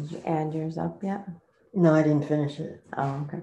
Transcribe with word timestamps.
Did 0.00 0.12
you 0.12 0.22
add 0.24 0.54
yours 0.54 0.78
up 0.78 1.02
yet? 1.02 1.28
No, 1.74 1.94
I 1.94 2.02
didn't 2.02 2.26
finish 2.26 2.58
it. 2.58 2.82
Oh, 2.96 3.26
okay. 3.26 3.42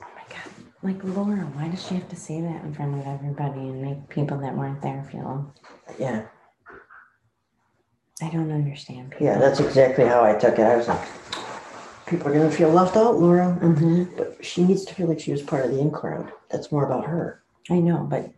Oh 0.00 0.06
my 0.14 0.22
God. 0.30 0.50
Like 0.82 1.04
Laura, 1.04 1.44
why 1.54 1.68
does 1.68 1.86
she 1.86 1.94
have 1.94 2.08
to 2.08 2.16
say 2.16 2.40
that 2.40 2.64
in 2.64 2.72
front 2.72 2.98
of 2.98 3.06
everybody 3.06 3.60
and 3.60 3.82
make 3.82 4.08
people 4.08 4.38
that 4.38 4.56
weren't 4.56 4.80
there 4.80 5.06
feel? 5.12 5.54
Yeah, 5.98 6.22
I 8.22 8.30
don't 8.30 8.50
understand. 8.50 9.10
People. 9.10 9.26
yeah, 9.26 9.38
that's 9.38 9.60
exactly 9.60 10.06
how 10.06 10.24
I 10.24 10.34
took 10.34 10.58
it. 10.58 10.62
I 10.62 10.76
was 10.76 10.88
like, 10.88 11.06
people 12.08 12.28
are 12.28 12.32
gonna 12.32 12.50
feel 12.50 12.70
left 12.70 12.96
out, 12.96 13.18
Laura. 13.18 13.52
hmm 13.54 14.04
But 14.16 14.44
she 14.44 14.64
needs 14.64 14.84
to 14.86 14.94
feel 14.94 15.06
like 15.06 15.20
she 15.20 15.32
was 15.32 15.42
part 15.42 15.64
of 15.64 15.70
the 15.72 15.78
in 15.80 15.90
crowd. 15.90 16.32
That's 16.50 16.72
more 16.72 16.84
about 16.84 17.06
her. 17.06 17.42
I 17.70 17.80
know, 17.80 17.98
but 18.08 18.30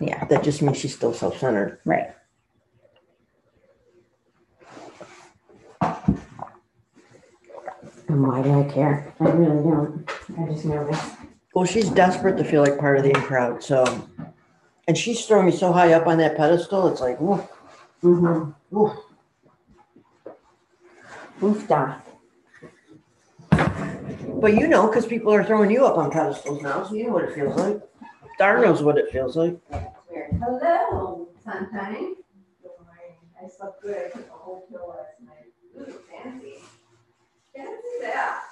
yeah, 0.00 0.24
That 0.26 0.42
just 0.44 0.62
means 0.62 0.78
she's 0.78 0.94
still 0.94 1.12
self-centered. 1.12 1.80
right. 1.84 2.10
And 8.08 8.26
why 8.26 8.42
do 8.42 8.60
I 8.60 8.64
care? 8.72 9.12
I 9.20 9.24
really 9.30 9.62
don't. 9.62 10.10
I 10.38 10.52
just 10.52 10.64
nervous. 10.64 10.98
Well, 11.54 11.64
she's 11.66 11.90
desperate 11.90 12.36
to 12.38 12.44
feel 12.44 12.62
like 12.62 12.78
part 12.78 12.96
of 12.96 13.02
the 13.02 13.10
in 13.10 13.20
crowd, 13.22 13.62
so. 13.62 14.08
And 14.86 14.96
she's 14.96 15.26
throwing 15.26 15.46
me 15.46 15.52
so 15.52 15.72
high 15.72 15.92
up 15.92 16.06
on 16.06 16.16
that 16.18 16.36
pedestal, 16.36 16.88
it's 16.88 17.00
like, 17.00 17.20
woof, 17.20 17.46
Mm-hmm. 18.02 18.50
woof. 18.70 18.96
Oof 21.42 21.68
da. 21.68 21.96
But 24.34 24.54
you 24.54 24.68
know, 24.68 24.86
because 24.86 25.06
people 25.06 25.32
are 25.32 25.44
throwing 25.44 25.70
you 25.70 25.84
up 25.84 25.96
on 25.98 26.10
pedestals 26.10 26.62
now, 26.62 26.84
so 26.84 26.94
you 26.94 27.06
know 27.06 27.12
what 27.14 27.24
it 27.24 27.34
feels 27.34 27.56
like. 27.56 27.80
Dar 28.38 28.60
knows 28.60 28.82
what 28.82 28.98
it 28.98 29.10
feels 29.10 29.36
like. 29.36 29.58
Hello, 29.72 31.28
sunshine. 31.42 32.14
I 33.42 33.48
slept 33.48 33.82
good. 33.82 33.96
I 34.06 34.10
took 34.10 34.28
a 34.28 34.32
whole 34.32 34.66
pill 34.70 34.88
last 34.96 35.20
night. 35.24 35.52
Ooh, 35.80 35.98
fancy. 36.10 36.54
Fancy 37.54 37.98
that. 38.02 38.47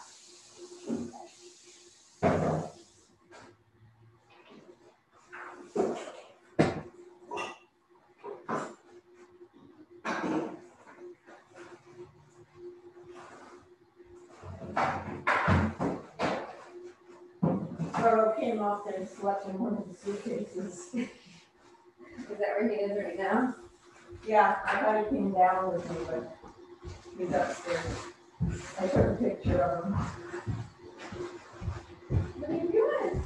Came 18.07 18.61
off 18.63 18.85
there 18.85 18.95
and 18.95 19.09
slept 19.09 19.49
in 19.49 19.59
one 19.59 19.73
of 19.73 19.89
the 19.89 19.97
suitcases. 19.99 20.91
Is 20.95 21.09
that 22.29 22.39
where 22.39 22.69
he 22.69 22.77
is 22.77 22.93
right 23.03 23.19
now? 23.19 23.55
Yeah, 24.25 24.59
I 24.65 24.77
thought 24.81 25.05
he 25.05 25.17
came 25.17 25.33
down 25.33 25.73
with 25.73 25.91
me, 25.91 25.97
but 26.07 26.37
he's 27.19 27.33
upstairs. 27.33 28.07
I 28.79 28.87
took 28.87 29.07
a 29.07 29.15
picture 29.21 29.61
of 29.61 29.85
him. 29.87 29.93
What 32.39 32.51
are 32.51 32.55
you 32.55 32.71
doing? 32.71 33.23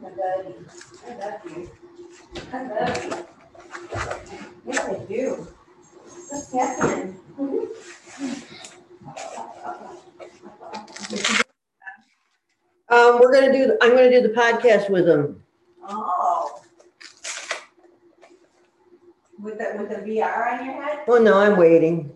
My 0.00 0.10
buddy, 0.10 0.54
I 1.08 1.08
love 1.16 1.40
you. 1.56 1.70
I 2.52 2.54
love 2.68 3.04
you. 3.04 3.26
Yes, 4.66 4.88
I 4.88 4.90
do. 5.08 5.48
What's 6.28 6.52
happening? 6.52 7.16
Um, 12.88 13.20
we're 13.90 14.10
gonna 14.10 14.10
do, 14.10 14.16
I'm 14.16 14.22
gonna 14.22 14.22
do 14.22 14.28
the 14.28 14.34
podcast 14.34 14.90
with 14.90 15.06
them. 15.06 15.42
Oh. 15.88 16.60
With 19.40 19.58
the, 19.58 19.76
with 19.78 19.88
the 19.90 19.96
VR 19.96 20.58
on 20.58 20.64
your 20.64 20.82
head? 20.82 21.00
Well, 21.06 21.22
no, 21.22 21.38
I'm 21.38 21.56
waiting 21.56 22.10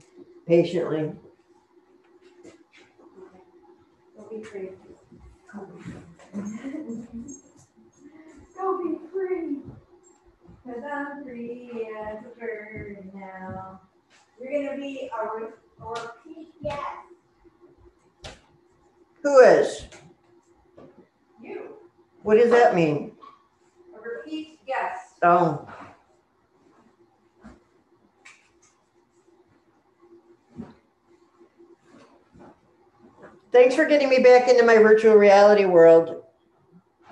patiently. 0.46 1.12
Don't 4.16 4.30
be 4.30 4.42
free. 4.42 4.70
Go 8.58 8.78
be 8.82 8.98
free. 9.12 9.58
Cause 10.64 10.82
I'm 10.92 11.24
free 11.24 11.88
as 11.98 12.18
a 12.24 12.38
bird 12.38 13.10
now. 13.14 13.80
You're 14.40 14.66
gonna 14.66 14.80
be 14.80 15.10
a 15.10 15.36
re- 15.36 15.52
a 15.80 15.86
repeat 15.88 16.62
guest. 16.62 18.36
Who 19.22 19.38
is? 19.40 19.86
You, 22.20 22.24
What 22.24 22.36
does 22.38 22.50
that 22.50 22.74
mean? 22.74 23.12
a 23.96 24.00
repeat 24.08 24.58
guest. 24.66 25.14
Oh. 25.22 25.66
Thanks 33.52 33.74
for 33.74 33.84
getting 33.84 34.08
me 34.08 34.20
back 34.20 34.48
into 34.48 34.64
my 34.64 34.76
virtual 34.76 35.14
reality 35.14 35.64
world. 35.64 36.22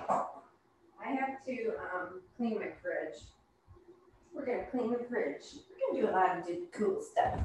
I 0.09 1.11
have 1.11 1.43
to, 1.45 1.71
um, 1.93 2.21
clean 2.37 2.55
my 2.59 2.67
fridge. 2.81 3.19
We're 4.33 4.45
gonna 4.45 4.63
clean 4.71 4.91
the 4.91 4.99
fridge. 5.09 5.43
We're 5.69 6.01
gonna 6.01 6.07
do 6.07 6.09
a 6.09 6.13
lot 6.15 6.37
of 6.49 6.71
cool 6.71 7.01
stuff. 7.01 7.41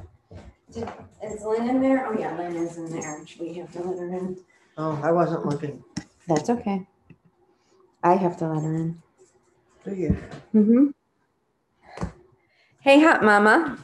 Did, 0.71 0.89
is 1.25 1.43
Lynn 1.45 1.69
in 1.69 1.83
there? 1.83 2.07
Oh 2.07 2.17
yeah, 2.17 2.37
Lynn 2.37 2.55
is 2.55 2.77
in 2.77 2.91
there. 2.91 3.25
We 3.41 3.55
have 3.55 3.73
to 3.73 3.83
let 3.83 3.99
her 3.99 4.13
in. 4.13 4.39
Oh, 4.77 5.01
I 5.03 5.11
wasn't 5.11 5.45
looking. 5.47 5.83
That's 6.29 6.51
okay. 6.51 6.87
I 8.05 8.15
have 8.17 8.37
to 8.37 8.47
let 8.47 8.63
her 8.63 8.75
in. 8.75 9.03
Do 9.85 9.95
you? 9.95 10.17
Mm-hmm. 10.55 10.87
Hey, 12.81 13.01
hot 13.01 13.25
mama. 13.25 13.79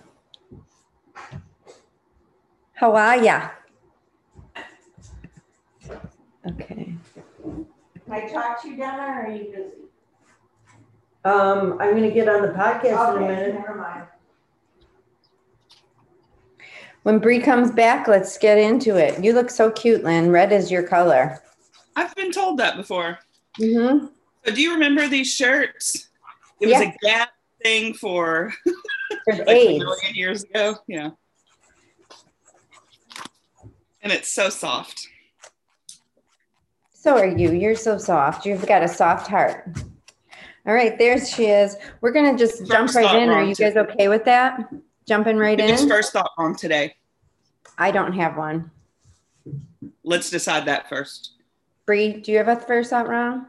How 2.75 2.95
are 2.95 3.17
ya? 3.17 3.49
Okay. 6.47 6.95
Can 7.43 7.67
I 8.11 8.29
talk 8.29 8.63
to 8.63 8.69
you, 8.69 8.77
Donna, 8.77 9.03
or 9.03 9.27
are 9.27 9.31
you 9.31 9.45
busy? 9.45 9.89
Um, 11.25 11.79
I'm 11.81 11.95
gonna 11.95 12.11
get 12.11 12.29
on 12.29 12.43
the 12.43 12.49
podcast 12.49 13.17
in 13.17 13.23
a 13.23 13.25
Okay, 13.25 13.27
minute. 13.27 13.55
never 13.55 13.75
mind. 13.75 14.05
When 17.05 17.19
Bree 17.19 17.41
comes 17.41 17.71
back, 17.71 18.07
let's 18.07 18.37
get 18.37 18.59
into 18.59 18.97
it. 18.97 19.23
You 19.25 19.33
look 19.33 19.49
so 19.51 19.71
cute, 19.71 20.05
Lynn. 20.05 20.31
Red 20.31 20.53
is 20.53 20.71
your 20.71 20.83
color. 20.83 21.43
I've 21.97 22.15
been 22.15 22.33
told 22.33 22.59
that 22.59 22.77
before. 22.77 23.19
Mm-hmm. 23.61 24.07
So 24.47 24.55
do 24.55 24.63
you 24.63 24.73
remember 24.73 25.07
these 25.07 25.33
shirts? 25.33 26.09
It 26.61 26.69
was 26.69 26.81
a 26.81 26.95
Gap 27.03 27.31
thing 27.63 27.95
for 27.95 28.53
like 29.27 29.49
a 29.49 29.79
million 29.79 30.15
years 30.15 30.45
ago. 30.45 30.77
Yeah. 30.87 31.11
And 34.03 34.13
it's 34.13 34.33
so 34.33 34.49
soft. 34.49 35.09
So 36.95 37.17
are 37.17 37.27
you. 37.27 37.53
You're 37.53 37.77
so 37.77 37.99
soft. 37.99 38.47
You've 38.47 38.67
got 38.67 38.83
a 38.83 38.89
soft 38.89 39.27
heart. 39.27 39.69
All 40.67 40.75
right, 40.75 40.99
there 40.99 41.23
she 41.25 41.47
is. 41.47 41.77
We're 42.01 42.13
gonna 42.13 42.37
just 42.37 42.59
First 42.59 42.71
jump 42.71 42.95
right 42.95 43.23
in. 43.23 43.31
Are 43.31 43.43
you 43.43 43.55
guys 43.55 43.77
okay 43.77 44.09
with 44.09 44.25
that? 44.27 44.71
Jumping 45.07 45.37
right 45.37 45.59
in? 45.59 45.89
first 45.89 46.13
thought 46.13 46.31
wrong 46.39 46.55
today? 46.55 46.95
I 47.79 47.91
don't 47.91 48.13
have 48.13 48.37
one. 48.37 48.71
Let's 50.05 50.29
decide 50.29 50.67
that 50.67 50.89
first. 50.89 51.33
Bree, 51.87 52.21
do 52.21 52.33
you 52.33 52.39
have 52.39 52.49
a 52.49 52.57
first 52.57 52.91
thought 52.91 53.09
wrong? 53.09 53.47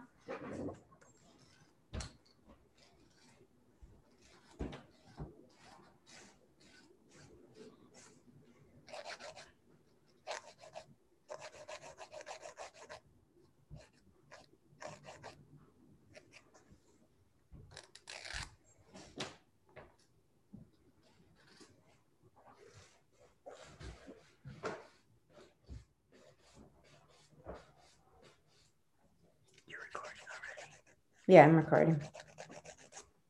Yeah, 31.27 31.43
I'm 31.43 31.55
recording. 31.55 32.01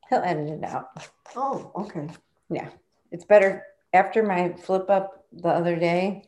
He'll 0.10 0.20
edit 0.24 0.50
it 0.50 0.64
out. 0.64 0.88
Oh, 1.36 1.72
okay. 1.76 2.08
Yeah, 2.50 2.70
it's 3.12 3.26
better 3.26 3.64
after 3.94 4.24
my 4.24 4.54
flip 4.54 4.90
up 4.90 5.26
the 5.32 5.50
other 5.50 5.76
day. 5.76 6.24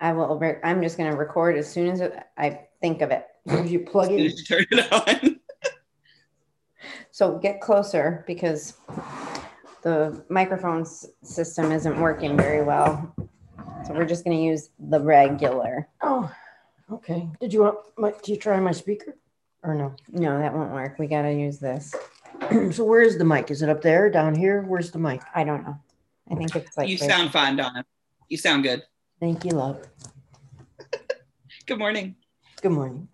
I 0.00 0.12
will. 0.12 0.38
Re- 0.38 0.58
I'm 0.64 0.82
just 0.82 0.96
gonna 0.96 1.14
record 1.16 1.56
as 1.56 1.70
soon 1.70 1.88
as 1.88 2.02
I 2.38 2.60
think 2.80 3.02
of 3.02 3.10
it. 3.10 3.26
You 3.66 3.80
plug 3.80 4.10
it. 4.10 4.18
in? 4.18 4.24
you 4.24 4.44
turn 4.44 4.66
it 4.70 4.92
on? 4.92 5.36
So 7.12 7.38
get 7.38 7.60
closer 7.60 8.24
because 8.26 8.74
the 9.82 10.24
microphone 10.28 10.82
s- 10.82 11.06
system 11.22 11.72
isn't 11.72 12.00
working 12.00 12.36
very 12.36 12.62
well. 12.62 13.14
So 13.86 13.92
we're 13.94 14.04
just 14.06 14.24
gonna 14.24 14.36
use 14.36 14.70
the 14.78 15.00
regular. 15.00 15.88
Oh, 16.02 16.30
okay. 16.90 17.28
Did 17.40 17.52
you 17.52 17.62
want 17.62 17.78
my, 17.98 18.14
do 18.22 18.32
you 18.32 18.38
try 18.38 18.58
my 18.60 18.70
speaker 18.72 19.16
or 19.62 19.74
no? 19.74 19.94
No, 20.10 20.38
that 20.38 20.54
won't 20.54 20.72
work. 20.72 20.98
We 20.98 21.06
gotta 21.06 21.32
use 21.32 21.58
this. 21.58 21.94
so 22.72 22.84
where 22.84 23.02
is 23.02 23.18
the 23.18 23.24
mic? 23.24 23.50
Is 23.50 23.62
it 23.62 23.68
up 23.68 23.82
there, 23.82 24.10
down 24.10 24.34
here? 24.34 24.62
Where's 24.62 24.90
the 24.90 24.98
mic? 24.98 25.22
I 25.34 25.44
don't 25.44 25.64
know. 25.64 25.76
I 26.30 26.34
think 26.34 26.54
it's 26.56 26.76
like 26.76 26.88
You 26.88 26.96
this. 26.96 27.06
sound 27.06 27.32
fine, 27.32 27.56
Donna. 27.56 27.84
You 28.28 28.36
sound 28.36 28.62
good. 28.62 28.82
Thank 29.20 29.44
you, 29.44 29.50
love. 29.52 29.82
Good 31.66 31.78
morning. 31.78 32.14
Good 32.62 32.72
morning. 32.72 33.08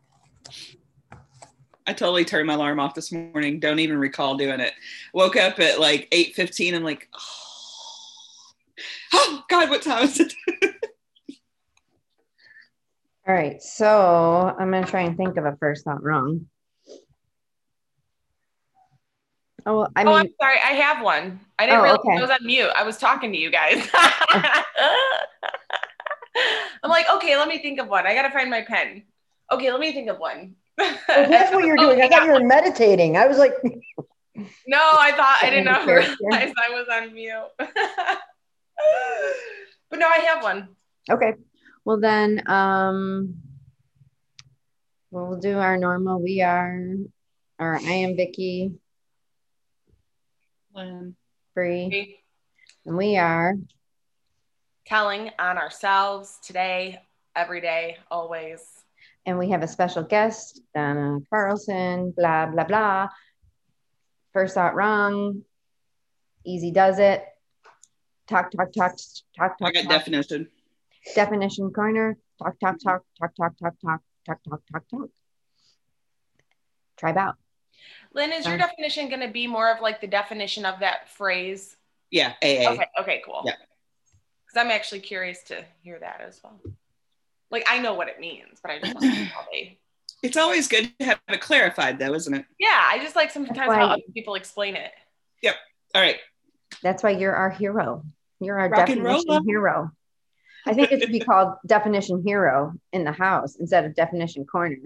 I 1.88 1.93
totally 1.93 2.25
turned 2.25 2.46
my 2.46 2.54
alarm 2.54 2.81
off 2.81 2.94
this 2.94 3.12
morning. 3.12 3.60
Don't 3.60 3.78
even 3.78 3.99
recall 3.99 4.37
doing 4.37 4.60
it. 4.60 4.72
Woke 5.14 5.37
up 5.37 5.58
at 5.60 5.81
like 5.81 6.08
8:15 6.10 6.75
and 6.75 6.84
like, 6.84 7.08
oh, 7.14 7.20
oh 9.14 9.44
God, 9.49 9.70
what 9.70 9.82
time 9.82 10.04
is 10.04 10.20
it? 10.20 10.34
All 13.28 13.34
right, 13.34 13.61
so 13.61 14.55
I'm 14.58 14.70
gonna 14.70 14.87
try 14.87 15.00
and 15.02 15.17
think 15.17 15.37
of 15.37 15.44
a 15.44 15.56
first 15.58 15.84
thought 15.84 16.02
wrong. 16.02 16.46
Oh, 19.69 19.78
well, 19.78 19.88
I 19.96 20.05
oh, 20.05 20.12
I'm 20.14 20.28
sorry. 20.40 20.58
I 20.64 20.73
have 20.75 21.02
one. 21.02 21.40
I 21.58 21.67
didn't 21.67 21.81
Oh, 21.81 21.82
realize 21.82 21.99
okay. 22.06 22.19
I 22.19 22.20
was 22.20 22.31
on 22.31 22.46
mute. 22.46 22.70
I 22.76 22.84
was 22.84 22.99
talking 22.99 23.32
to 23.32 23.38
you 23.38 23.50
guys. 23.50 23.88
I'm 26.84 26.90
like, 26.90 27.06
okay, 27.14 27.37
let 27.37 27.49
me 27.49 27.58
think 27.58 27.81
of 27.81 27.88
one. 27.88 28.06
I 28.06 28.14
gotta 28.14 28.31
find 28.31 28.49
my 28.49 28.62
pen. 28.62 29.02
Okay, 29.50 29.73
let 29.73 29.81
me 29.81 29.93
think 29.93 30.08
of 30.08 30.19
one. 30.19 30.55
Oh, 30.78 30.96
that's 31.08 31.52
what 31.52 31.64
you're 31.64 31.76
doing. 31.76 32.00
Oh, 32.00 32.05
I 32.05 32.08
thought 32.08 32.26
you 32.26 32.32
were 32.32 32.44
meditating. 32.44 33.17
I 33.17 33.26
was 33.26 33.38
like, 33.38 33.55
No, 34.69 34.78
I 34.78 35.11
thought 35.17 35.38
I 35.43 35.50
didn't 35.50 35.64
know. 35.64 35.84
Realize 35.87 36.52
I 36.64 36.70
was 36.70 36.87
on 36.93 37.12
mute. 37.12 37.50
but 39.90 39.99
no, 39.99 40.06
I 40.06 40.19
have 40.19 40.44
one. 40.44 40.69
okay, 41.11 41.32
well 41.86 42.00
then, 42.00 42.42
um, 42.48 43.36
well, 45.12 45.28
we'll 45.28 45.38
do 45.38 45.56
our 45.56 45.76
normal. 45.76 46.20
We 46.20 46.42
are, 46.42 46.82
or 47.60 47.76
I 47.76 47.80
am 47.80 48.16
Vicky, 48.16 48.72
Bree, 51.54 52.18
and 52.84 52.96
we 52.96 53.16
are. 53.16 53.54
Telling 54.84 55.30
on 55.38 55.58
ourselves 55.58 56.38
today, 56.44 57.00
every 57.36 57.60
day, 57.60 57.98
always. 58.10 58.60
And 59.24 59.38
we 59.38 59.50
have 59.50 59.62
a 59.62 59.68
special 59.68 60.02
guest, 60.02 60.60
Donna 60.74 61.20
Carlson, 61.30 62.10
blah, 62.16 62.46
blah, 62.46 62.64
blah. 62.64 63.08
First 64.32 64.54
thought 64.54 64.74
wrong. 64.74 65.42
Easy 66.44 66.72
does 66.72 66.98
it. 66.98 67.24
Talk, 68.26 68.50
talk, 68.50 68.72
talk, 68.72 68.96
talk, 69.36 69.56
I 69.60 69.64
talk, 69.64 69.74
got 69.74 69.82
talk. 69.84 69.92
definition. 69.92 70.48
Definition 71.14 71.72
corner. 71.72 72.16
Talk, 72.38 72.58
talk, 72.60 72.76
talk, 72.82 73.02
talk, 73.18 73.34
talk, 73.36 73.56
talk, 73.58 73.74
talk, 73.84 74.00
talk, 74.26 74.42
talk, 74.44 74.60
talk, 74.72 74.88
talk. 74.88 75.08
Tribe 76.96 77.16
out. 77.16 77.36
Lynn, 78.12 78.32
is 78.32 78.46
your 78.46 78.56
definition 78.56 79.08
going 79.08 79.20
to 79.20 79.28
be 79.28 79.46
more 79.46 79.70
of 79.70 79.80
like 79.80 80.00
the 80.00 80.06
definition 80.06 80.64
of 80.64 80.80
that 80.80 81.08
phrase? 81.10 81.76
Yeah, 82.10 82.32
AA. 82.42 82.72
Okay, 82.72 82.86
okay, 83.00 83.22
cool. 83.24 83.42
Yeah. 83.44 83.52
Because 84.46 84.64
I'm 84.64 84.70
actually 84.70 85.00
curious 85.00 85.42
to 85.44 85.64
hear 85.82 85.98
that 85.98 86.20
as 86.26 86.40
well. 86.42 86.58
Like 87.50 87.64
I 87.68 87.78
know 87.78 87.94
what 87.94 88.08
it 88.08 88.18
means, 88.18 88.58
but 88.62 88.70
I 88.70 88.80
just 88.80 88.94
want 88.94 89.04
to 89.04 89.20
know 89.20 89.26
how 89.26 89.44
they. 89.52 89.78
It's 90.22 90.38
always 90.38 90.66
good 90.66 90.90
to 90.98 91.04
have 91.04 91.20
it 91.28 91.42
clarified, 91.42 91.98
though, 91.98 92.14
isn't 92.14 92.32
it? 92.32 92.46
Yeah, 92.58 92.82
I 92.86 92.98
just 93.00 93.14
like 93.14 93.30
sometimes 93.30 93.68
why- 93.68 93.76
how 93.76 93.86
other 93.88 94.02
people 94.14 94.34
explain 94.34 94.74
it. 94.74 94.90
Yep. 95.42 95.54
All 95.94 96.00
right. 96.00 96.16
That's 96.82 97.02
why 97.02 97.10
you're 97.10 97.34
our 97.34 97.50
hero. 97.50 98.02
You're 98.40 98.58
our 98.58 98.70
Rock 98.70 98.86
definition 98.86 99.44
hero. 99.46 99.90
I 100.66 100.74
think 100.74 100.90
it 100.92 101.00
should 101.00 101.12
be 101.12 101.20
called 101.20 101.54
definition 101.66 102.22
hero 102.26 102.72
in 102.92 103.04
the 103.04 103.12
house 103.12 103.56
instead 103.56 103.84
of 103.84 103.94
definition 103.94 104.44
corner. 104.44 104.76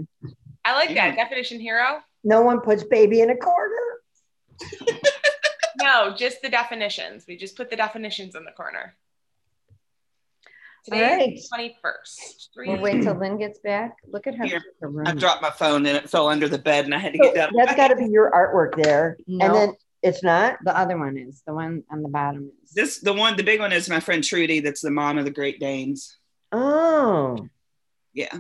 I 0.65 0.75
like 0.75 0.95
that 0.95 1.17
definition 1.17 1.59
hero. 1.61 2.01
no 2.23 2.43
one 2.43 2.61
puts 2.61 2.85
baby 2.85 3.21
in 3.23 3.31
a 3.31 3.37
corner. 3.37 3.77
No, 5.83 6.15
just 6.15 6.43
the 6.43 6.51
definitions. 6.51 7.25
We 7.27 7.37
just 7.39 7.57
put 7.57 7.71
the 7.71 7.77
definitions 7.77 8.35
in 8.35 8.45
the 8.45 8.51
corner. 8.51 8.95
All 10.47 10.53
Today 10.85 11.17
right. 11.17 11.33
is 11.35 11.49
twenty 11.49 11.77
first. 11.81 12.51
We'll 12.55 12.81
wait 12.81 13.03
till 13.03 13.15
Lynn 13.15 13.39
gets 13.39 13.61
back. 13.61 13.93
Look 14.07 14.27
at 14.27 14.35
her. 14.35 14.45
Here, 14.45 14.63
room. 14.83 15.07
I 15.07 15.13
dropped 15.15 15.41
my 15.41 15.49
phone 15.51 15.87
and 15.87 15.97
it 15.97 16.11
fell 16.11 16.29
under 16.29 16.49
the 16.49 16.59
bed 16.59 16.85
and 16.85 16.95
I 16.95 16.99
had 16.99 17.13
to 17.15 17.19
So 17.19 17.25
get 17.25 17.35
down. 17.35 17.51
that's 17.57 17.77
got 17.77 17.89
to 17.89 17.97
be 17.97 18.07
your 18.11 18.31
artwork 18.31 18.83
there. 18.83 19.17
No. 19.27 19.47
And 19.47 19.55
then 19.55 19.73
it's 20.03 20.23
not. 20.23 20.59
The 20.65 20.77
other 20.77 20.99
one 20.99 21.17
is 21.17 21.43
the 21.47 21.55
one 21.55 21.85
on 21.91 22.03
the 22.03 22.09
bottom 22.09 22.51
is. 22.65 22.73
This 22.73 22.99
the 23.01 23.13
one, 23.13 23.37
the 23.37 23.43
big 23.43 23.61
one 23.61 23.73
is 23.73 23.89
my 23.89 24.01
friend 24.01 24.23
Trudy. 24.25 24.61
That's 24.61 24.81
the 24.81 24.91
mom 24.91 25.19
of 25.19 25.25
the 25.25 25.31
Great 25.31 25.61
Danes. 25.61 26.17
Oh. 26.53 27.49
Yeah. 28.15 28.37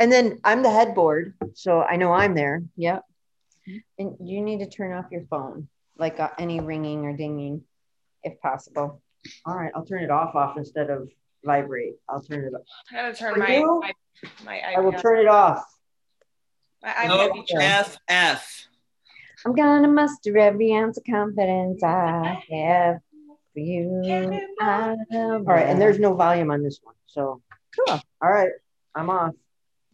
And 0.00 0.10
then 0.10 0.40
I'm 0.44 0.62
the 0.62 0.70
headboard, 0.70 1.34
so 1.54 1.80
I 1.82 1.96
know 1.96 2.12
I'm 2.12 2.34
there. 2.34 2.62
Yep. 2.76 3.02
And 3.98 4.16
you 4.20 4.42
need 4.42 4.58
to 4.58 4.68
turn 4.68 4.92
off 4.92 5.06
your 5.10 5.24
phone, 5.30 5.68
like 5.96 6.18
uh, 6.20 6.30
any 6.38 6.60
ringing 6.60 7.06
or 7.06 7.16
dinging, 7.16 7.62
if 8.22 8.38
possible. 8.40 9.00
All 9.46 9.56
right, 9.56 9.72
I'll 9.74 9.86
turn 9.86 10.02
it 10.02 10.10
off 10.10 10.34
off 10.34 10.58
instead 10.58 10.90
of 10.90 11.08
vibrate. 11.44 11.94
I'll 12.08 12.20
turn 12.20 12.44
it 12.44 12.52
off. 12.54 12.62
I 12.90 12.94
gotta 12.96 13.14
turn 13.14 13.34
For 13.34 13.38
my, 13.40 13.56
you? 13.56 13.80
my 13.80 13.92
my 14.44 14.60
I 14.76 14.80
will 14.80 14.92
iPad. 14.92 15.00
turn 15.02 15.18
it 15.20 15.28
off. 15.28 15.64
My 16.82 16.90
iPad 16.90 17.08
No 17.08 17.32
be 17.32 17.44
FF. 18.10 18.68
I'm 19.44 19.54
gonna 19.54 19.88
muster 19.88 20.38
every 20.38 20.72
ounce 20.74 20.96
of 20.96 21.04
confidence 21.04 21.82
I 21.82 22.42
have 22.50 22.98
for 23.52 23.58
you. 23.60 24.02
I 24.60 24.96
All 25.12 25.42
right, 25.42 25.66
and 25.66 25.80
there's 25.80 25.98
no 25.98 26.14
volume 26.14 26.50
on 26.50 26.62
this 26.62 26.80
one. 26.82 26.94
So 27.06 27.42
cool. 27.76 28.00
all 28.22 28.30
right, 28.30 28.52
I'm 28.94 29.10
off. 29.10 29.34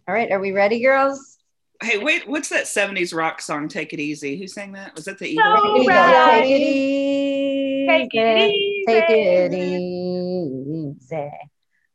All 0.06 0.14
right, 0.14 0.30
are 0.30 0.38
we 0.38 0.52
ready, 0.52 0.80
girls? 0.80 1.38
Hey, 1.82 1.98
wait, 1.98 2.28
what's 2.28 2.50
that 2.50 2.64
70s 2.64 3.14
rock 3.16 3.40
song, 3.40 3.66
Take 3.66 3.92
It 3.92 4.00
Easy? 4.00 4.36
Who 4.36 4.46
sang 4.46 4.72
that? 4.72 4.94
Was 4.94 5.06
that 5.06 5.18
the 5.18 5.34
No. 5.34 5.56
Eagles? 5.56 5.78
Take 5.78 5.88
it 5.88 5.90
right. 5.90 6.46
easy. 6.46 7.86
Take 7.86 8.14
it 8.14 8.50
easy. 8.50 8.84
Take 8.86 9.10
it 9.10 9.54
easy. 9.54 11.30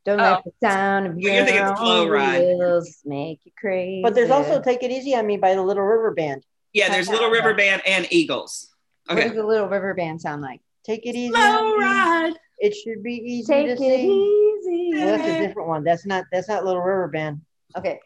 Don't 0.04 0.18
let 0.18 0.38
oh. 0.38 0.42
the 0.44 0.52
sound 0.66 1.06
of 1.06 1.18
your 1.18 1.44
thinking 1.44 1.66
it's 1.66 1.80
own 1.80 2.08
Ride. 2.08 2.40
wheels 2.40 3.00
make 3.04 3.40
you 3.44 3.52
crazy. 3.58 4.02
But 4.02 4.14
there's 4.14 4.30
also 4.30 4.60
"Take 4.60 4.82
It 4.82 4.90
Easy 4.92 5.14
on 5.14 5.26
Me" 5.26 5.36
by 5.36 5.54
the 5.54 5.62
Little 5.62 5.82
River 5.82 6.12
Band. 6.12 6.44
Yeah, 6.76 6.90
there's 6.90 7.08
Little 7.08 7.30
River 7.30 7.54
Band 7.54 7.80
and 7.86 8.06
Eagles. 8.10 8.68
Okay. 9.08 9.14
what 9.14 9.18
Okay. 9.20 9.28
does 9.28 9.36
the 9.42 9.46
little 9.46 9.66
river 9.68 9.94
band 9.94 10.20
sound 10.20 10.42
like? 10.42 10.60
Take 10.84 11.06
it 11.06 11.14
easy. 11.14 11.32
Slow 11.32 11.76
ride. 11.78 12.34
It 12.58 12.74
should 12.74 13.02
be 13.02 13.14
easy 13.14 13.50
Take 13.50 13.66
to 13.66 13.72
it 13.72 13.78
sing. 13.78 14.10
easy. 14.10 14.90
Well, 14.94 15.16
that's 15.16 15.26
a 15.28 15.38
different 15.46 15.68
one. 15.68 15.84
That's 15.84 16.04
not. 16.04 16.24
That's 16.30 16.48
not 16.50 16.66
Little 16.66 16.82
River 16.82 17.08
Band. 17.08 17.40
Okay. 17.78 17.98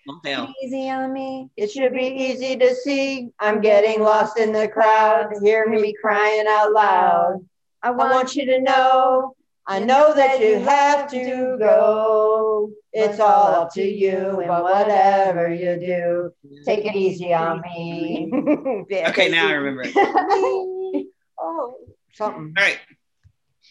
Easy 0.63 0.89
on 0.89 1.13
me. 1.13 1.49
It 1.57 1.73
should 1.73 1.93
be 1.95 2.07
easy 2.07 2.57
to 2.57 2.73
see. 2.77 3.31
I'm 3.41 3.61
getting 3.61 4.03
lost 4.03 4.39
in 4.39 4.53
the 4.53 4.69
crowd. 4.69 5.33
Hear 5.43 5.69
me 5.69 5.93
crying 6.01 6.45
out 6.49 6.73
loud. 6.73 7.45
I 7.83 7.89
I 7.89 7.91
want 7.91 8.37
you 8.37 8.47
to 8.47 8.61
know. 8.61 9.35
I 9.71 9.79
know 9.79 10.13
that 10.13 10.41
you 10.41 10.59
have 10.59 11.09
to 11.13 11.57
go. 11.57 12.73
It's 12.93 13.21
all 13.21 13.55
up 13.55 13.73
to 13.75 13.83
you 13.85 14.41
and 14.41 14.49
whatever 14.51 15.49
you 15.55 15.79
do. 15.79 16.33
Take 16.65 16.87
it 16.87 16.97
easy 16.97 17.33
on 17.33 17.61
me. 17.61 18.33
Okay, 18.91 19.29
now 19.29 19.47
I 19.47 19.53
remember 19.53 19.83
it. 19.87 19.93
oh, 21.41 21.75
something. 22.15 22.53
All 22.59 22.65
right. 22.65 22.79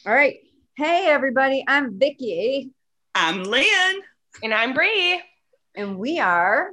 All 0.06 0.14
right. 0.14 0.38
Hey, 0.78 1.08
everybody. 1.08 1.66
I'm 1.68 2.00
Vicky, 2.00 2.72
I'm 3.14 3.44
Lynn. 3.44 4.00
And 4.42 4.54
I'm 4.54 4.74
Bree. 4.74 5.22
and 5.76 6.00
we 6.00 6.20
are, 6.20 6.70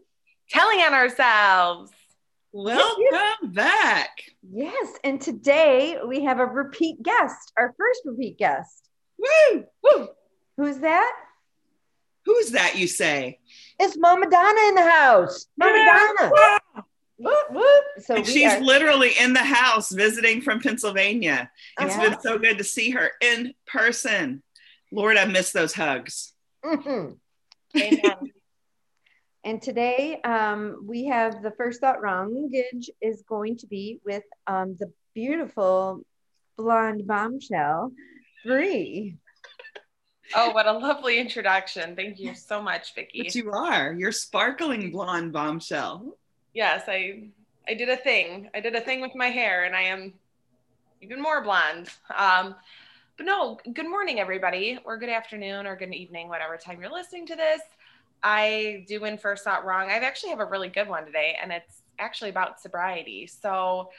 Telling 0.51 0.79
on 0.79 0.95
ourselves. 0.95 1.91
Welcome 2.53 3.53
back. 3.55 4.11
yes. 4.49 4.93
And 5.03 5.21
today 5.21 5.99
we 6.07 6.23
have 6.23 6.39
a 6.39 6.47
repeat 6.47 7.03
guest, 7.03 7.53
our 7.59 7.75
first 7.77 8.03
repeat 8.05 8.39
guest. 8.39 8.86
Woo! 9.19 9.65
Woo. 9.83 10.09
Who's 10.57 10.79
that? 10.79 11.13
Who's 12.25 12.51
that 12.51 12.77
you 12.77 12.89
say? 12.89 13.39
It's 13.79 13.97
Mama 13.99 14.29
Donna 14.29 14.61
in 14.69 14.75
the 14.75 14.91
house. 14.91 15.47
Mama 15.57 15.85
Donna. 16.19 16.33
Whoop, 17.19 17.51
whoop. 17.51 17.85
So 18.05 18.17
And 18.17 18.27
she's 18.27 18.53
are, 18.53 18.61
literally 18.61 19.13
in 19.19 19.33
the 19.33 19.43
house 19.43 19.91
visiting 19.91 20.43
from 20.43 20.61
Pennsylvania. 20.61 21.51
It's 21.81 21.97
Yeah. 21.97 22.11
been 22.11 22.21
so 22.21 22.39
good 22.39 22.59
to 22.59 22.65
see 22.65 22.91
her 22.91 23.11
in 23.23 23.55
person. 23.67 24.43
Lord, 24.93 25.17
I 25.17 25.25
miss 25.25 25.53
those 25.53 25.73
hugs. 25.73 26.35
Mhm. 26.65 27.19
Amen. 27.77 28.17
and 29.45 29.63
today 29.63 30.21
um, 30.23 30.83
we 30.85 31.07
have 31.07 31.43
the 31.43 31.53
first 31.53 31.81
thought 31.81 32.01
wrongage 32.03 32.89
is 33.01 33.23
going 33.29 33.57
to 33.59 33.67
be 33.67 34.01
with 34.05 34.25
um, 34.47 34.77
the 34.79 34.93
beautiful 35.15 36.03
blonde 36.59 37.07
bombshell, 37.07 37.93
Bree. 38.47 39.17
oh, 40.35 40.51
what 40.53 40.67
a 40.67 40.73
lovely 40.73 41.19
introduction. 41.19 41.97
Thank 41.97 42.19
you 42.19 42.35
so 42.35 42.63
much, 42.63 42.95
Vicky. 42.95 43.25
But 43.25 43.35
you 43.35 43.51
are. 43.51 43.93
You're 43.93 44.13
sparkling 44.13 44.91
blonde 44.91 45.33
bombshell. 45.33 46.17
yes, 46.55 46.85
I 46.89 47.29
I 47.69 47.75
did 47.75 47.89
a 47.89 47.97
thing. 47.97 48.49
I 48.55 48.61
did 48.61 48.75
a 48.77 48.81
thing 48.81 49.01
with 49.01 49.15
my 49.15 49.27
hair, 49.27 49.65
and 49.65 49.75
I 49.75 49.83
am 49.83 50.15
even 51.03 51.21
more 51.21 51.43
blonde. 51.43 51.89
Um, 52.17 52.55
but 53.17 53.27
no, 53.27 53.59
good 53.73 53.89
morning, 53.89 54.21
everybody, 54.21 54.79
or 54.85 54.99
good 54.99 55.09
afternoon, 55.09 55.67
or 55.67 55.75
good 55.75 55.93
evening, 55.93 56.29
whatever 56.29 56.57
time 56.57 56.81
you're 56.81 56.93
listening 56.93 57.27
to 57.27 57.37
this. 57.37 57.61
I 58.23 58.85
do 58.89 59.01
win 59.01 59.19
first 59.19 59.45
thought 59.45 59.65
wrong. 59.65 59.91
I 59.91 59.95
actually 59.95 60.31
have 60.31 60.41
a 60.41 60.45
really 60.45 60.69
good 60.69 60.89
one 60.89 61.05
today, 61.05 61.37
and 61.41 61.51
it's 61.51 61.83
actually 61.99 62.31
about 62.31 62.61
sobriety. 62.61 63.27
So 63.27 63.91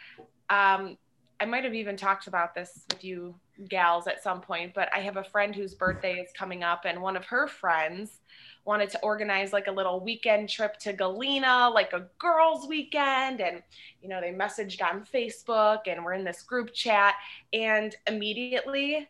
um, 0.50 0.98
I 1.40 1.46
might 1.46 1.64
have 1.64 1.74
even 1.76 1.96
talked 1.98 2.28
about 2.28 2.56
this 2.56 2.84
with 2.90 3.04
you 3.04 3.36
gals 3.70 4.08
at 4.08 4.24
some 4.24 4.42
point, 4.42 4.74
but 4.74 4.90
I 4.94 5.00
have 5.00 5.18
a 5.18 5.24
friend 5.24 5.56
whose 5.56 5.74
birthday 5.74 6.16
is 6.16 6.32
coming 6.34 6.64
up, 6.64 6.86
and 6.86 7.02
one 7.02 7.16
of 7.16 7.26
her 7.26 7.48
friends 7.48 8.20
wanted 8.68 8.90
to 8.90 9.00
organize 9.02 9.54
like 9.54 9.68
a 9.68 9.72
little 9.72 10.02
weekend 10.02 10.50
trip 10.50 10.78
to 10.78 10.92
Galena, 10.92 11.70
like 11.70 11.94
a 11.94 12.08
girls' 12.20 12.68
weekend. 12.68 13.40
And, 13.40 13.64
you 14.02 14.10
know, 14.10 14.20
they 14.20 14.32
messaged 14.32 14.84
on 14.84 15.06
Facebook 15.06 15.88
and 15.88 16.04
we're 16.04 16.14
in 16.14 16.26
this 16.26 16.44
group 16.44 16.74
chat. 16.74 17.16
And 17.54 17.96
immediately, 18.08 19.08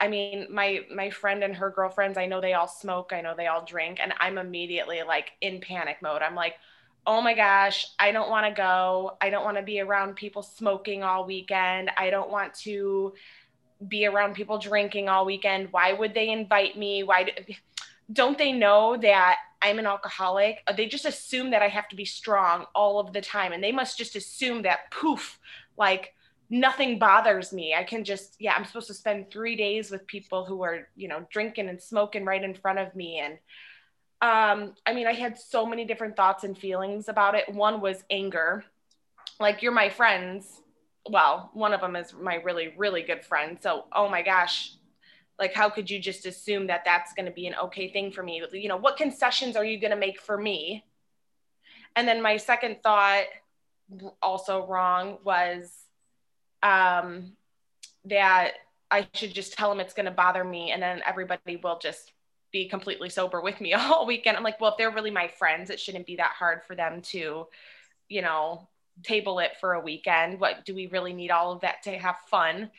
I 0.00 0.08
mean, 0.08 0.46
my 0.50 0.86
my 0.92 1.10
friend 1.10 1.44
and 1.44 1.54
her 1.54 1.70
girlfriends, 1.70 2.16
I 2.16 2.26
know 2.26 2.40
they 2.40 2.54
all 2.54 2.66
smoke, 2.66 3.12
I 3.12 3.20
know 3.20 3.34
they 3.36 3.46
all 3.46 3.64
drink, 3.64 4.00
and 4.02 4.14
I'm 4.18 4.38
immediately 4.38 5.02
like 5.02 5.32
in 5.40 5.60
panic 5.60 5.98
mode. 6.02 6.22
I'm 6.22 6.34
like, 6.34 6.54
oh 7.06 7.20
my 7.20 7.34
gosh, 7.34 7.86
I 7.98 8.12
don't 8.12 8.30
want 8.30 8.46
to 8.46 8.52
go. 8.52 9.16
I 9.20 9.30
don't 9.30 9.44
want 9.44 9.56
to 9.56 9.62
be 9.62 9.80
around 9.80 10.16
people 10.16 10.42
smoking 10.42 11.02
all 11.02 11.26
weekend. 11.26 11.90
I 11.96 12.10
don't 12.10 12.30
want 12.30 12.54
to 12.60 13.14
be 13.88 14.06
around 14.06 14.34
people 14.34 14.58
drinking 14.58 15.08
all 15.08 15.26
weekend. 15.26 15.68
Why 15.70 15.92
would 15.92 16.14
they 16.14 16.30
invite 16.30 16.78
me? 16.78 17.02
Why 17.02 17.24
do, 17.24 17.32
don't 18.12 18.38
they 18.38 18.52
know 18.52 18.96
that 18.96 19.36
I'm 19.60 19.78
an 19.78 19.86
alcoholic? 19.86 20.62
Uh, 20.66 20.72
they 20.72 20.86
just 20.86 21.04
assume 21.04 21.50
that 21.50 21.62
I 21.62 21.68
have 21.68 21.88
to 21.88 21.96
be 21.96 22.04
strong 22.04 22.66
all 22.74 22.98
of 22.98 23.12
the 23.12 23.20
time. 23.20 23.52
And 23.52 23.62
they 23.62 23.72
must 23.72 23.98
just 23.98 24.16
assume 24.16 24.62
that 24.62 24.90
poof, 24.90 25.38
like 25.76 26.14
nothing 26.48 26.98
bothers 26.98 27.52
me. 27.52 27.74
I 27.74 27.84
can 27.84 28.04
just, 28.04 28.36
yeah, 28.38 28.54
I'm 28.56 28.64
supposed 28.64 28.86
to 28.86 28.94
spend 28.94 29.30
three 29.30 29.56
days 29.56 29.90
with 29.90 30.06
people 30.06 30.44
who 30.44 30.62
are, 30.62 30.88
you 30.96 31.08
know, 31.08 31.26
drinking 31.30 31.68
and 31.68 31.82
smoking 31.82 32.24
right 32.24 32.42
in 32.42 32.54
front 32.54 32.78
of 32.78 32.94
me. 32.94 33.18
And 33.18 33.38
um, 34.20 34.74
I 34.86 34.94
mean, 34.94 35.06
I 35.06 35.12
had 35.12 35.38
so 35.38 35.66
many 35.66 35.84
different 35.84 36.16
thoughts 36.16 36.44
and 36.44 36.56
feelings 36.56 37.08
about 37.08 37.34
it. 37.34 37.52
One 37.52 37.80
was 37.80 38.02
anger. 38.10 38.64
Like, 39.38 39.62
you're 39.62 39.72
my 39.72 39.88
friends. 39.88 40.60
Well, 41.10 41.50
one 41.52 41.72
of 41.72 41.80
them 41.80 41.96
is 41.96 42.14
my 42.14 42.36
really, 42.36 42.72
really 42.76 43.02
good 43.02 43.24
friend. 43.24 43.58
So, 43.60 43.84
oh 43.92 44.08
my 44.08 44.22
gosh, 44.22 44.72
like 45.38 45.52
how 45.52 45.68
could 45.68 45.90
you 45.90 45.98
just 45.98 46.26
assume 46.26 46.66
that 46.68 46.84
that's 46.84 47.12
going 47.12 47.26
to 47.26 47.32
be 47.32 47.46
an 47.46 47.54
okay 47.54 47.88
thing 47.88 48.10
for 48.12 48.22
me 48.22 48.42
you 48.52 48.68
know 48.68 48.76
what 48.76 48.96
concessions 48.96 49.56
are 49.56 49.64
you 49.64 49.78
going 49.78 49.90
to 49.90 49.96
make 49.96 50.20
for 50.20 50.36
me 50.36 50.84
and 51.96 52.06
then 52.06 52.22
my 52.22 52.36
second 52.36 52.76
thought 52.82 53.24
also 54.22 54.66
wrong 54.66 55.18
was 55.24 55.72
um 56.62 57.32
that 58.04 58.52
i 58.90 59.06
should 59.14 59.34
just 59.34 59.54
tell 59.54 59.70
him 59.70 59.80
it's 59.80 59.94
going 59.94 60.06
to 60.06 60.12
bother 60.12 60.44
me 60.44 60.70
and 60.70 60.82
then 60.82 61.00
everybody 61.06 61.56
will 61.56 61.78
just 61.78 62.12
be 62.54 62.68
completely 62.68 63.10
sober 63.10 63.40
with 63.40 63.60
me 63.60 63.74
all 63.74 64.06
weekend. 64.06 64.36
I'm 64.36 64.44
like 64.44 64.60
well 64.60 64.70
if 64.70 64.78
they're 64.78 64.90
really 64.90 65.10
my 65.10 65.28
friends 65.28 65.68
it 65.68 65.80
shouldn't 65.80 66.06
be 66.06 66.16
that 66.16 66.32
hard 66.38 66.62
for 66.64 66.74
them 66.74 67.02
to 67.02 67.48
you 68.08 68.22
know 68.22 68.68
table 69.02 69.40
it 69.40 69.50
for 69.60 69.74
a 69.74 69.80
weekend. 69.80 70.38
What 70.38 70.64
do 70.64 70.72
we 70.72 70.86
really 70.86 71.12
need 71.12 71.32
all 71.32 71.52
of 71.52 71.60
that 71.62 71.82
to 71.82 71.98
have 71.98 72.16
fun? 72.30 72.70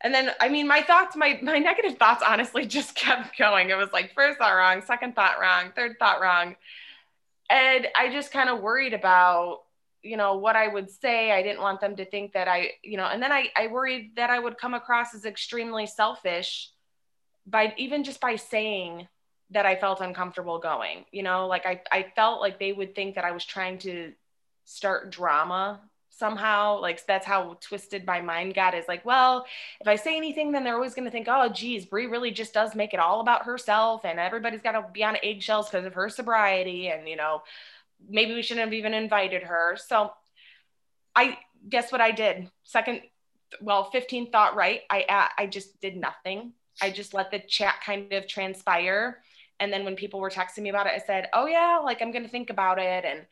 And 0.00 0.12
then 0.12 0.30
i 0.40 0.48
mean 0.48 0.66
my 0.66 0.82
thoughts 0.82 1.16
my 1.16 1.38
my 1.42 1.58
negative 1.58 1.96
thoughts 1.96 2.22
honestly 2.26 2.66
just 2.78 2.94
kept 2.94 3.38
going. 3.38 3.70
It 3.70 3.76
was 3.78 3.92
like 3.92 4.12
first 4.14 4.38
thought 4.38 4.52
wrong 4.52 4.82
second 4.82 5.14
thought 5.14 5.40
wrong 5.40 5.72
third 5.74 5.96
thought 5.98 6.20
wrong. 6.20 6.56
And 7.48 7.86
i 7.96 8.12
just 8.12 8.32
kind 8.32 8.50
of 8.50 8.60
worried 8.60 8.94
about 8.94 9.60
you 10.02 10.16
know 10.16 10.36
what 10.36 10.56
i 10.56 10.66
would 10.66 10.90
say. 10.90 11.30
I 11.30 11.42
didn't 11.42 11.62
want 11.62 11.80
them 11.80 11.94
to 11.96 12.04
think 12.04 12.32
that 12.32 12.48
i 12.48 12.72
you 12.82 12.96
know 12.96 13.06
and 13.06 13.22
then 13.22 13.30
i 13.30 13.48
i 13.56 13.68
worried 13.68 14.16
that 14.16 14.30
i 14.30 14.40
would 14.40 14.58
come 14.58 14.74
across 14.74 15.14
as 15.14 15.24
extremely 15.24 15.86
selfish 15.86 16.72
by 17.48 17.74
even 17.76 18.04
just 18.04 18.20
by 18.20 18.36
saying 18.36 19.08
that 19.50 19.66
i 19.66 19.76
felt 19.76 20.00
uncomfortable 20.00 20.58
going 20.58 21.04
you 21.12 21.22
know 21.22 21.46
like 21.46 21.64
i 21.66 21.80
i 21.90 22.06
felt 22.14 22.40
like 22.40 22.58
they 22.58 22.72
would 22.72 22.94
think 22.94 23.14
that 23.14 23.24
i 23.24 23.32
was 23.32 23.44
trying 23.44 23.78
to 23.78 24.12
start 24.64 25.10
drama 25.10 25.80
somehow. 26.18 26.80
Like 26.80 27.04
that's 27.06 27.26
how 27.26 27.56
twisted 27.60 28.04
my 28.04 28.20
mind 28.20 28.54
got 28.54 28.74
is 28.74 28.86
like 28.88 29.04
well 29.04 29.46
if 29.80 29.88
i 29.88 29.96
say 29.96 30.16
anything 30.16 30.52
then 30.52 30.64
they're 30.64 30.74
always 30.74 30.94
going 30.94 31.04
to 31.04 31.10
think 31.10 31.28
oh 31.30 31.48
geez 31.48 31.86
Bree 31.86 32.06
really 32.06 32.30
just 32.30 32.52
does 32.52 32.74
make 32.74 32.92
it 32.92 33.00
all 33.00 33.20
about 33.20 33.44
herself 33.44 34.04
and 34.04 34.18
everybody's 34.18 34.62
got 34.62 34.72
to 34.72 34.84
be 34.92 35.04
on 35.04 35.16
eggshells 35.22 35.70
because 35.70 35.86
of 35.86 35.94
her 35.94 36.08
sobriety 36.08 36.88
and 36.88 37.08
you 37.08 37.16
know 37.16 37.42
maybe 38.08 38.34
we 38.34 38.42
shouldn't 38.42 38.66
have 38.66 38.74
even 38.74 38.94
invited 38.94 39.44
her. 39.44 39.76
So 39.76 40.12
i 41.14 41.38
guess 41.68 41.90
what 41.92 42.00
i 42.00 42.10
did? 42.10 42.50
Second 42.64 43.02
well 43.62 43.90
15 43.90 44.30
thought 44.30 44.56
right 44.56 44.82
i 44.90 45.30
i 45.38 45.46
just 45.46 45.80
did 45.80 45.96
nothing 45.96 46.52
i 46.82 46.90
just 46.90 47.14
let 47.14 47.30
the 47.30 47.38
chat 47.38 47.76
kind 47.84 48.12
of 48.12 48.26
transpire 48.26 49.18
and 49.60 49.72
then 49.72 49.84
when 49.84 49.96
people 49.96 50.20
were 50.20 50.30
texting 50.30 50.60
me 50.60 50.70
about 50.70 50.86
it 50.86 50.92
i 50.94 50.98
said 50.98 51.28
oh 51.32 51.46
yeah 51.46 51.78
like 51.82 52.00
i'm 52.02 52.12
going 52.12 52.24
to 52.24 52.30
think 52.30 52.50
about 52.50 52.78
it 52.78 53.04
and 53.04 53.26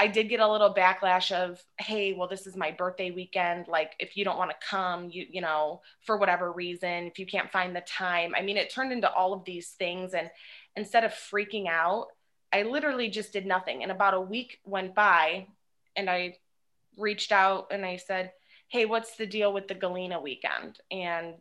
I 0.00 0.06
did 0.06 0.30
get 0.30 0.40
a 0.40 0.50
little 0.50 0.72
backlash 0.72 1.30
of, 1.30 1.62
hey, 1.78 2.14
well, 2.14 2.26
this 2.26 2.46
is 2.46 2.56
my 2.56 2.70
birthday 2.70 3.10
weekend. 3.10 3.68
Like, 3.68 3.92
if 3.98 4.16
you 4.16 4.24
don't 4.24 4.38
want 4.38 4.50
to 4.50 4.66
come, 4.66 5.10
you, 5.12 5.26
you 5.30 5.42
know, 5.42 5.82
for 6.06 6.16
whatever 6.16 6.50
reason, 6.50 7.06
if 7.06 7.18
you 7.18 7.26
can't 7.26 7.52
find 7.52 7.76
the 7.76 7.82
time. 7.82 8.32
I 8.34 8.40
mean, 8.40 8.56
it 8.56 8.70
turned 8.70 8.94
into 8.94 9.12
all 9.12 9.34
of 9.34 9.44
these 9.44 9.72
things. 9.78 10.14
And 10.14 10.30
instead 10.74 11.04
of 11.04 11.12
freaking 11.12 11.68
out, 11.68 12.06
I 12.50 12.62
literally 12.62 13.10
just 13.10 13.34
did 13.34 13.44
nothing. 13.44 13.82
And 13.82 13.92
about 13.92 14.14
a 14.14 14.20
week 14.22 14.60
went 14.64 14.94
by 14.94 15.48
and 15.94 16.08
I 16.08 16.38
reached 16.96 17.30
out 17.30 17.66
and 17.70 17.84
I 17.84 17.98
said, 17.98 18.32
hey, 18.68 18.86
what's 18.86 19.16
the 19.16 19.26
deal 19.26 19.52
with 19.52 19.68
the 19.68 19.74
Galena 19.74 20.18
weekend? 20.18 20.78
And 20.90 21.34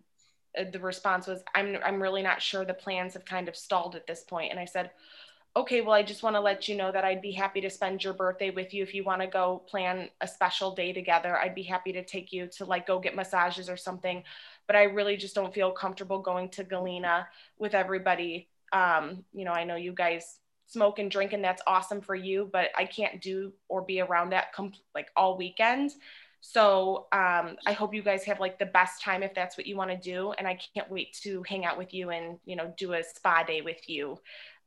the 0.63 0.79
response 0.79 1.27
was, 1.27 1.43
I'm, 1.55 1.77
I'm 1.85 2.01
really 2.01 2.21
not 2.21 2.41
sure. 2.41 2.65
The 2.65 2.73
plans 2.73 3.13
have 3.13 3.25
kind 3.25 3.47
of 3.47 3.55
stalled 3.55 3.95
at 3.95 4.07
this 4.07 4.23
point. 4.23 4.51
And 4.51 4.59
I 4.59 4.65
said, 4.65 4.91
okay, 5.55 5.81
well, 5.81 5.93
I 5.93 6.03
just 6.03 6.23
want 6.23 6.35
to 6.35 6.39
let 6.39 6.67
you 6.67 6.75
know 6.75 6.91
that 6.91 7.03
I'd 7.03 7.21
be 7.21 7.31
happy 7.31 7.59
to 7.61 7.69
spend 7.69 8.03
your 8.03 8.13
birthday 8.13 8.49
with 8.49 8.73
you. 8.73 8.83
If 8.83 8.93
you 8.93 9.03
want 9.03 9.21
to 9.21 9.27
go 9.27 9.63
plan 9.67 10.09
a 10.21 10.27
special 10.27 10.75
day 10.75 10.93
together, 10.93 11.37
I'd 11.37 11.55
be 11.55 11.63
happy 11.63 11.91
to 11.93 12.03
take 12.03 12.31
you 12.31 12.47
to 12.57 12.65
like 12.65 12.85
go 12.85 12.99
get 12.99 13.15
massages 13.15 13.69
or 13.69 13.77
something. 13.77 14.23
But 14.67 14.75
I 14.75 14.83
really 14.83 15.17
just 15.17 15.35
don't 15.35 15.53
feel 15.53 15.71
comfortable 15.71 16.19
going 16.19 16.49
to 16.49 16.63
Galena 16.63 17.27
with 17.57 17.73
everybody. 17.73 18.47
Um, 18.71 19.23
you 19.33 19.43
know, 19.43 19.51
I 19.51 19.63
know 19.63 19.75
you 19.75 19.91
guys 19.91 20.39
smoke 20.67 20.99
and 20.99 21.09
drink 21.09 21.33
and 21.33 21.43
that's 21.43 21.63
awesome 21.65 21.99
for 21.99 22.13
you, 22.13 22.47
but 22.53 22.69
I 22.77 22.85
can't 22.85 23.19
do 23.19 23.51
or 23.67 23.81
be 23.81 24.01
around 24.01 24.29
that 24.29 24.53
com- 24.53 24.73
like 24.93 25.09
all 25.15 25.35
weekend. 25.35 25.91
So 26.41 27.07
um, 27.11 27.57
I 27.65 27.73
hope 27.73 27.93
you 27.93 28.01
guys 28.01 28.23
have 28.25 28.39
like 28.39 28.59
the 28.59 28.65
best 28.65 29.01
time 29.01 29.23
if 29.23 29.33
that's 29.33 29.57
what 29.57 29.67
you 29.67 29.75
want 29.75 29.91
to 29.91 29.97
do. 29.97 30.31
And 30.31 30.47
I 30.47 30.57
can't 30.73 30.89
wait 30.89 31.13
to 31.21 31.43
hang 31.43 31.65
out 31.65 31.77
with 31.77 31.93
you 31.93 32.09
and, 32.09 32.39
you 32.45 32.55
know, 32.55 32.73
do 32.77 32.93
a 32.93 33.03
spa 33.03 33.43
day 33.43 33.61
with 33.61 33.89
you. 33.89 34.19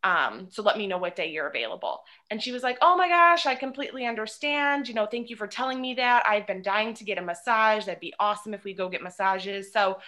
Um, 0.05 0.49
so 0.51 0.63
let 0.63 0.77
me 0.77 0.87
know 0.89 0.99
what 0.99 1.15
day 1.15 1.31
you're 1.31 1.47
available. 1.47 2.01
And 2.31 2.43
she 2.43 2.51
was 2.51 2.63
like, 2.63 2.77
Oh 2.83 2.97
my 2.97 3.09
gosh, 3.09 3.47
I 3.47 3.55
completely 3.55 4.05
understand. 4.05 4.89
You 4.89 4.95
know, 4.95 5.07
thank 5.07 5.31
you 5.31 5.37
for 5.37 5.47
telling 5.47 5.81
me 5.81 5.95
that. 5.95 6.25
I've 6.27 6.47
been 6.47 6.63
dying 6.63 6.95
to 6.95 7.05
get 7.05 7.19
a 7.19 7.23
massage. 7.23 7.87
That'd 7.87 8.01
be 8.01 8.15
awesome 8.19 8.53
if 8.53 8.65
we 8.65 8.75
go 8.75 8.89
get 8.89 9.03
massages. 9.03 9.73
So 9.73 9.99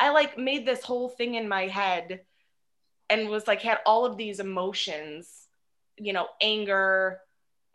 I 0.00 0.10
like 0.10 0.36
made 0.36 0.66
this 0.66 0.82
whole 0.82 1.08
thing 1.08 1.36
in 1.36 1.48
my 1.48 1.68
head 1.68 2.22
and 3.08 3.28
was 3.28 3.46
like, 3.46 3.62
had 3.62 3.78
all 3.86 4.04
of 4.04 4.16
these 4.16 4.40
emotions, 4.40 5.46
you 5.96 6.12
know, 6.12 6.26
anger, 6.40 7.20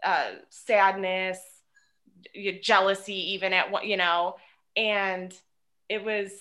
uh, 0.03 0.31
sadness, 0.49 1.39
jealousy, 2.61 3.33
even 3.33 3.53
at 3.53 3.71
what, 3.71 3.85
you 3.85 3.97
know, 3.97 4.35
and 4.75 5.33
it 5.87 6.03
was, 6.03 6.31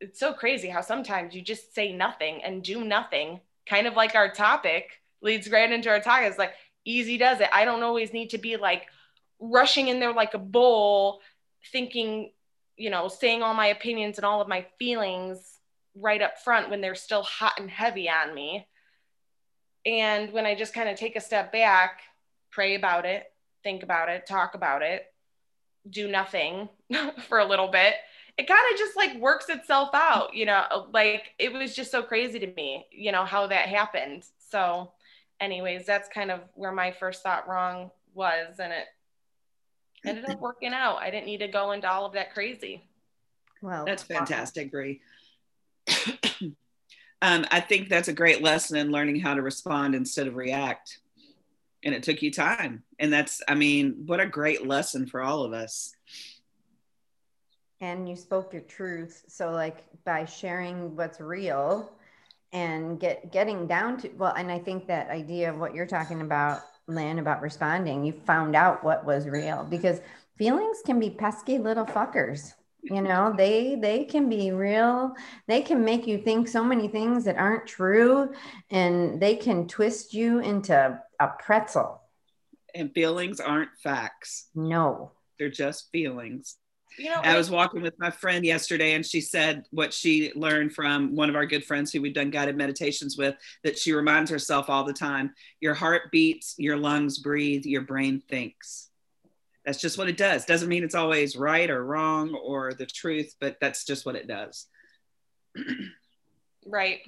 it's 0.00 0.20
so 0.20 0.32
crazy 0.32 0.68
how 0.68 0.80
sometimes 0.80 1.34
you 1.34 1.42
just 1.42 1.74
say 1.74 1.92
nothing 1.92 2.42
and 2.42 2.62
do 2.62 2.84
nothing 2.84 3.40
kind 3.68 3.86
of 3.86 3.94
like 3.94 4.14
our 4.14 4.30
topic 4.30 5.00
leads 5.22 5.50
right 5.50 5.70
into 5.70 5.88
our 5.88 6.00
topic 6.00 6.30
is 6.30 6.38
like 6.38 6.52
easy 6.84 7.18
does 7.18 7.40
it. 7.40 7.48
I 7.52 7.64
don't 7.64 7.82
always 7.82 8.12
need 8.12 8.30
to 8.30 8.38
be 8.38 8.56
like 8.56 8.86
rushing 9.38 9.88
in 9.88 10.00
there 10.00 10.12
like 10.12 10.34
a 10.34 10.38
bull, 10.38 11.20
thinking, 11.72 12.30
you 12.76 12.90
know, 12.90 13.08
saying 13.08 13.42
all 13.42 13.54
my 13.54 13.66
opinions 13.66 14.18
and 14.18 14.24
all 14.24 14.40
of 14.40 14.48
my 14.48 14.66
feelings 14.78 15.58
right 15.94 16.22
up 16.22 16.38
front 16.38 16.70
when 16.70 16.80
they're 16.80 16.94
still 16.94 17.22
hot 17.22 17.54
and 17.58 17.70
heavy 17.70 18.08
on 18.08 18.34
me. 18.34 18.66
And 19.84 20.32
when 20.32 20.46
I 20.46 20.54
just 20.54 20.74
kind 20.74 20.88
of 20.88 20.96
take 20.98 21.16
a 21.16 21.20
step 21.20 21.52
back, 21.52 22.00
pray 22.50 22.74
about 22.74 23.04
it, 23.04 23.24
think 23.62 23.82
about 23.82 24.08
it, 24.08 24.26
talk 24.26 24.54
about 24.54 24.82
it, 24.82 25.06
do 25.90 26.08
nothing 26.08 26.68
for 27.28 27.38
a 27.38 27.44
little 27.44 27.68
bit, 27.68 27.94
it 28.38 28.46
kind 28.46 28.60
of 28.72 28.78
just 28.78 28.96
like 28.96 29.16
works 29.16 29.48
itself 29.48 29.90
out, 29.94 30.34
you 30.34 30.44
know, 30.44 30.88
like 30.92 31.34
it 31.38 31.52
was 31.52 31.74
just 31.74 31.90
so 31.90 32.02
crazy 32.02 32.38
to 32.38 32.52
me, 32.54 32.86
you 32.90 33.12
know, 33.12 33.24
how 33.24 33.46
that 33.46 33.68
happened. 33.68 34.24
So, 34.50 34.92
anyways, 35.40 35.86
that's 35.86 36.08
kind 36.08 36.30
of 36.30 36.40
where 36.54 36.72
my 36.72 36.90
first 36.90 37.22
thought 37.22 37.48
wrong 37.48 37.90
was. 38.14 38.56
And 38.58 38.72
it 38.72 38.86
ended 40.04 40.28
up 40.28 40.40
working 40.40 40.72
out. 40.74 40.98
I 41.00 41.10
didn't 41.10 41.26
need 41.26 41.40
to 41.40 41.48
go 41.48 41.72
into 41.72 41.90
all 41.90 42.04
of 42.04 42.12
that 42.12 42.34
crazy. 42.34 42.84
Well, 43.62 43.86
That's 43.86 44.02
fantastic, 44.02 44.70
Bree. 44.70 45.00
um, 47.22 47.46
I 47.50 47.60
think 47.60 47.88
that's 47.88 48.08
a 48.08 48.12
great 48.12 48.42
lesson 48.42 48.76
in 48.76 48.90
learning 48.90 49.20
how 49.20 49.34
to 49.34 49.42
respond 49.42 49.94
instead 49.94 50.26
of 50.26 50.36
react. 50.36 50.98
And 51.86 51.94
it 51.94 52.02
took 52.02 52.20
you 52.20 52.30
time. 52.30 52.82
And 52.98 53.10
that's 53.10 53.40
i 53.48 53.54
mean 53.54 54.02
what 54.04 54.20
a 54.20 54.26
great 54.26 54.66
lesson 54.66 55.06
for 55.06 55.22
all 55.22 55.44
of 55.44 55.54
us. 55.54 55.92
And 57.80 58.08
you 58.08 58.16
spoke 58.16 58.52
your 58.52 58.62
truth. 58.62 59.24
So 59.28 59.52
like 59.52 59.84
by 60.04 60.24
sharing 60.24 60.96
what's 60.96 61.20
real 61.20 61.92
and 62.52 62.98
get 63.00 63.32
getting 63.32 63.66
down 63.66 63.98
to 63.98 64.08
well 64.10 64.32
and 64.36 64.52
i 64.52 64.58
think 64.58 64.86
that 64.86 65.10
idea 65.10 65.50
of 65.50 65.58
what 65.58 65.74
you're 65.74 65.84
talking 65.84 66.20
about 66.20 66.60
lynn 66.86 67.18
about 67.18 67.42
responding 67.42 68.04
you 68.04 68.12
found 68.24 68.54
out 68.54 68.84
what 68.84 69.04
was 69.04 69.26
real 69.26 69.66
because 69.68 70.00
feelings 70.38 70.78
can 70.86 71.00
be 71.00 71.10
pesky 71.10 71.58
little 71.58 71.84
fuckers 71.84 72.52
you 72.90 73.02
know? 73.02 73.34
They 73.36 73.76
they 73.76 74.04
can 74.04 74.28
be 74.28 74.52
real. 74.52 75.14
They 75.46 75.60
can 75.60 75.84
make 75.84 76.06
you 76.06 76.18
think 76.18 76.48
so 76.48 76.62
many 76.62 76.88
things 76.88 77.24
that 77.24 77.36
aren't 77.36 77.66
true 77.66 78.32
and 78.70 79.20
they 79.20 79.36
can 79.36 79.66
twist 79.66 80.14
you 80.14 80.38
into 80.40 81.00
a 81.20 81.28
pretzel 81.38 82.00
and 82.74 82.92
feelings 82.92 83.40
aren't 83.40 83.70
facts 83.82 84.48
no 84.54 85.12
they're 85.38 85.50
just 85.50 85.90
feelings 85.90 86.56
You 86.98 87.10
know, 87.10 87.20
I 87.22 87.36
was 87.36 87.50
walking 87.50 87.82
with 87.82 87.98
my 87.98 88.10
friend 88.10 88.44
yesterday, 88.44 88.94
and 88.94 89.04
she 89.04 89.20
said 89.20 89.66
what 89.70 89.92
she 89.92 90.32
learned 90.34 90.72
from 90.72 91.14
one 91.14 91.28
of 91.28 91.36
our 91.36 91.44
good 91.44 91.64
friends 91.64 91.92
who 91.92 92.00
we've 92.00 92.14
done 92.14 92.30
guided 92.30 92.56
meditations 92.56 93.18
with 93.18 93.34
that 93.64 93.78
she 93.78 93.92
reminds 93.92 94.30
herself 94.30 94.70
all 94.70 94.84
the 94.84 94.94
time 94.94 95.34
your 95.60 95.74
heart 95.74 96.10
beats, 96.10 96.54
your 96.56 96.78
lungs 96.78 97.18
breathe, 97.18 97.66
your 97.66 97.82
brain 97.82 98.22
thinks. 98.30 98.88
That's 99.66 99.80
just 99.80 99.98
what 99.98 100.08
it 100.08 100.16
does. 100.16 100.44
Doesn't 100.44 100.68
mean 100.68 100.84
it's 100.84 100.94
always 100.94 101.36
right 101.36 101.68
or 101.68 101.84
wrong 101.84 102.34
or 102.34 102.72
the 102.72 102.86
truth, 102.86 103.34
but 103.40 103.56
that's 103.60 103.84
just 103.84 104.06
what 104.06 104.14
it 104.16 104.28
does. 104.28 104.66
Right. 106.64 107.00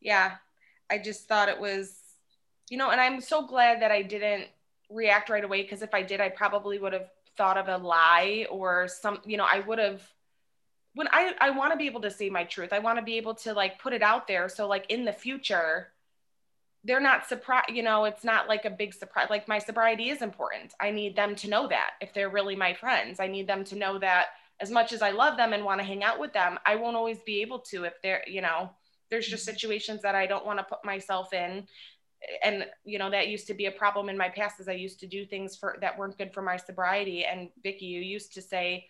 Yeah. 0.00 0.34
I 0.90 0.98
just 0.98 1.26
thought 1.26 1.48
it 1.48 1.58
was, 1.58 1.96
you 2.68 2.76
know, 2.76 2.90
and 2.90 3.00
I'm 3.00 3.20
so 3.20 3.46
glad 3.46 3.82
that 3.82 3.90
I 3.90 4.02
didn't 4.02 4.46
react 4.90 5.28
right 5.28 5.44
away 5.44 5.62
because 5.62 5.82
if 5.82 5.94
I 5.94 6.02
did, 6.02 6.20
I 6.20 6.28
probably 6.28 6.78
would 6.78 6.92
have 6.92 7.10
thought 7.36 7.56
of 7.56 7.68
a 7.68 7.76
lie 7.76 8.46
or 8.50 8.88
some, 8.88 9.20
you 9.24 9.36
know, 9.36 9.46
I 9.50 9.60
would 9.60 9.78
have. 9.78 10.02
When 10.94 11.06
I, 11.12 11.34
I 11.40 11.50
want 11.50 11.72
to 11.72 11.76
be 11.76 11.86
able 11.86 12.00
to 12.00 12.10
say 12.10 12.28
my 12.28 12.44
truth, 12.44 12.72
I 12.72 12.80
want 12.80 12.98
to 12.98 13.04
be 13.04 13.18
able 13.18 13.34
to 13.36 13.52
like 13.52 13.78
put 13.78 13.92
it 13.92 14.02
out 14.02 14.26
there. 14.26 14.48
So, 14.48 14.66
like 14.66 14.86
in 14.88 15.04
the 15.04 15.12
future, 15.12 15.88
they're 16.82 17.00
not 17.00 17.28
surprised, 17.28 17.70
you 17.70 17.82
know, 17.82 18.04
it's 18.04 18.24
not 18.24 18.48
like 18.48 18.64
a 18.64 18.70
big 18.70 18.94
surprise. 18.94 19.28
Like 19.30 19.46
my 19.46 19.58
sobriety 19.58 20.10
is 20.10 20.22
important. 20.22 20.74
I 20.80 20.90
need 20.90 21.14
them 21.14 21.34
to 21.36 21.48
know 21.48 21.68
that 21.68 21.90
if 22.00 22.14
they're 22.14 22.30
really 22.30 22.56
my 22.56 22.74
friends, 22.74 23.20
I 23.20 23.26
need 23.28 23.46
them 23.46 23.62
to 23.64 23.76
know 23.76 23.98
that 23.98 24.28
as 24.60 24.70
much 24.70 24.92
as 24.92 25.02
I 25.02 25.10
love 25.10 25.36
them 25.36 25.52
and 25.52 25.64
want 25.64 25.80
to 25.80 25.86
hang 25.86 26.02
out 26.02 26.18
with 26.18 26.32
them, 26.32 26.58
I 26.66 26.76
won't 26.76 26.96
always 26.96 27.18
be 27.20 27.42
able 27.42 27.60
to 27.60 27.84
if 27.84 27.94
they're, 28.02 28.24
you 28.26 28.40
know, 28.40 28.70
there's 29.10 29.26
just 29.26 29.46
mm-hmm. 29.46 29.54
situations 29.54 30.02
that 30.02 30.14
I 30.14 30.26
don't 30.26 30.46
want 30.46 30.58
to 30.58 30.64
put 30.64 30.84
myself 30.84 31.32
in. 31.32 31.66
And 32.42 32.66
you 32.84 32.98
know 32.98 33.10
that 33.10 33.28
used 33.28 33.46
to 33.46 33.54
be 33.54 33.66
a 33.66 33.70
problem 33.70 34.08
in 34.08 34.18
my 34.18 34.28
past, 34.28 34.60
as 34.60 34.68
I 34.68 34.72
used 34.72 35.00
to 35.00 35.06
do 35.06 35.24
things 35.24 35.56
for 35.56 35.76
that 35.80 35.96
weren't 35.98 36.18
good 36.18 36.34
for 36.34 36.42
my 36.42 36.56
sobriety. 36.56 37.24
And 37.24 37.50
Vicky, 37.62 37.86
you 37.86 38.00
used 38.00 38.34
to 38.34 38.42
say 38.42 38.86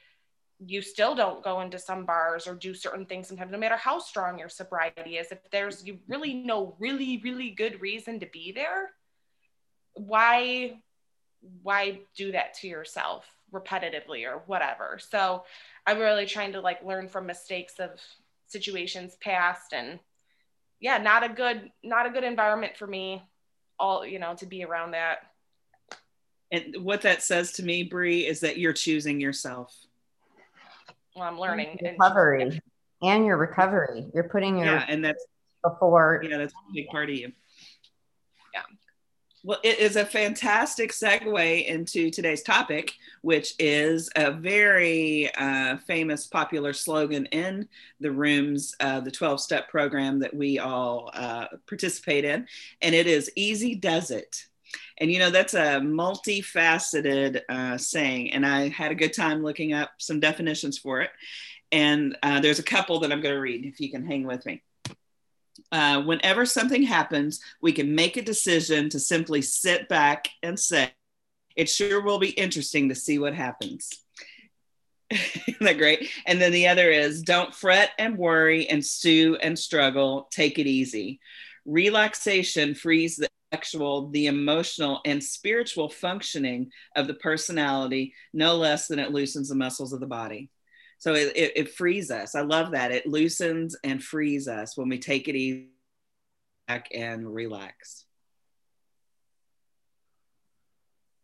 you 0.64 0.82
still 0.82 1.14
don't 1.14 1.44
go 1.44 1.60
into 1.60 1.78
some 1.78 2.04
bars 2.04 2.48
or 2.48 2.54
do 2.54 2.74
certain 2.74 3.06
things 3.06 3.28
sometimes, 3.28 3.52
no 3.52 3.58
matter 3.58 3.76
how 3.76 3.98
strong 3.98 4.38
your 4.38 4.48
sobriety 4.48 5.18
is. 5.18 5.30
If 5.30 5.38
there's 5.50 5.86
you 5.86 5.98
really 6.08 6.34
no 6.34 6.74
really 6.78 7.20
really 7.22 7.50
good 7.50 7.80
reason 7.80 8.18
to 8.20 8.26
be 8.26 8.52
there, 8.52 8.90
why 9.94 10.80
why 11.62 12.00
do 12.16 12.32
that 12.32 12.54
to 12.54 12.66
yourself 12.66 13.26
repetitively 13.52 14.26
or 14.26 14.42
whatever? 14.46 14.98
So 15.00 15.44
I'm 15.86 15.98
really 15.98 16.26
trying 16.26 16.52
to 16.52 16.60
like 16.60 16.84
learn 16.84 17.08
from 17.08 17.26
mistakes 17.26 17.74
of 17.78 17.90
situations 18.46 19.16
past 19.20 19.72
and 19.72 20.00
yeah 20.80 20.98
not 20.98 21.22
a 21.24 21.28
good 21.28 21.70
not 21.82 22.06
a 22.06 22.10
good 22.10 22.24
environment 22.24 22.76
for 22.76 22.86
me 22.86 23.22
all 23.78 24.04
you 24.06 24.18
know 24.18 24.34
to 24.34 24.46
be 24.46 24.64
around 24.64 24.92
that 24.92 25.18
And 26.50 26.76
what 26.82 27.02
that 27.02 27.22
says 27.22 27.52
to 27.52 27.62
me, 27.62 27.82
Bree, 27.82 28.26
is 28.26 28.40
that 28.40 28.56
you're 28.58 28.72
choosing 28.72 29.20
yourself. 29.20 29.74
well 31.14 31.24
i'm 31.28 31.38
learning 31.38 31.78
and- 31.84 31.96
recovery 31.98 32.60
and 33.02 33.24
your 33.26 33.36
recovery 33.36 34.06
you're 34.14 34.28
putting 34.28 34.56
your 34.58 34.66
Yeah, 34.66 34.84
and 34.88 35.04
that's 35.04 35.24
before 35.64 36.22
yeah, 36.24 36.38
that's 36.38 36.52
a 36.52 36.72
big 36.72 36.88
part 36.88 37.10
of 37.10 37.16
you. 37.16 37.32
Well, 39.48 39.60
it 39.64 39.78
is 39.78 39.96
a 39.96 40.04
fantastic 40.04 40.92
segue 40.92 41.64
into 41.64 42.10
today's 42.10 42.42
topic, 42.42 42.92
which 43.22 43.54
is 43.58 44.10
a 44.14 44.30
very 44.30 45.34
uh, 45.36 45.78
famous, 45.86 46.26
popular 46.26 46.74
slogan 46.74 47.24
in 47.32 47.66
the 47.98 48.10
rooms, 48.10 48.76
uh, 48.80 49.00
the 49.00 49.10
12 49.10 49.40
step 49.40 49.70
program 49.70 50.18
that 50.18 50.34
we 50.34 50.58
all 50.58 51.10
uh, 51.14 51.46
participate 51.66 52.26
in. 52.26 52.46
And 52.82 52.94
it 52.94 53.06
is 53.06 53.32
easy 53.36 53.74
does 53.74 54.10
it. 54.10 54.44
And 54.98 55.10
you 55.10 55.18
know, 55.18 55.30
that's 55.30 55.54
a 55.54 55.80
multifaceted 55.80 57.40
uh, 57.48 57.78
saying. 57.78 58.34
And 58.34 58.44
I 58.44 58.68
had 58.68 58.92
a 58.92 58.94
good 58.94 59.14
time 59.14 59.42
looking 59.42 59.72
up 59.72 59.92
some 59.96 60.20
definitions 60.20 60.76
for 60.76 61.00
it. 61.00 61.10
And 61.72 62.18
uh, 62.22 62.40
there's 62.40 62.58
a 62.58 62.62
couple 62.62 63.00
that 63.00 63.10
I'm 63.10 63.22
going 63.22 63.34
to 63.34 63.40
read 63.40 63.64
if 63.64 63.80
you 63.80 63.90
can 63.90 64.04
hang 64.04 64.26
with 64.26 64.44
me 64.44 64.60
uh, 65.72 66.02
whenever 66.02 66.46
something 66.46 66.82
happens, 66.82 67.40
we 67.60 67.72
can 67.72 67.94
make 67.94 68.16
a 68.16 68.22
decision 68.22 68.88
to 68.90 68.98
simply 68.98 69.42
sit 69.42 69.88
back 69.88 70.28
and 70.42 70.58
say, 70.58 70.92
it 71.56 71.68
sure 71.68 72.00
will 72.00 72.18
be 72.18 72.30
interesting 72.30 72.88
to 72.88 72.94
see 72.94 73.18
what 73.18 73.34
happens. 73.34 73.90
Isn't 75.10 75.60
that 75.60 75.78
great? 75.78 76.10
And 76.26 76.40
then 76.40 76.52
the 76.52 76.68
other 76.68 76.90
is 76.90 77.22
don't 77.22 77.54
fret 77.54 77.90
and 77.98 78.16
worry 78.16 78.68
and 78.68 78.84
stew 78.84 79.36
and 79.42 79.58
struggle. 79.58 80.28
Take 80.30 80.58
it 80.58 80.66
easy. 80.66 81.20
Relaxation 81.64 82.74
frees 82.74 83.16
the 83.16 83.28
sexual, 83.52 84.08
the 84.10 84.26
emotional, 84.26 85.00
and 85.04 85.22
spiritual 85.22 85.88
functioning 85.88 86.70
of 86.96 87.06
the 87.06 87.14
personality 87.14 88.14
no 88.32 88.56
less 88.56 88.86
than 88.86 88.98
it 88.98 89.12
loosens 89.12 89.48
the 89.48 89.54
muscles 89.54 89.92
of 89.92 90.00
the 90.00 90.06
body. 90.06 90.50
So 90.98 91.14
it, 91.14 91.32
it, 91.36 91.52
it 91.54 91.74
frees 91.74 92.10
us. 92.10 92.34
I 92.34 92.40
love 92.40 92.72
that. 92.72 92.90
It 92.90 93.06
loosens 93.06 93.76
and 93.84 94.02
frees 94.02 94.48
us 94.48 94.76
when 94.76 94.88
we 94.88 94.98
take 94.98 95.28
it 95.28 95.36
easy 95.36 95.68
back 96.66 96.88
and 96.94 97.32
relax. 97.32 98.04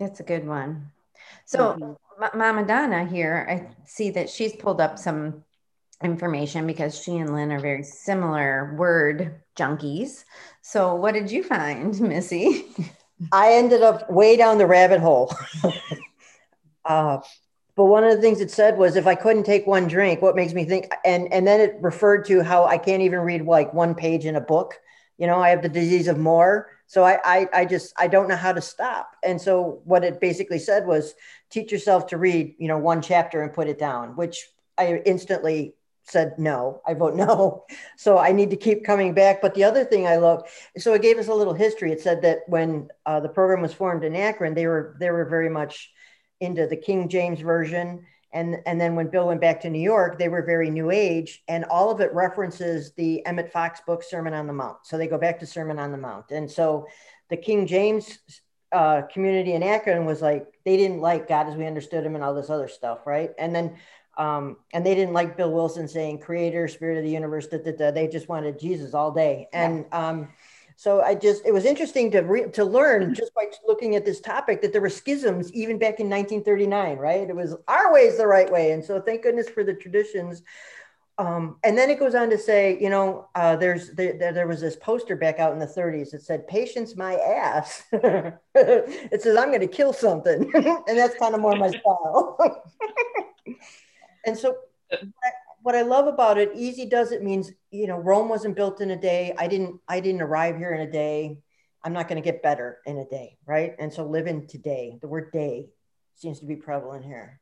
That's 0.00 0.20
a 0.20 0.24
good 0.24 0.46
one. 0.46 0.90
So, 1.44 1.96
M- 2.20 2.38
Mama 2.38 2.66
Donna 2.66 3.04
here, 3.04 3.46
I 3.48 3.74
see 3.86 4.10
that 4.10 4.30
she's 4.30 4.54
pulled 4.56 4.80
up 4.80 4.98
some 4.98 5.44
information 6.02 6.66
because 6.66 7.00
she 7.00 7.18
and 7.18 7.32
Lynn 7.34 7.52
are 7.52 7.60
very 7.60 7.82
similar 7.82 8.74
word 8.76 9.40
junkies. 9.56 10.24
So, 10.62 10.94
what 10.94 11.14
did 11.14 11.30
you 11.30 11.42
find, 11.42 11.98
Missy? 12.00 12.66
I 13.32 13.54
ended 13.54 13.82
up 13.82 14.10
way 14.10 14.36
down 14.36 14.58
the 14.58 14.66
rabbit 14.66 15.00
hole. 15.00 15.32
uh, 16.84 17.18
but 17.76 17.86
one 17.86 18.04
of 18.04 18.14
the 18.14 18.20
things 18.20 18.40
it 18.40 18.50
said 18.50 18.78
was 18.78 18.96
if 18.96 19.06
I 19.06 19.14
couldn't 19.14 19.44
take 19.44 19.66
one 19.66 19.88
drink, 19.88 20.22
what 20.22 20.36
makes 20.36 20.52
me 20.52 20.64
think? 20.64 20.92
And 21.04 21.32
and 21.32 21.46
then 21.46 21.60
it 21.60 21.76
referred 21.80 22.24
to 22.26 22.42
how 22.42 22.64
I 22.64 22.78
can't 22.78 23.02
even 23.02 23.20
read 23.20 23.42
like 23.42 23.74
one 23.74 23.94
page 23.94 24.26
in 24.26 24.36
a 24.36 24.40
book. 24.40 24.74
You 25.18 25.26
know, 25.26 25.40
I 25.40 25.50
have 25.50 25.62
the 25.62 25.68
disease 25.68 26.08
of 26.08 26.18
more, 26.18 26.70
so 26.86 27.04
I 27.04 27.18
I, 27.24 27.48
I 27.52 27.64
just 27.64 27.92
I 27.96 28.06
don't 28.06 28.28
know 28.28 28.36
how 28.36 28.52
to 28.52 28.60
stop. 28.60 29.16
And 29.24 29.40
so 29.40 29.80
what 29.84 30.04
it 30.04 30.20
basically 30.20 30.58
said 30.58 30.86
was 30.86 31.14
teach 31.50 31.72
yourself 31.72 32.06
to 32.08 32.16
read, 32.16 32.54
you 32.58 32.68
know, 32.68 32.78
one 32.78 33.02
chapter 33.02 33.42
and 33.42 33.52
put 33.52 33.68
it 33.68 33.78
down, 33.78 34.16
which 34.16 34.46
I 34.78 35.02
instantly 35.04 35.74
said 36.04 36.38
no. 36.38 36.80
I 36.86 36.94
vote 36.94 37.14
no. 37.16 37.64
So 37.96 38.18
I 38.18 38.30
need 38.30 38.50
to 38.50 38.56
keep 38.56 38.84
coming 38.84 39.14
back. 39.14 39.42
But 39.42 39.54
the 39.54 39.64
other 39.64 39.84
thing 39.84 40.06
I 40.06 40.16
love, 40.16 40.48
so 40.76 40.94
it 40.94 41.02
gave 41.02 41.18
us 41.18 41.28
a 41.28 41.34
little 41.34 41.54
history. 41.54 41.90
It 41.90 42.00
said 42.00 42.22
that 42.22 42.40
when 42.46 42.88
uh, 43.04 43.18
the 43.18 43.28
program 43.28 43.62
was 43.62 43.74
formed 43.74 44.04
in 44.04 44.14
Akron, 44.14 44.54
they 44.54 44.66
were 44.66 44.96
they 45.00 45.10
were 45.10 45.24
very 45.24 45.48
much 45.48 45.90
into 46.40 46.66
the 46.66 46.76
King 46.76 47.08
James 47.08 47.40
version. 47.40 48.04
And, 48.32 48.56
and 48.66 48.80
then 48.80 48.96
when 48.96 49.08
Bill 49.08 49.28
went 49.28 49.40
back 49.40 49.60
to 49.60 49.70
New 49.70 49.80
York, 49.80 50.18
they 50.18 50.28
were 50.28 50.42
very 50.42 50.68
new 50.68 50.90
age, 50.90 51.44
and 51.46 51.64
all 51.66 51.90
of 51.90 52.00
it 52.00 52.12
references 52.12 52.92
the 52.94 53.24
Emmett 53.26 53.52
Fox 53.52 53.80
book, 53.86 54.02
Sermon 54.02 54.34
on 54.34 54.48
the 54.48 54.52
Mount. 54.52 54.78
So 54.82 54.98
they 54.98 55.06
go 55.06 55.18
back 55.18 55.38
to 55.38 55.46
Sermon 55.46 55.78
on 55.78 55.92
the 55.92 55.98
Mount. 55.98 56.32
And 56.32 56.50
so 56.50 56.86
the 57.30 57.36
King 57.36 57.64
James 57.66 58.18
uh, 58.72 59.02
community 59.02 59.52
in 59.52 59.62
Akron 59.62 60.04
was 60.04 60.20
like, 60.20 60.46
they 60.64 60.76
didn't 60.76 61.00
like 61.00 61.28
God 61.28 61.46
as 61.46 61.54
we 61.54 61.64
understood 61.64 62.04
him 62.04 62.16
and 62.16 62.24
all 62.24 62.34
this 62.34 62.50
other 62.50 62.66
stuff, 62.66 63.06
right? 63.06 63.30
And 63.38 63.54
then, 63.54 63.76
um, 64.18 64.56
and 64.72 64.84
they 64.84 64.96
didn't 64.96 65.14
like 65.14 65.36
Bill 65.36 65.52
Wilson 65.52 65.86
saying 65.86 66.18
creator, 66.18 66.66
spirit 66.66 66.98
of 66.98 67.04
the 67.04 67.10
universe, 67.10 67.46
da, 67.46 67.58
da, 67.58 67.70
da. 67.70 67.90
they 67.92 68.08
just 68.08 68.28
wanted 68.28 68.58
Jesus 68.58 68.94
all 68.94 69.12
day. 69.12 69.48
And 69.52 69.86
um, 69.92 70.28
so 70.76 71.00
I 71.00 71.14
just, 71.14 71.46
it 71.46 71.52
was 71.52 71.64
interesting 71.64 72.10
to 72.12 72.20
re- 72.20 72.50
to 72.50 72.64
learn 72.64 73.14
just 73.14 73.34
by 73.34 73.44
looking 73.66 73.96
at 73.96 74.04
this 74.04 74.20
topic 74.20 74.60
that 74.62 74.72
there 74.72 74.80
were 74.80 74.90
schisms 74.90 75.52
even 75.52 75.78
back 75.78 76.00
in 76.00 76.10
1939, 76.10 76.98
right? 76.98 77.28
It 77.28 77.36
was 77.36 77.54
our 77.68 77.92
way 77.92 78.02
is 78.02 78.18
the 78.18 78.26
right 78.26 78.50
way. 78.50 78.72
And 78.72 78.84
so 78.84 79.00
thank 79.00 79.22
goodness 79.22 79.48
for 79.48 79.62
the 79.62 79.74
traditions. 79.74 80.42
Um, 81.16 81.58
and 81.62 81.78
then 81.78 81.90
it 81.90 82.00
goes 82.00 82.16
on 82.16 82.28
to 82.30 82.38
say, 82.38 82.76
you 82.80 82.90
know, 82.90 83.28
uh, 83.36 83.54
there's 83.54 83.92
there, 83.92 84.32
there 84.32 84.48
was 84.48 84.60
this 84.60 84.74
poster 84.74 85.14
back 85.14 85.38
out 85.38 85.52
in 85.52 85.60
the 85.60 85.66
30s 85.66 86.10
that 86.10 86.22
said, 86.22 86.48
"Patience, 86.48 86.96
my 86.96 87.14
ass." 87.14 87.84
it 87.92 89.22
says, 89.22 89.36
"I'm 89.36 89.48
going 89.48 89.60
to 89.60 89.68
kill 89.68 89.92
something," 89.92 90.50
and 90.54 90.98
that's 90.98 91.16
kind 91.16 91.36
of 91.36 91.40
more 91.40 91.54
my 91.54 91.68
style. 91.68 92.64
and 94.26 94.36
so, 94.36 94.56
what 95.64 95.74
I 95.74 95.80
love 95.80 96.06
about 96.06 96.36
it, 96.36 96.52
easy 96.54 96.84
does 96.84 97.10
it 97.10 97.22
means, 97.22 97.50
you 97.70 97.86
know, 97.86 97.96
Rome 97.96 98.28
wasn't 98.28 98.54
built 98.54 98.82
in 98.82 98.90
a 98.90 99.00
day. 99.00 99.34
I 99.38 99.48
didn't 99.48 99.80
I 99.88 99.98
didn't 99.98 100.20
arrive 100.20 100.58
here 100.58 100.74
in 100.74 100.82
a 100.82 100.90
day. 100.90 101.38
I'm 101.82 101.94
not 101.94 102.06
going 102.06 102.22
to 102.22 102.24
get 102.24 102.42
better 102.42 102.80
in 102.84 102.98
a 102.98 103.06
day, 103.06 103.38
right? 103.46 103.74
And 103.78 103.90
so 103.90 104.04
live 104.04 104.26
in 104.26 104.46
today. 104.46 104.98
The 105.00 105.08
word 105.08 105.32
day 105.32 105.70
seems 106.16 106.38
to 106.40 106.46
be 106.46 106.56
prevalent 106.56 107.06
here. 107.06 107.40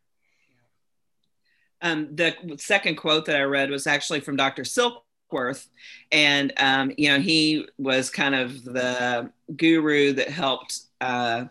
Um, 1.81 2.15
the 2.15 2.37
second 2.59 2.95
quote 2.95 3.25
that 3.27 3.35
I 3.35 3.43
read 3.43 3.71
was 3.71 3.89
actually 3.89 4.21
from 4.21 4.37
Dr. 4.37 4.63
Silkworth. 4.63 5.67
And, 6.13 6.53
um, 6.59 6.93
you 6.97 7.09
know, 7.09 7.19
he 7.19 7.67
was 7.77 8.09
kind 8.09 8.37
of 8.37 8.63
the 8.63 9.33
guru 9.57 10.13
that 10.13 10.29
helped 10.29 10.79
uh, 11.01 11.47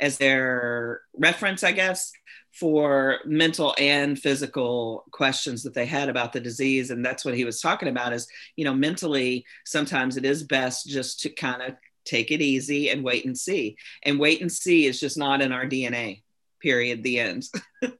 as 0.00 0.18
their 0.18 1.02
reference, 1.16 1.62
I 1.62 1.70
guess, 1.70 2.12
for 2.58 3.18
mental 3.26 3.74
and 3.78 4.18
physical 4.18 5.04
questions 5.10 5.62
that 5.62 5.74
they 5.74 5.84
had 5.84 6.08
about 6.08 6.32
the 6.32 6.40
disease. 6.40 6.90
And 6.90 7.04
that's 7.04 7.24
what 7.24 7.34
he 7.34 7.44
was 7.44 7.60
talking 7.60 7.88
about 7.88 8.12
is 8.12 8.26
you 8.56 8.64
know 8.64 8.74
mentally 8.74 9.44
sometimes 9.64 10.16
it 10.16 10.24
is 10.24 10.42
best 10.42 10.86
just 10.86 11.20
to 11.20 11.30
kind 11.30 11.62
of 11.62 11.74
take 12.04 12.30
it 12.30 12.40
easy 12.40 12.90
and 12.90 13.04
wait 13.04 13.24
and 13.24 13.36
see. 13.36 13.76
And 14.02 14.18
wait 14.18 14.40
and 14.40 14.50
see 14.50 14.86
is 14.86 15.00
just 15.00 15.18
not 15.18 15.42
in 15.42 15.52
our 15.52 15.66
dna 15.66 16.22
period 16.60 17.02
the 17.02 17.20
end. 17.20 17.44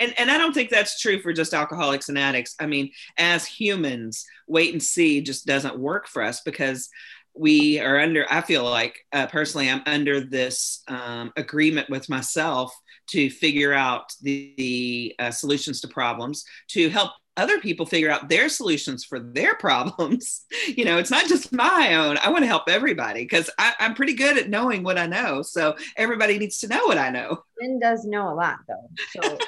And 0.00 0.14
and 0.18 0.30
i 0.30 0.38
don't 0.38 0.54
think 0.54 0.70
that's 0.70 0.98
true 0.98 1.20
for 1.20 1.34
just 1.34 1.52
alcoholics 1.52 2.08
and 2.08 2.18
addicts. 2.18 2.56
I 2.58 2.64
mean 2.64 2.90
as 3.18 3.44
humans 3.44 4.24
wait 4.46 4.72
and 4.72 4.82
see 4.82 5.20
just 5.20 5.44
doesn't 5.44 5.78
work 5.78 6.08
for 6.08 6.22
us 6.22 6.40
because 6.40 6.88
we 7.34 7.78
are 7.78 7.98
under 7.98 8.24
i 8.30 8.40
feel 8.40 8.64
like 8.64 8.98
uh, 9.12 9.26
personally 9.26 9.68
i'm 9.68 9.82
under 9.84 10.20
this 10.20 10.82
um, 10.88 11.32
agreement 11.36 11.90
with 11.90 12.08
myself 12.08 12.74
to 13.10 13.30
figure 13.30 13.72
out 13.72 14.12
the, 14.22 14.54
the 14.56 15.14
uh, 15.18 15.30
solutions 15.30 15.80
to 15.80 15.88
problems 15.88 16.44
to 16.68 16.88
help 16.88 17.12
other 17.36 17.60
people 17.60 17.86
figure 17.86 18.10
out 18.10 18.28
their 18.28 18.48
solutions 18.48 19.04
for 19.04 19.20
their 19.20 19.54
problems. 19.66 20.44
You 20.66 20.84
know 20.84 20.98
it's 20.98 21.10
not 21.10 21.26
just 21.26 21.52
my 21.52 21.94
own. 21.94 22.18
I 22.18 22.30
want 22.30 22.42
to 22.42 22.48
help 22.48 22.64
everybody 22.68 23.22
because 23.22 23.50
i'm 23.58 23.94
pretty 23.94 24.14
good 24.14 24.36
at 24.36 24.48
knowing 24.48 24.82
what 24.82 24.98
i 24.98 25.06
know 25.06 25.42
so 25.42 25.76
everybody 25.96 26.38
needs 26.38 26.58
to 26.60 26.68
know 26.68 26.84
what 26.86 26.98
i 26.98 27.10
know. 27.10 27.42
Lynn 27.60 27.78
does 27.78 28.04
know 28.04 28.32
a 28.32 28.34
lot 28.34 28.58
though. 28.66 28.90
So 29.22 29.38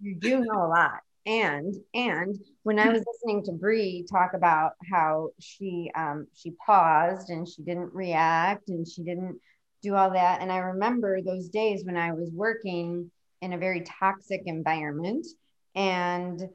you 0.00 0.16
do 0.16 0.40
know 0.40 0.66
a 0.66 0.68
lot. 0.68 1.00
And 1.26 1.74
and 1.94 2.38
when 2.64 2.78
I 2.78 2.88
was 2.88 3.02
listening 3.06 3.42
to 3.44 3.52
Bree 3.52 4.06
talk 4.10 4.34
about 4.34 4.72
how 4.90 5.30
she 5.40 5.90
um, 5.94 6.26
she 6.34 6.52
paused 6.64 7.30
and 7.30 7.48
she 7.48 7.62
didn't 7.62 7.94
react 7.94 8.68
and 8.68 8.86
she 8.86 9.02
didn't 9.02 9.40
do 9.84 9.94
all 9.94 10.10
that, 10.10 10.40
and 10.40 10.50
I 10.50 10.58
remember 10.58 11.20
those 11.20 11.48
days 11.48 11.84
when 11.84 11.96
I 11.96 12.12
was 12.12 12.30
working 12.32 13.10
in 13.40 13.52
a 13.52 13.58
very 13.58 13.82
toxic 13.82 14.42
environment, 14.46 15.26
and 15.74 16.48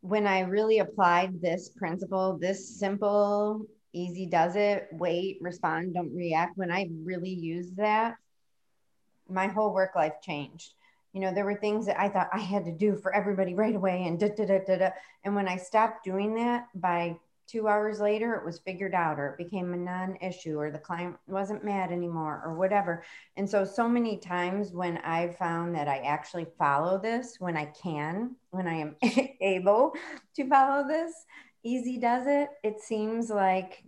when 0.00 0.26
I 0.26 0.40
really 0.40 0.80
applied 0.80 1.40
this 1.40 1.70
principle, 1.70 2.38
this 2.38 2.78
simple, 2.78 3.66
easy 3.92 4.26
does 4.26 4.56
it, 4.56 4.88
wait, 4.92 5.38
respond, 5.40 5.94
don't 5.94 6.14
react. 6.14 6.56
When 6.56 6.70
I 6.70 6.88
really 7.02 7.30
used 7.30 7.76
that, 7.76 8.16
my 9.28 9.46
whole 9.46 9.72
work 9.72 9.96
life 9.96 10.14
changed 10.22 10.72
you 11.16 11.22
know, 11.22 11.32
there 11.32 11.46
were 11.46 11.54
things 11.54 11.86
that 11.86 11.98
I 11.98 12.10
thought 12.10 12.28
I 12.30 12.40
had 12.40 12.66
to 12.66 12.72
do 12.72 12.94
for 12.94 13.14
everybody 13.14 13.54
right 13.54 13.74
away 13.74 14.04
and 14.06 14.20
da, 14.20 14.28
da, 14.28 14.44
da, 14.44 14.58
da, 14.66 14.76
da. 14.76 14.90
And 15.24 15.34
when 15.34 15.48
I 15.48 15.56
stopped 15.56 16.04
doing 16.04 16.34
that 16.34 16.66
by 16.74 17.16
two 17.46 17.68
hours 17.68 18.00
later, 18.00 18.34
it 18.34 18.44
was 18.44 18.58
figured 18.58 18.94
out 18.94 19.18
or 19.18 19.28
it 19.28 19.38
became 19.38 19.72
a 19.72 19.76
non 19.76 20.16
issue 20.20 20.58
or 20.58 20.70
the 20.70 20.78
client 20.78 21.16
wasn't 21.26 21.64
mad 21.64 21.92
anymore 21.92 22.42
or 22.44 22.54
whatever. 22.54 23.04
And 23.36 23.48
so, 23.48 23.64
so 23.64 23.88
many 23.88 24.18
times 24.18 24.72
when 24.72 24.98
I 24.98 25.28
found 25.38 25.74
that 25.74 25.88
I 25.88 25.98
actually 25.98 26.46
follow 26.58 26.98
this 26.98 27.36
when 27.38 27.56
I 27.56 27.66
can, 27.66 28.36
when 28.50 28.66
I 28.66 28.74
am 28.74 28.96
able 29.40 29.94
to 30.34 30.48
follow 30.48 30.86
this, 30.86 31.12
easy 31.62 31.98
does 31.98 32.26
it. 32.26 32.48
It 32.62 32.80
seems 32.80 33.30
like 33.30 33.84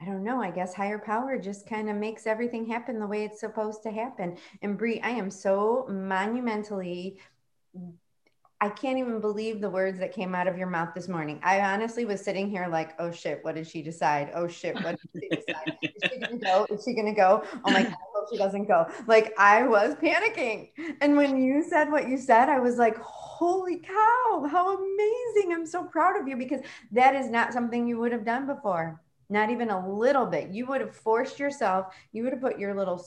I 0.00 0.06
don't 0.06 0.24
know. 0.24 0.42
I 0.42 0.50
guess 0.50 0.74
higher 0.74 0.98
power 0.98 1.38
just 1.38 1.68
kind 1.68 1.88
of 1.88 1.96
makes 1.96 2.26
everything 2.26 2.66
happen 2.66 2.98
the 2.98 3.06
way 3.06 3.24
it's 3.24 3.40
supposed 3.40 3.82
to 3.84 3.90
happen. 3.90 4.36
And 4.60 4.76
Bree, 4.76 5.00
I 5.00 5.10
am 5.10 5.30
so 5.30 5.86
monumentally 5.88 7.20
I 8.60 8.68
can't 8.68 8.98
even 8.98 9.20
believe 9.20 9.60
the 9.60 9.68
words 9.68 9.98
that 9.98 10.12
came 10.12 10.34
out 10.34 10.46
of 10.46 10.56
your 10.56 10.68
mouth 10.68 10.94
this 10.94 11.08
morning. 11.08 11.40
I 11.42 11.60
honestly 11.60 12.04
was 12.04 12.22
sitting 12.22 12.48
here 12.48 12.66
like, 12.68 12.94
oh 12.98 13.10
shit, 13.10 13.40
what 13.42 13.56
did 13.56 13.66
she 13.66 13.82
decide? 13.82 14.30
Oh 14.34 14.48
shit, 14.48 14.74
what 14.82 14.98
did 15.12 15.22
she 15.22 15.28
decide? 15.28 15.76
Is 15.82 16.10
she 16.10 16.18
gonna 16.18 16.38
go? 16.38 16.66
Is 16.70 16.84
she 16.84 16.94
gonna 16.94 17.14
go? 17.14 17.44
Oh 17.64 17.70
my 17.70 17.82
god, 17.82 17.92
I 17.92 18.06
hope 18.14 18.28
she 18.30 18.38
doesn't 18.38 18.66
go. 18.66 18.86
Like 19.06 19.34
I 19.38 19.64
was 19.64 19.94
panicking. 19.96 20.70
And 21.00 21.16
when 21.16 21.42
you 21.42 21.62
said 21.62 21.90
what 21.90 22.08
you 22.08 22.16
said, 22.16 22.48
I 22.48 22.58
was 22.58 22.76
like, 22.76 22.96
holy 22.98 23.78
cow, 23.78 24.48
how 24.50 24.76
amazing. 24.76 25.52
I'm 25.52 25.66
so 25.66 25.84
proud 25.84 26.20
of 26.20 26.26
you 26.28 26.36
because 26.36 26.60
that 26.92 27.14
is 27.14 27.30
not 27.30 27.52
something 27.52 27.86
you 27.86 27.98
would 27.98 28.12
have 28.12 28.24
done 28.24 28.46
before 28.46 29.00
not 29.30 29.50
even 29.50 29.70
a 29.70 29.88
little 29.88 30.26
bit. 30.26 30.50
You 30.50 30.66
would 30.66 30.80
have 30.80 30.94
forced 30.94 31.38
yourself, 31.38 31.94
you 32.12 32.22
would 32.22 32.32
have 32.32 32.42
put 32.42 32.58
your 32.58 32.74
little 32.74 33.04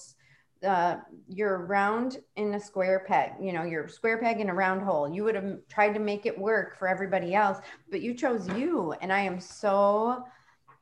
uh, 0.65 0.97
your 1.27 1.65
round 1.65 2.19
in 2.35 2.53
a 2.53 2.59
square 2.59 3.03
peg, 3.07 3.31
you 3.41 3.53
know, 3.53 3.63
your 3.63 3.87
square 3.87 4.17
peg 4.17 4.39
in 4.39 4.49
a 4.49 4.53
round 4.53 4.81
hole. 4.81 5.09
You 5.09 5.23
would 5.23 5.35
have 5.35 5.59
tried 5.69 5.93
to 5.93 5.99
make 5.99 6.25
it 6.25 6.37
work 6.37 6.77
for 6.77 6.87
everybody 6.87 7.35
else, 7.35 7.59
but 7.89 8.01
you 8.01 8.13
chose 8.13 8.47
you. 8.49 8.93
And 9.01 9.11
I 9.11 9.21
am 9.21 9.39
so 9.39 10.23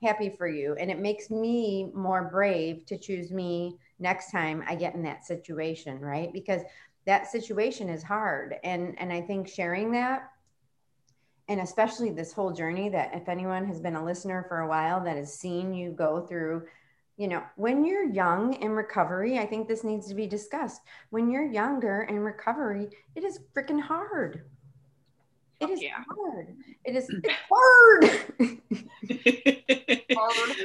happy 0.02 0.30
for 0.30 0.48
you. 0.48 0.76
And 0.80 0.90
it 0.90 1.00
makes 1.00 1.30
me 1.30 1.92
more 1.94 2.30
brave 2.32 2.86
to 2.88 2.98
choose 2.98 3.32
me 3.32 3.78
next 4.00 4.32
time 4.32 4.64
I 4.68 4.76
get 4.76 4.96
in 4.96 5.04
that 5.04 5.26
situation, 5.26 6.00
right? 6.00 6.32
Because 6.32 6.62
that 7.06 7.28
situation 7.28 7.90
is 7.90 8.04
hard. 8.04 8.56
And 8.64 8.96
and 9.00 9.12
I 9.12 9.22
think 9.22 9.48
sharing 9.48 9.92
that 9.92 10.30
and 11.48 11.62
especially 11.62 12.12
this 12.12 12.34
whole 12.34 12.52
journey 12.52 12.90
that 12.90 13.14
if 13.14 13.30
anyone 13.30 13.66
has 13.66 13.80
been 13.80 13.96
a 13.96 14.04
listener 14.04 14.46
for 14.48 14.60
a 14.60 14.68
while 14.68 15.04
that 15.04 15.18
has 15.18 15.38
seen 15.38 15.74
you 15.74 15.92
go 15.92 16.26
through 16.26 16.64
you 17.18 17.28
know 17.28 17.42
when 17.56 17.86
you're 17.86 18.04
young 18.04 18.54
in 18.62 18.72
recovery 18.72 19.38
i 19.40 19.46
think 19.46 19.68
this 19.68 19.84
needs 19.84 20.08
to 20.08 20.16
be 20.16 20.28
discussed 20.28 20.82
when 21.10 21.30
you're 21.30 21.46
younger 21.46 22.04
in 22.04 22.20
recovery 22.20 22.90
it 23.16 23.24
is 23.24 23.40
freaking 23.56 23.82
hard 23.82 24.44
it 25.62 25.70
oh, 25.70 25.74
is 25.74 25.82
yeah. 25.82 26.04
hard 26.10 26.56
it 26.84 26.96
is 26.96 27.08
it's 27.24 27.34
hard 27.50 28.04
hard 30.18 30.58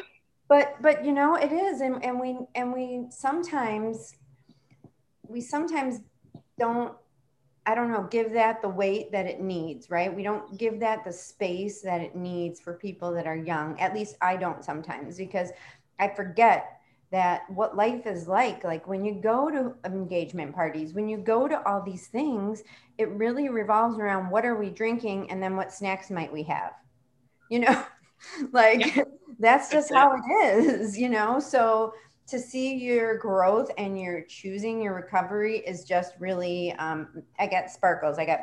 but 0.49 0.77
but 0.83 1.05
you 1.05 1.13
know 1.13 1.37
it 1.37 1.53
is 1.53 1.81
and, 1.81 2.05
and 2.05 2.19
we 2.19 2.37
and 2.55 2.73
we 2.73 3.07
sometimes 3.11 4.15
we 5.29 5.41
sometimes 5.41 6.01
don't 6.59 6.95
I 7.67 7.75
don't 7.75 7.93
know, 7.93 8.09
give 8.11 8.33
that 8.33 8.63
the 8.63 8.69
weight 8.69 9.13
that 9.13 9.27
it 9.27 9.41
needs, 9.41 9.91
right? 9.91 10.13
We 10.13 10.23
don't 10.23 10.59
give 10.59 10.81
that 10.81 11.05
the 11.05 11.13
space 11.13 11.83
that 11.83 12.01
it 12.01 12.17
needs 12.17 12.59
for 12.59 12.75
people 12.75 13.13
that 13.13 13.27
are 13.27 13.37
young. 13.37 13.79
At 13.79 13.95
least 13.95 14.17
I 14.23 14.37
don't 14.37 14.65
sometimes 14.65 15.19
because 15.19 15.51
I 16.01 16.09
forget 16.09 16.81
that 17.13 17.43
what 17.51 17.77
life 17.77 18.07
is 18.07 18.29
like. 18.29 18.65
Like 18.65 18.87
when 18.89 19.05
you 19.05 19.15
go 19.15 19.51
to 19.51 19.75
engagement 19.85 20.55
parties, 20.55 20.95
when 20.95 21.09
you 21.09 21.19
go 21.19 21.47
to 21.49 21.63
all 21.69 21.83
these 21.83 22.09
things, 22.09 22.63
it 22.99 23.09
really 23.11 23.49
revolves 23.49 23.99
around 23.99 24.31
what 24.31 24.45
are 24.45 24.57
we 24.57 24.71
drinking 24.71 25.31
and 25.31 25.43
then 25.43 25.57
what 25.57 25.73
snacks 25.73 26.11
might 26.11 26.33
we 26.33 26.43
have, 26.45 26.73
you 27.49 27.61
know? 27.61 27.85
like 28.53 28.97
yeah. 28.97 29.05
that's 29.39 29.71
just 29.71 29.93
how 29.93 30.13
it. 30.15 30.21
it 30.25 30.81
is, 30.81 30.99
you 30.99 31.09
know? 31.09 31.39
So 31.41 31.93
to 32.31 32.39
see 32.39 32.77
your 32.77 33.19
growth 33.19 33.71
and 33.77 34.01
your 34.01 34.23
choosing 34.23 34.81
your 34.81 34.95
recovery 34.95 35.59
is 35.59 35.83
just 35.83 36.15
really 36.21 36.73
um, 36.75 37.23
i 37.41 37.47
got 37.47 37.69
sparkles 37.69 38.19
i 38.19 38.25
got 38.25 38.41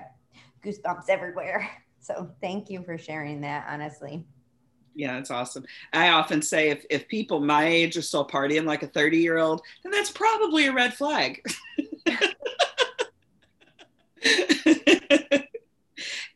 goosebumps 0.64 1.08
everywhere 1.08 1.70
so 2.02 2.30
thank 2.42 2.70
you 2.70 2.84
for 2.84 2.98
sharing 2.98 3.40
that 3.42 3.66
honestly 3.70 4.26
yeah 4.98 5.18
it's 5.18 5.32
awesome. 5.32 5.66
I 5.94 6.10
often 6.10 6.42
say 6.42 6.70
if, 6.70 6.86
if 6.90 7.08
people 7.08 7.40
my 7.40 7.66
age 7.66 7.96
are 7.96 8.02
still 8.02 8.28
partying 8.28 8.66
like 8.66 8.84
a 8.84 8.88
30 8.88 9.18
year 9.18 9.38
old 9.38 9.62
then 9.84 9.92
that's 9.92 10.12
probably 10.12 10.68
a 10.68 10.74
red 10.74 10.94
flag. 10.94 11.46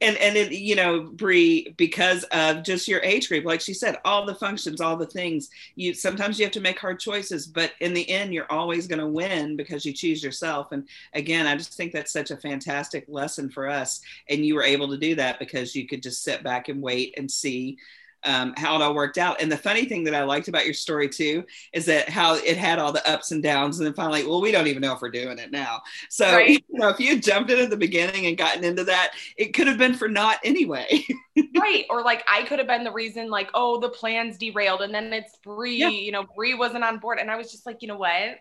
And 0.01 0.17
and 0.17 0.35
it, 0.35 0.51
you 0.51 0.75
know 0.75 1.03
Bree, 1.03 1.73
because 1.77 2.23
of 2.31 2.63
just 2.63 2.87
your 2.87 3.01
age 3.01 3.29
group 3.29 3.45
like 3.45 3.61
she 3.61 3.73
said 3.73 3.97
all 4.03 4.25
the 4.25 4.33
functions 4.33 4.81
all 4.81 4.97
the 4.97 5.05
things 5.05 5.49
you 5.75 5.93
sometimes 5.93 6.39
you 6.39 6.45
have 6.45 6.53
to 6.53 6.59
make 6.59 6.79
hard 6.79 6.99
choices 6.99 7.45
but 7.45 7.73
in 7.81 7.93
the 7.93 8.09
end 8.09 8.33
you're 8.33 8.51
always 8.51 8.87
going 8.87 8.99
to 8.99 9.07
win 9.07 9.55
because 9.55 9.85
you 9.85 9.93
choose 9.93 10.23
yourself. 10.23 10.71
And 10.71 10.87
again 11.13 11.45
i 11.45 11.55
just 11.55 11.75
think 11.75 11.93
that's 11.93 12.11
such 12.11 12.31
a 12.31 12.37
fantastic 12.37 13.05
lesson 13.07 13.49
for 13.49 13.69
us. 13.69 14.01
And 14.27 14.43
you 14.43 14.55
were 14.55 14.63
able 14.63 14.87
to 14.89 14.97
do 14.97 15.13
that 15.15 15.37
because 15.37 15.75
you 15.75 15.87
could 15.87 16.01
just 16.01 16.23
sit 16.23 16.43
back 16.43 16.67
and 16.67 16.81
wait 16.81 17.13
and 17.17 17.29
see 17.29 17.77
um, 18.23 18.53
how 18.57 18.75
it 18.75 18.81
all 18.81 18.93
worked 18.93 19.17
out. 19.17 19.41
And 19.41 19.51
the 19.51 19.57
funny 19.57 19.85
thing 19.85 20.03
that 20.05 20.15
I 20.15 20.23
liked 20.23 20.47
about 20.47 20.65
your 20.65 20.73
story 20.73 21.09
too 21.09 21.43
is 21.73 21.85
that 21.85 22.09
how 22.09 22.35
it 22.35 22.57
had 22.57 22.79
all 22.79 22.91
the 22.91 23.07
ups 23.09 23.31
and 23.31 23.41
downs, 23.41 23.79
and 23.79 23.87
then 23.87 23.93
finally, 23.93 24.25
well, 24.25 24.41
we 24.41 24.51
don't 24.51 24.67
even 24.67 24.81
know 24.81 24.93
if 24.93 25.01
we're 25.01 25.09
doing 25.09 25.39
it 25.39 25.51
now. 25.51 25.81
So 26.09 26.31
right. 26.31 26.49
you 26.49 26.79
know, 26.79 26.89
if 26.89 26.99
you 26.99 27.19
jumped 27.19 27.51
in 27.51 27.59
at 27.59 27.69
the 27.69 27.77
beginning 27.77 28.27
and 28.27 28.37
gotten 28.37 28.63
into 28.63 28.83
that, 28.85 29.11
it 29.37 29.53
could 29.53 29.67
have 29.67 29.77
been 29.77 29.95
for 29.95 30.07
naught 30.07 30.39
anyway. 30.43 31.03
right. 31.57 31.85
Or 31.89 32.03
like 32.03 32.23
I 32.31 32.43
could 32.43 32.59
have 32.59 32.67
been 32.67 32.83
the 32.83 32.91
reason, 32.91 33.29
like, 33.29 33.49
oh, 33.53 33.79
the 33.79 33.89
plans 33.89 34.37
derailed, 34.37 34.81
and 34.81 34.93
then 34.93 35.13
it's 35.13 35.37
Bree. 35.43 35.77
Yeah. 35.77 35.89
You 35.89 36.11
know, 36.11 36.23
Bree 36.35 36.53
wasn't 36.53 36.83
on 36.83 36.99
board, 36.99 37.19
and 37.19 37.31
I 37.31 37.37
was 37.37 37.51
just 37.51 37.65
like, 37.65 37.81
you 37.81 37.87
know 37.87 37.97
what? 37.97 38.39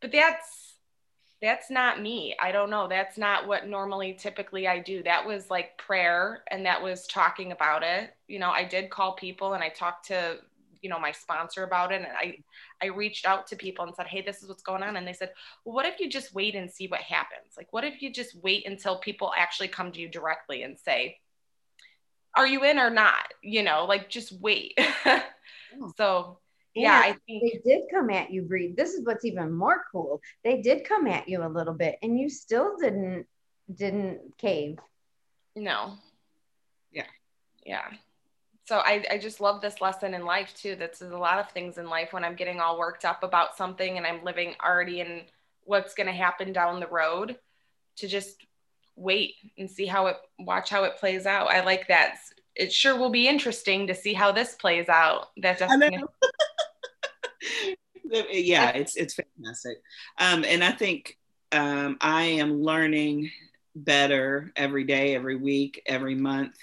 But 0.00 0.12
that's 0.12 0.59
that's 1.40 1.70
not 1.70 2.02
me. 2.02 2.34
I 2.40 2.52
don't 2.52 2.68
know. 2.68 2.86
That's 2.86 3.16
not 3.16 3.48
what 3.48 3.66
normally 3.66 4.12
typically 4.12 4.68
I 4.68 4.78
do. 4.78 5.02
That 5.02 5.26
was 5.26 5.48
like 5.48 5.78
prayer 5.78 6.44
and 6.50 6.66
that 6.66 6.82
was 6.82 7.06
talking 7.06 7.52
about 7.52 7.82
it. 7.82 8.14
You 8.28 8.38
know, 8.38 8.50
I 8.50 8.64
did 8.64 8.90
call 8.90 9.14
people 9.14 9.54
and 9.54 9.64
I 9.64 9.70
talked 9.70 10.06
to 10.08 10.38
you 10.82 10.88
know 10.88 10.98
my 10.98 11.12
sponsor 11.12 11.64
about 11.64 11.92
it 11.92 11.96
and 11.96 12.06
i 12.18 12.36
i 12.82 12.86
reached 12.86 13.26
out 13.26 13.46
to 13.46 13.54
people 13.54 13.84
and 13.84 13.94
said 13.94 14.06
hey 14.06 14.22
this 14.22 14.42
is 14.42 14.48
what's 14.48 14.62
going 14.62 14.82
on 14.82 14.96
and 14.96 15.06
they 15.06 15.12
said 15.12 15.30
well, 15.64 15.74
what 15.74 15.86
if 15.86 16.00
you 16.00 16.08
just 16.08 16.34
wait 16.34 16.54
and 16.54 16.70
see 16.70 16.86
what 16.86 17.00
happens 17.00 17.52
like 17.56 17.70
what 17.72 17.84
if 17.84 18.00
you 18.00 18.10
just 18.10 18.34
wait 18.42 18.66
until 18.66 18.96
people 18.96 19.30
actually 19.36 19.68
come 19.68 19.92
to 19.92 20.00
you 20.00 20.08
directly 20.08 20.62
and 20.62 20.78
say 20.78 21.18
are 22.34 22.46
you 22.46 22.64
in 22.64 22.78
or 22.78 22.90
not 22.90 23.26
you 23.42 23.62
know 23.62 23.84
like 23.84 24.08
just 24.08 24.32
wait 24.40 24.72
hmm. 25.04 25.88
so 25.96 26.38
yeah 26.80 27.00
i 27.04 27.16
think 27.26 27.42
they 27.42 27.60
did 27.64 27.82
come 27.90 28.10
at 28.10 28.30
you, 28.30 28.42
Bree. 28.42 28.74
This 28.76 28.94
is 28.94 29.04
what's 29.04 29.24
even 29.24 29.52
more 29.52 29.84
cool. 29.90 30.20
They 30.44 30.60
did 30.62 30.84
come 30.84 31.06
at 31.06 31.28
you 31.28 31.44
a 31.44 31.48
little 31.48 31.74
bit, 31.74 31.98
and 32.02 32.18
you 32.18 32.28
still 32.28 32.76
didn't 32.78 33.26
didn't 33.72 34.36
cave. 34.38 34.78
no 35.54 35.94
Yeah. 36.92 37.04
yeah 37.64 37.84
so 38.70 38.76
I, 38.78 39.04
I 39.10 39.18
just 39.18 39.40
love 39.40 39.60
this 39.60 39.80
lesson 39.80 40.14
in 40.14 40.24
life 40.24 40.54
too 40.54 40.76
that's 40.76 41.02
a 41.02 41.08
lot 41.08 41.40
of 41.40 41.50
things 41.50 41.76
in 41.76 41.88
life 41.88 42.12
when 42.12 42.24
i'm 42.24 42.36
getting 42.36 42.60
all 42.60 42.78
worked 42.78 43.04
up 43.04 43.24
about 43.24 43.56
something 43.56 43.96
and 43.96 44.06
i'm 44.06 44.22
living 44.24 44.54
already 44.64 45.00
in 45.00 45.22
what's 45.64 45.94
going 45.94 46.06
to 46.06 46.12
happen 46.12 46.52
down 46.52 46.78
the 46.78 46.86
road 46.86 47.36
to 47.96 48.06
just 48.06 48.46
wait 48.96 49.34
and 49.58 49.68
see 49.68 49.86
how 49.86 50.06
it 50.06 50.16
watch 50.38 50.70
how 50.70 50.84
it 50.84 50.96
plays 50.98 51.26
out 51.26 51.48
i 51.50 51.64
like 51.64 51.88
that 51.88 52.16
it 52.54 52.72
sure 52.72 52.96
will 52.96 53.10
be 53.10 53.26
interesting 53.26 53.86
to 53.86 53.94
see 53.94 54.12
how 54.14 54.30
this 54.30 54.54
plays 54.54 54.88
out 54.88 55.28
that 55.36 55.58
definitely 55.58 56.04
yeah, 58.30 58.70
it's 58.70 58.96
it's 58.96 59.14
fantastic. 59.14 59.78
Um, 60.18 60.44
and 60.44 60.62
I 60.64 60.72
think 60.72 61.16
um, 61.52 61.96
I 62.00 62.22
am 62.22 62.62
learning 62.62 63.30
better 63.74 64.52
every 64.56 64.84
day, 64.84 65.14
every 65.14 65.36
week, 65.36 65.82
every 65.86 66.14
month 66.14 66.54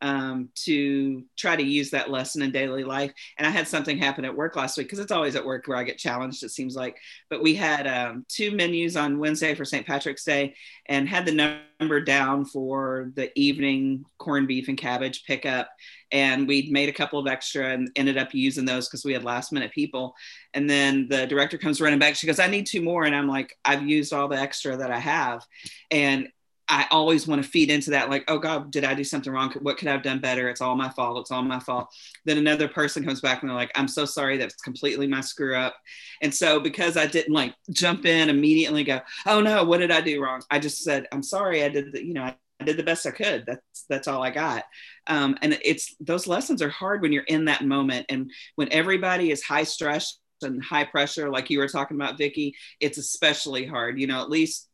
um, 0.00 0.48
to 0.54 1.24
try 1.36 1.56
to 1.56 1.62
use 1.62 1.90
that 1.90 2.10
lesson 2.10 2.42
in 2.42 2.50
daily 2.50 2.84
life. 2.84 3.12
And 3.36 3.46
I 3.46 3.50
had 3.50 3.66
something 3.66 3.98
happen 3.98 4.24
at 4.24 4.36
work 4.36 4.56
last 4.56 4.76
week 4.76 4.86
because 4.86 4.98
it's 4.98 5.12
always 5.12 5.36
at 5.36 5.44
work 5.44 5.66
where 5.66 5.76
I 5.76 5.82
get 5.82 5.98
challenged, 5.98 6.42
it 6.44 6.50
seems 6.50 6.76
like. 6.76 6.96
But 7.30 7.42
we 7.42 7.54
had 7.54 7.86
um, 7.86 8.24
two 8.28 8.52
menus 8.52 8.96
on 8.96 9.18
Wednesday 9.18 9.54
for 9.54 9.64
St. 9.64 9.86
Patrick's 9.86 10.24
Day 10.24 10.54
and 10.86 11.08
had 11.08 11.26
the 11.26 11.60
number 11.80 12.00
down 12.00 12.44
for 12.44 13.10
the 13.14 13.36
evening 13.38 14.04
corned 14.18 14.48
beef 14.48 14.68
and 14.68 14.78
cabbage 14.78 15.24
pickup. 15.24 15.68
And 16.10 16.48
we'd 16.48 16.72
made 16.72 16.88
a 16.88 16.92
couple 16.92 17.18
of 17.18 17.26
extra 17.26 17.72
and 17.72 17.90
ended 17.96 18.16
up 18.16 18.32
using 18.32 18.64
those 18.64 18.88
because 18.88 19.04
we 19.04 19.12
had 19.12 19.24
last 19.24 19.52
minute 19.52 19.72
people. 19.72 20.14
And 20.54 20.68
then 20.70 21.08
the 21.08 21.26
director 21.26 21.58
comes 21.58 21.80
running 21.80 21.98
back. 21.98 22.14
She 22.14 22.26
goes, 22.26 22.38
I 22.38 22.46
need 22.46 22.66
two 22.66 22.82
more. 22.82 23.04
And 23.04 23.14
I'm 23.14 23.28
like, 23.28 23.56
I've 23.64 23.86
used 23.86 24.12
all 24.12 24.28
the 24.28 24.38
extra 24.38 24.76
that 24.76 24.90
I 24.90 24.98
have. 24.98 25.44
And 25.90 26.28
I 26.68 26.86
always 26.90 27.26
want 27.26 27.42
to 27.42 27.48
feed 27.48 27.70
into 27.70 27.90
that, 27.90 28.10
like, 28.10 28.24
oh 28.28 28.38
God, 28.38 28.70
did 28.70 28.84
I 28.84 28.94
do 28.94 29.04
something 29.04 29.32
wrong? 29.32 29.52
What 29.60 29.78
could 29.78 29.88
I 29.88 29.92
have 29.92 30.02
done 30.02 30.20
better? 30.20 30.48
It's 30.48 30.60
all 30.60 30.76
my 30.76 30.90
fault. 30.90 31.18
It's 31.20 31.30
all 31.30 31.42
my 31.42 31.60
fault. 31.60 31.88
Then 32.24 32.38
another 32.38 32.68
person 32.68 33.04
comes 33.04 33.20
back 33.20 33.42
and 33.42 33.48
they're 33.48 33.56
like, 33.56 33.72
I'm 33.74 33.88
so 33.88 34.04
sorry. 34.04 34.36
That's 34.36 34.54
completely 34.56 35.06
my 35.06 35.20
screw 35.20 35.56
up. 35.56 35.76
And 36.22 36.34
so 36.34 36.60
because 36.60 36.96
I 36.96 37.06
didn't 37.06 37.34
like 37.34 37.54
jump 37.70 38.04
in 38.06 38.28
immediately, 38.28 38.84
go, 38.84 39.00
oh 39.26 39.40
no, 39.40 39.64
what 39.64 39.78
did 39.78 39.90
I 39.90 40.00
do 40.00 40.22
wrong? 40.22 40.42
I 40.50 40.58
just 40.58 40.82
said, 40.84 41.06
I'm 41.12 41.22
sorry. 41.22 41.64
I 41.64 41.68
did 41.68 41.92
the, 41.92 42.04
you 42.04 42.14
know, 42.14 42.22
I 42.22 42.36
I 42.60 42.64
did 42.64 42.76
the 42.76 42.82
best 42.82 43.06
I 43.06 43.12
could. 43.12 43.44
That's 43.46 43.84
that's 43.88 44.08
all 44.08 44.22
I 44.22 44.30
got. 44.30 44.64
Um, 45.06 45.36
and 45.42 45.58
it's 45.64 45.94
those 46.00 46.26
lessons 46.26 46.60
are 46.60 46.68
hard 46.68 47.02
when 47.02 47.12
you're 47.12 47.22
in 47.22 47.44
that 47.46 47.64
moment, 47.64 48.06
and 48.08 48.30
when 48.56 48.72
everybody 48.72 49.30
is 49.30 49.42
high 49.42 49.64
stress 49.64 50.18
and 50.42 50.62
high 50.62 50.84
pressure, 50.84 51.30
like 51.30 51.50
you 51.50 51.58
were 51.58 51.68
talking 51.68 51.96
about, 51.96 52.18
Vicky. 52.18 52.54
It's 52.80 52.98
especially 52.98 53.64
hard. 53.66 54.00
You 54.00 54.06
know, 54.08 54.20
at 54.20 54.30
least 54.30 54.67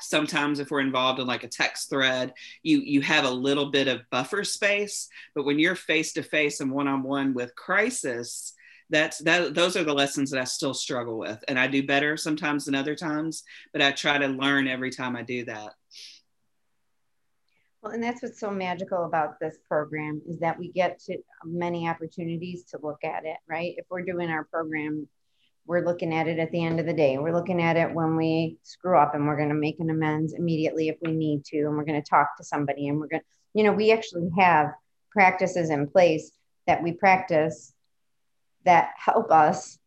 sometimes 0.00 0.58
if 0.58 0.70
we're 0.70 0.80
involved 0.80 1.20
in 1.20 1.26
like 1.26 1.44
a 1.44 1.48
text 1.48 1.90
thread 1.90 2.32
you 2.62 2.78
you 2.80 3.00
have 3.00 3.24
a 3.24 3.30
little 3.30 3.70
bit 3.70 3.88
of 3.88 4.08
buffer 4.10 4.44
space. 4.44 5.08
But 5.34 5.44
when 5.44 5.58
you're 5.58 5.76
face 5.76 6.12
to 6.14 6.22
face 6.22 6.60
and 6.60 6.70
one 6.70 6.88
on 6.88 7.02
one 7.02 7.34
with 7.34 7.54
crisis 7.54 8.54
that's 8.90 9.18
that 9.18 9.54
those 9.54 9.76
are 9.76 9.84
the 9.84 9.94
lessons 9.94 10.30
that 10.30 10.40
I 10.40 10.44
still 10.44 10.74
struggle 10.74 11.18
with. 11.18 11.42
And 11.48 11.58
I 11.58 11.66
do 11.66 11.86
better 11.86 12.16
sometimes 12.16 12.64
than 12.64 12.74
other 12.74 12.94
times 12.94 13.44
but 13.72 13.82
I 13.82 13.92
try 13.92 14.18
to 14.18 14.28
learn 14.28 14.68
every 14.68 14.90
time 14.90 15.16
I 15.16 15.22
do 15.22 15.44
that. 15.46 15.72
Well, 17.84 17.92
and 17.92 18.02
that's 18.02 18.22
what's 18.22 18.40
so 18.40 18.50
magical 18.50 19.04
about 19.04 19.38
this 19.38 19.58
program 19.68 20.22
is 20.26 20.38
that 20.38 20.58
we 20.58 20.72
get 20.72 21.00
to 21.00 21.18
many 21.44 21.86
opportunities 21.86 22.64
to 22.70 22.78
look 22.82 23.04
at 23.04 23.26
it, 23.26 23.36
right? 23.46 23.74
If 23.76 23.84
we're 23.90 24.06
doing 24.06 24.30
our 24.30 24.44
program, 24.44 25.06
we're 25.66 25.84
looking 25.84 26.14
at 26.14 26.28
it 26.28 26.38
at 26.38 26.50
the 26.50 26.64
end 26.64 26.80
of 26.80 26.86
the 26.86 26.92
day. 26.92 27.18
We're 27.18 27.34
looking 27.34 27.62
at 27.62 27.76
it 27.76 27.92
when 27.92 28.16
we 28.16 28.58
screw 28.62 28.98
up 28.98 29.14
and 29.14 29.26
we're 29.26 29.36
going 29.36 29.48
to 29.48 29.54
make 29.54 29.80
an 29.80 29.90
amends 29.90 30.34
immediately 30.34 30.88
if 30.88 30.96
we 31.00 31.12
need 31.12 31.44
to. 31.46 31.58
And 31.58 31.76
we're 31.76 31.84
going 31.84 32.02
to 32.02 32.08
talk 32.08 32.36
to 32.36 32.44
somebody 32.44 32.88
and 32.88 32.98
we're 32.98 33.08
going 33.08 33.20
to, 33.20 33.26
you 33.54 33.64
know, 33.64 33.72
we 33.72 33.92
actually 33.92 34.28
have 34.38 34.72
practices 35.10 35.70
in 35.70 35.88
place 35.88 36.30
that 36.66 36.82
we 36.82 36.92
practice 36.92 37.72
that 38.64 38.90
help 38.96 39.30
us 39.30 39.78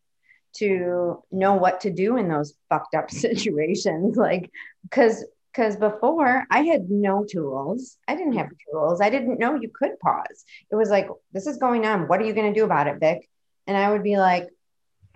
to 0.55 1.23
know 1.31 1.53
what 1.53 1.81
to 1.81 1.91
do 1.91 2.17
in 2.17 2.27
those 2.29 2.55
fucked 2.69 2.95
up 2.95 3.11
situations. 3.11 4.17
Like, 4.17 4.51
because 4.83 5.23
because 5.57 5.75
before 5.75 6.45
I 6.51 6.61
had 6.61 6.89
no 6.91 7.25
tools. 7.27 7.97
I 8.07 8.15
didn't 8.15 8.37
have 8.37 8.49
tools. 8.71 9.01
I 9.01 9.09
didn't 9.09 9.39
know 9.39 9.55
you 9.55 9.71
could 9.73 9.99
pause. 9.99 10.45
It 10.71 10.75
was 10.75 10.91
like, 10.91 11.09
this 11.33 11.47
is 11.47 11.57
going 11.57 11.83
on. 11.85 12.07
What 12.07 12.21
are 12.21 12.25
you 12.25 12.33
going 12.33 12.53
to 12.53 12.59
do 12.59 12.63
about 12.63 12.85
it, 12.85 12.99
Vic? 12.99 13.27
And 13.65 13.75
I 13.75 13.91
would 13.91 14.03
be 14.03 14.17
like, 14.17 14.49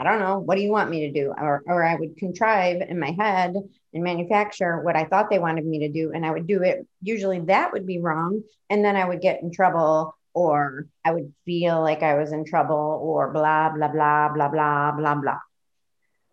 I 0.01 0.03
don't 0.03 0.19
know. 0.19 0.39
What 0.39 0.55
do 0.55 0.63
you 0.63 0.71
want 0.71 0.89
me 0.89 1.01
to 1.01 1.11
do? 1.11 1.31
Or, 1.37 1.61
or 1.67 1.83
I 1.83 1.93
would 1.95 2.17
contrive 2.17 2.81
in 2.81 2.99
my 2.99 3.11
head 3.11 3.53
and 3.93 4.03
manufacture 4.03 4.81
what 4.81 4.95
I 4.95 5.05
thought 5.05 5.29
they 5.29 5.37
wanted 5.37 5.63
me 5.63 5.77
to 5.79 5.89
do. 5.89 6.11
And 6.11 6.25
I 6.25 6.31
would 6.31 6.47
do 6.47 6.63
it. 6.63 6.87
Usually 7.03 7.39
that 7.41 7.71
would 7.71 7.85
be 7.85 7.99
wrong. 7.99 8.41
And 8.71 8.83
then 8.83 8.95
I 8.95 9.05
would 9.05 9.21
get 9.21 9.43
in 9.43 9.51
trouble 9.51 10.17
or 10.33 10.87
I 11.05 11.11
would 11.11 11.31
feel 11.45 11.81
like 11.81 12.01
I 12.01 12.15
was 12.15 12.31
in 12.31 12.45
trouble 12.45 12.99
or 13.03 13.31
blah, 13.31 13.69
blah, 13.69 13.89
blah, 13.89 14.29
blah, 14.33 14.49
blah, 14.49 14.91
blah, 14.91 15.15
blah. 15.15 15.39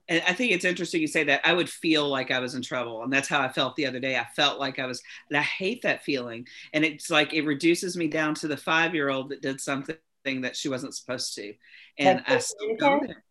and 0.09 0.22
I 0.26 0.33
think 0.33 0.52
it's 0.52 0.64
interesting 0.64 1.00
you 1.02 1.07
say 1.07 1.24
that. 1.24 1.42
I 1.44 1.52
would 1.52 1.68
feel 1.68 2.09
like 2.09 2.31
I 2.31 2.38
was 2.40 2.54
in 2.54 2.62
trouble, 2.62 3.02
and 3.02 3.12
that's 3.12 3.28
how 3.28 3.40
I 3.40 3.48
felt 3.52 3.76
the 3.76 3.87
other 3.87 4.00
day. 4.00 4.16
I 4.16 4.26
felt 4.35 4.59
like 4.59 4.78
I 4.78 4.87
was, 4.87 5.02
and 5.28 5.37
I 5.37 5.42
hate 5.42 5.83
that 5.83 6.02
feeling. 6.02 6.46
And 6.72 6.85
it's 6.85 7.11
like 7.11 7.35
it 7.35 7.42
reduces 7.42 7.96
me 7.96 8.09
down 8.09 8.35
to 8.37 8.48
the 8.48 8.57
five-year-old 8.57 9.28
that 9.31 9.42
did 9.42 9.61
something 9.61 9.96
that 10.24 10.57
she 10.57 10.68
wasn't 10.68 10.94
supposed 10.94 11.35
to, 11.37 11.54
and 11.98 12.18
Like 12.18 12.31
I 12.31 12.38
still 12.38 12.76
go 12.78 13.00
there. 13.07 13.24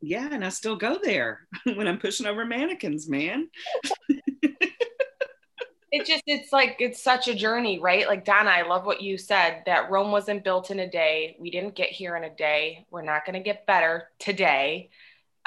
Yeah, 0.00 0.28
and 0.30 0.44
I 0.44 0.50
still 0.50 0.76
go 0.76 0.98
there 1.02 1.46
when 1.64 1.86
I'm 1.86 1.98
pushing 1.98 2.26
over 2.26 2.44
mannequins, 2.44 3.08
man. 3.08 3.48
it 5.92 6.06
just 6.06 6.22
it's 6.26 6.52
like 6.52 6.76
it's 6.78 7.02
such 7.02 7.28
a 7.28 7.34
journey 7.34 7.78
right? 7.78 8.06
Like 8.06 8.24
donna 8.24 8.50
i 8.50 8.62
love 8.62 8.86
what 8.86 9.00
you 9.00 9.16
said 9.16 9.62
that 9.66 9.90
rome 9.90 10.10
wasn't 10.10 10.44
built 10.44 10.70
in 10.70 10.80
a 10.80 10.90
day. 10.90 11.36
We 11.40 11.50
didn't 11.50 11.74
get 11.74 11.90
here 11.90 12.16
in 12.16 12.24
a 12.24 12.34
day. 12.34 12.86
We're 12.90 13.02
not 13.02 13.24
going 13.24 13.34
to 13.34 13.40
get 13.40 13.66
better 13.66 14.08
today. 14.18 14.90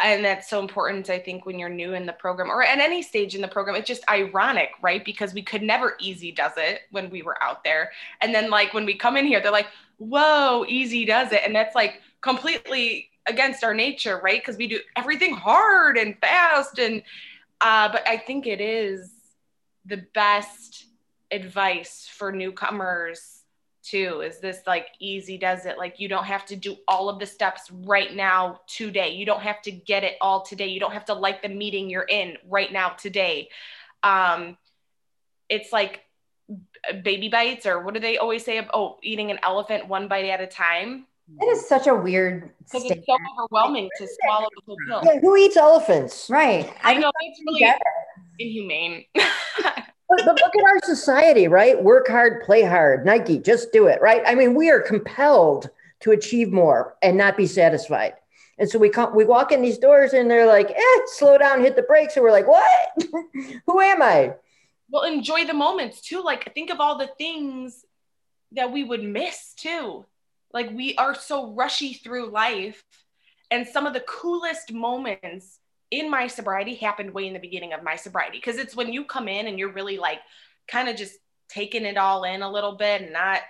And 0.02 0.24
that's 0.24 0.50
so 0.50 0.60
important 0.60 1.10
i 1.10 1.20
think 1.20 1.46
when 1.46 1.60
you're 1.60 1.70
new 1.70 1.94
in 1.94 2.06
the 2.06 2.14
program 2.14 2.50
or 2.50 2.64
at 2.64 2.80
any 2.80 3.02
stage 3.02 3.36
in 3.36 3.42
the 3.42 3.48
program. 3.48 3.76
It's 3.76 3.88
just 3.88 4.10
ironic 4.10 4.70
right? 4.82 5.04
Because 5.04 5.34
we 5.34 5.44
could 5.44 5.62
never 5.62 5.96
easy 6.00 6.32
does 6.32 6.54
it 6.58 6.82
when 6.92 7.10
we 7.10 7.22
were 7.22 7.42
out 7.44 7.64
there. 7.64 7.92
And 8.22 8.34
then 8.34 8.50
like 8.50 8.74
when 8.74 8.86
we 8.86 8.96
come 8.96 9.18
in 9.18 9.26
here 9.26 9.42
they're 9.42 9.52
like 9.52 9.68
whoa 9.98 10.66
easy 10.68 11.06
does 11.06 11.32
it. 11.34 11.42
And 11.46 11.54
that's 11.54 11.76
like 11.76 12.02
completely 12.22 13.10
against 13.28 13.64
our 13.64 13.74
nature 13.74 14.20
right? 14.24 14.42
Because 14.42 14.58
we 14.58 14.68
do 14.68 14.80
everything 14.96 15.34
hard 15.34 15.98
and 15.98 16.18
fast 16.20 16.80
and 16.80 17.04
uh, 17.62 17.92
but 17.92 18.08
i 18.08 18.18
think 18.18 18.48
it 18.48 18.62
is 18.62 19.12
the 19.86 20.04
best 20.14 20.86
advice 21.32 22.10
for 22.12 22.32
newcomers 22.32 23.40
too 23.90 24.22
is 24.22 24.40
this 24.40 24.60
like 24.68 24.88
easy 25.00 25.38
does 25.38 25.66
it. 25.66 25.78
Like 25.78 26.00
you 26.00 26.08
don't 26.08 26.26
have 26.26 26.46
to 26.48 26.56
do 26.56 26.78
all 26.88 27.10
of 27.10 27.20
the 27.20 27.26
steps 27.26 27.72
right 27.72 28.14
now 28.14 28.62
today. 28.68 29.14
You 29.14 29.26
don't 29.26 29.42
have 29.42 29.62
to 29.64 29.72
get 29.72 30.04
it 30.04 30.16
all 30.22 30.44
today. 30.44 30.68
You 30.68 30.80
don't 30.80 30.94
have 30.94 31.06
to 31.06 31.14
like 31.14 31.42
the 31.42 31.50
meeting 31.50 31.90
you're 31.90 32.04
in 32.04 32.38
right 32.48 32.72
now 32.72 32.90
today. 32.90 33.50
Um 34.04 34.58
it's 35.50 35.72
like 35.74 36.02
baby 37.04 37.30
bites 37.30 37.66
or 37.66 37.82
what 37.82 37.94
do 37.94 38.00
they 38.00 38.18
always 38.18 38.44
say 38.44 38.66
oh 38.74 38.98
eating 39.04 39.30
an 39.30 39.40
elephant 39.44 39.88
one 39.88 40.08
bite 40.08 40.26
at 40.26 40.42
a 40.42 40.48
time 40.48 41.06
It 41.42 41.46
is 41.46 41.68
such 41.68 41.88
a 41.88 41.96
weird 41.96 42.52
because 42.60 42.86
it's 42.86 43.06
so 43.06 43.18
overwhelming 43.40 43.90
to 43.98 44.08
swallow 44.22 44.48
the 44.56 44.62
whole 44.66 44.78
pill 44.88 45.02
Yeah, 45.06 45.20
who 45.20 45.36
eats 45.36 45.58
elephants? 45.58 46.30
Right. 46.30 46.72
i 46.84 46.94
don't 46.94 47.02
know 47.02 47.12
it's 47.22 47.42
really 47.46 47.60
get 47.60 47.82
inhumane 48.40 49.06
But, 50.12 50.22
but 50.26 50.42
look 50.42 50.56
at 50.56 50.64
our 50.64 50.80
society, 50.86 51.48
right? 51.48 51.84
Work 51.84 52.08
hard, 52.08 52.42
play 52.42 52.64
hard. 52.64 53.06
Nike, 53.06 53.38
just 53.38 53.72
do 53.72 53.86
it, 53.86 54.02
right? 54.02 54.24
I 54.26 54.34
mean, 54.34 54.56
we 54.56 54.72
are 54.72 54.80
compelled 54.80 55.70
to 56.00 56.10
achieve 56.10 56.52
more 56.52 56.96
and 57.04 57.16
not 57.16 57.38
be 57.38 57.46
satisfied. 57.46 58.14
And 58.58 58.68
so 58.68 58.80
we 58.80 58.90
come, 58.90 59.16
we 59.16 59.24
walk 59.24 59.52
in 59.52 59.62
these 59.62 59.78
doors 59.78 60.14
and 60.14 60.28
they're 60.28 60.48
like, 60.48 60.72
eh, 60.72 61.02
slow 61.14 61.38
down, 61.38 61.62
hit 61.62 61.76
the 61.76 61.84
brakes. 61.84 62.16
And 62.16 62.24
we're 62.24 62.32
like, 62.32 62.48
what? 62.48 62.66
Who 63.68 63.80
am 63.80 64.02
I? 64.02 64.34
well 64.90 65.04
enjoy 65.04 65.46
the 65.46 65.54
moments 65.54 66.02
too 66.02 66.24
like 66.24 66.54
think 66.54 66.70
of 66.70 66.80
all 66.80 66.98
the 66.98 67.10
things 67.18 67.86
that 68.52 68.72
we 68.72 68.84
would 68.84 69.04
miss 69.04 69.54
too 69.56 70.06
like 70.54 70.72
we 70.72 70.96
are 70.96 71.16
so 71.16 71.54
rushy 71.54 71.94
through 71.94 72.32
life. 72.32 72.84
And 73.52 73.68
some 73.68 73.86
of 73.86 73.94
the 73.94 74.02
coolest 74.02 74.72
moments 74.72 75.60
in 75.92 76.10
my 76.10 76.28
sobriety 76.28 76.76
happened 76.76 77.14
way 77.14 77.28
in 77.28 77.34
the 77.34 77.40
beginning 77.40 77.74
of 77.74 77.84
my 77.84 77.96
sobriety. 77.96 78.38
Because 78.38 78.58
it's 78.58 78.76
when 78.76 78.94
you 78.94 79.06
come 79.06 79.28
in 79.28 79.48
and 79.48 79.58
you're 79.58 79.74
really 79.74 79.98
like 79.98 80.20
kind 80.68 80.88
of 80.88 80.96
just 80.96 81.16
taking 81.50 81.86
it 81.86 81.98
all 81.98 82.24
in 82.24 82.42
a 82.42 82.52
little 82.52 82.76
bit 82.76 83.02
and 83.02 83.12
not 83.12 83.42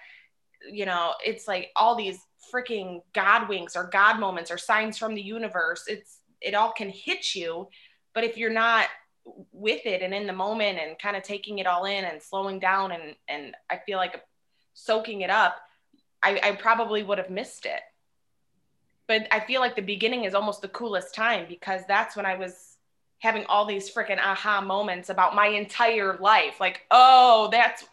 you 0.72 0.86
know 0.86 1.14
it's 1.26 1.48
like 1.48 1.70
all 1.76 1.96
these 1.96 2.20
freaking 2.54 3.02
God 3.14 3.48
winks 3.48 3.76
or 3.76 3.90
God 3.92 4.20
moments 4.20 4.52
or 4.52 4.58
signs 4.58 4.98
from 4.98 5.16
the 5.16 5.22
universe. 5.22 5.84
It's 5.88 6.20
it 6.42 6.56
all 6.56 6.72
can 6.72 6.90
hit 6.90 7.36
you, 7.36 7.68
but 8.14 8.24
if 8.24 8.38
you're 8.38 8.50
not 8.50 8.88
with 9.52 9.86
it 9.86 10.02
and 10.02 10.14
in 10.14 10.26
the 10.26 10.34
moment 10.34 10.80
and 10.80 10.98
kind 10.98 11.16
of 11.16 11.24
taking 11.24 11.60
it 11.60 11.68
all 11.68 11.86
in 11.86 12.06
and 12.06 12.22
slowing 12.22 12.60
down 12.60 12.92
and 12.92 13.16
and 13.28 13.56
I 13.70 13.78
feel 13.86 13.98
like 13.98 14.22
soaking 14.74 15.22
it 15.22 15.30
up, 15.30 15.58
I, 16.22 16.40
I 16.44 16.52
probably 16.54 17.04
would 17.04 17.18
have 17.18 17.30
missed 17.30 17.66
it. 17.66 17.82
But 19.08 19.28
I 19.32 19.40
feel 19.40 19.62
like 19.62 19.76
the 19.76 19.82
beginning 19.82 20.26
is 20.26 20.36
almost 20.36 20.62
the 20.62 20.68
coolest 20.68 21.16
time 21.16 21.46
because 21.50 21.82
that's 21.88 22.16
when 22.16 22.26
I 22.26 22.36
was 22.36 22.78
having 23.20 23.46
all 23.46 23.66
these 23.66 23.92
freaking 23.92 24.20
aha 24.20 24.62
moments 24.62 25.10
about 25.10 25.36
my 25.36 25.48
entire 25.48 26.18
life. 26.18 26.60
Like, 26.60 26.86
oh, 26.92 27.50
that's 27.52 27.84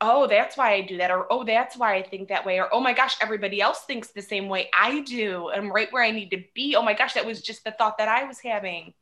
oh, 0.00 0.26
that's 0.26 0.56
why 0.56 0.74
I 0.74 0.82
do 0.82 0.98
that, 0.98 1.10
or 1.10 1.26
oh, 1.30 1.44
that's 1.44 1.76
why 1.76 1.94
I 1.94 2.02
think 2.02 2.28
that 2.28 2.44
way, 2.44 2.60
or 2.60 2.68
oh 2.72 2.80
my 2.80 2.92
gosh, 2.92 3.16
everybody 3.22 3.60
else 3.60 3.80
thinks 3.84 4.08
the 4.08 4.20
same 4.20 4.48
way 4.48 4.68
I 4.78 5.00
do. 5.00 5.50
I'm 5.50 5.72
right 5.72 5.90
where 5.92 6.02
I 6.02 6.10
need 6.10 6.30
to 6.30 6.44
be. 6.54 6.76
Oh 6.76 6.82
my 6.82 6.94
gosh, 6.94 7.14
that 7.14 7.26
was 7.26 7.40
just 7.40 7.64
the 7.64 7.70
thought 7.70 7.98
that 7.98 8.08
I 8.08 8.24
was 8.24 8.38
having. 8.40 8.92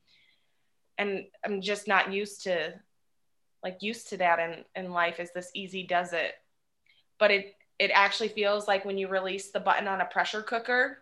And 0.99 1.25
I'm 1.45 1.61
just 1.61 1.89
not 1.89 2.13
used 2.13 2.45
to 2.45 2.75
like 3.63 3.79
used 3.81 4.09
to 4.09 4.17
that 4.19 4.39
in, 4.39 4.65
in 4.75 4.93
life 4.93 5.21
is 5.21 5.31
this 5.33 5.51
easy 5.55 5.85
does 5.85 6.13
it. 6.13 6.33
But 7.19 7.31
it 7.31 7.55
it 7.83 7.91
actually 7.93 8.29
feels 8.29 8.69
like 8.69 8.85
when 8.85 8.97
you 8.97 9.09
release 9.09 9.51
the 9.51 9.59
button 9.59 9.89
on 9.89 10.01
a 10.01 10.05
pressure 10.05 10.41
cooker, 10.41 10.99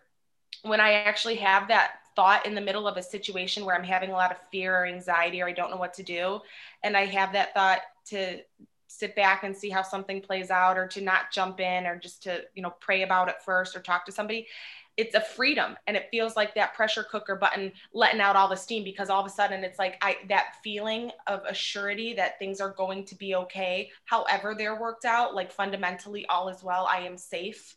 when 0.63 0.81
I 0.81 0.93
actually 0.93 1.35
have 1.35 1.67
that 1.67 1.99
thought 2.15 2.47
in 2.47 2.55
the 2.55 2.61
middle 2.61 2.87
of 2.87 2.97
a 2.97 3.03
situation 3.03 3.65
where 3.65 3.75
I'm 3.75 3.83
having 3.83 4.09
a 4.09 4.13
lot 4.13 4.31
of 4.31 4.37
fear 4.51 4.75
or 4.75 4.87
anxiety 4.87 5.43
or 5.43 5.47
I 5.47 5.51
don't 5.51 5.69
know 5.69 5.77
what 5.77 5.93
to 5.93 6.03
do, 6.03 6.41
and 6.81 6.97
I 6.97 7.05
have 7.05 7.33
that 7.33 7.53
thought 7.53 7.81
to 8.05 8.39
sit 8.87 9.15
back 9.15 9.43
and 9.43 9.55
see 9.55 9.69
how 9.69 9.83
something 9.83 10.21
plays 10.21 10.49
out 10.49 10.75
or 10.75 10.87
to 10.87 11.01
not 11.01 11.31
jump 11.31 11.59
in 11.59 11.85
or 11.85 11.99
just 11.99 12.23
to 12.23 12.41
you 12.55 12.63
know 12.63 12.73
pray 12.79 13.03
about 13.03 13.29
it 13.29 13.35
first 13.45 13.75
or 13.75 13.79
talk 13.79 14.03
to 14.07 14.11
somebody 14.11 14.47
it's 14.97 15.15
a 15.15 15.21
freedom 15.21 15.75
and 15.87 15.95
it 15.95 16.07
feels 16.11 16.35
like 16.35 16.53
that 16.55 16.73
pressure 16.73 17.03
cooker 17.03 17.35
button 17.35 17.71
letting 17.93 18.19
out 18.21 18.35
all 18.35 18.47
the 18.47 18.55
steam 18.55 18.83
because 18.83 19.09
all 19.09 19.21
of 19.21 19.25
a 19.25 19.33
sudden 19.33 19.63
it's 19.63 19.79
like 19.79 19.97
i 20.01 20.17
that 20.27 20.55
feeling 20.63 21.11
of 21.27 21.43
assurity 21.45 22.15
that 22.15 22.37
things 22.39 22.59
are 22.59 22.71
going 22.71 23.05
to 23.05 23.15
be 23.15 23.35
okay 23.35 23.89
however 24.05 24.53
they're 24.57 24.79
worked 24.79 25.05
out 25.05 25.33
like 25.33 25.51
fundamentally 25.51 26.25
all 26.27 26.49
is 26.49 26.61
well 26.63 26.87
i 26.91 26.99
am 26.99 27.17
safe 27.17 27.75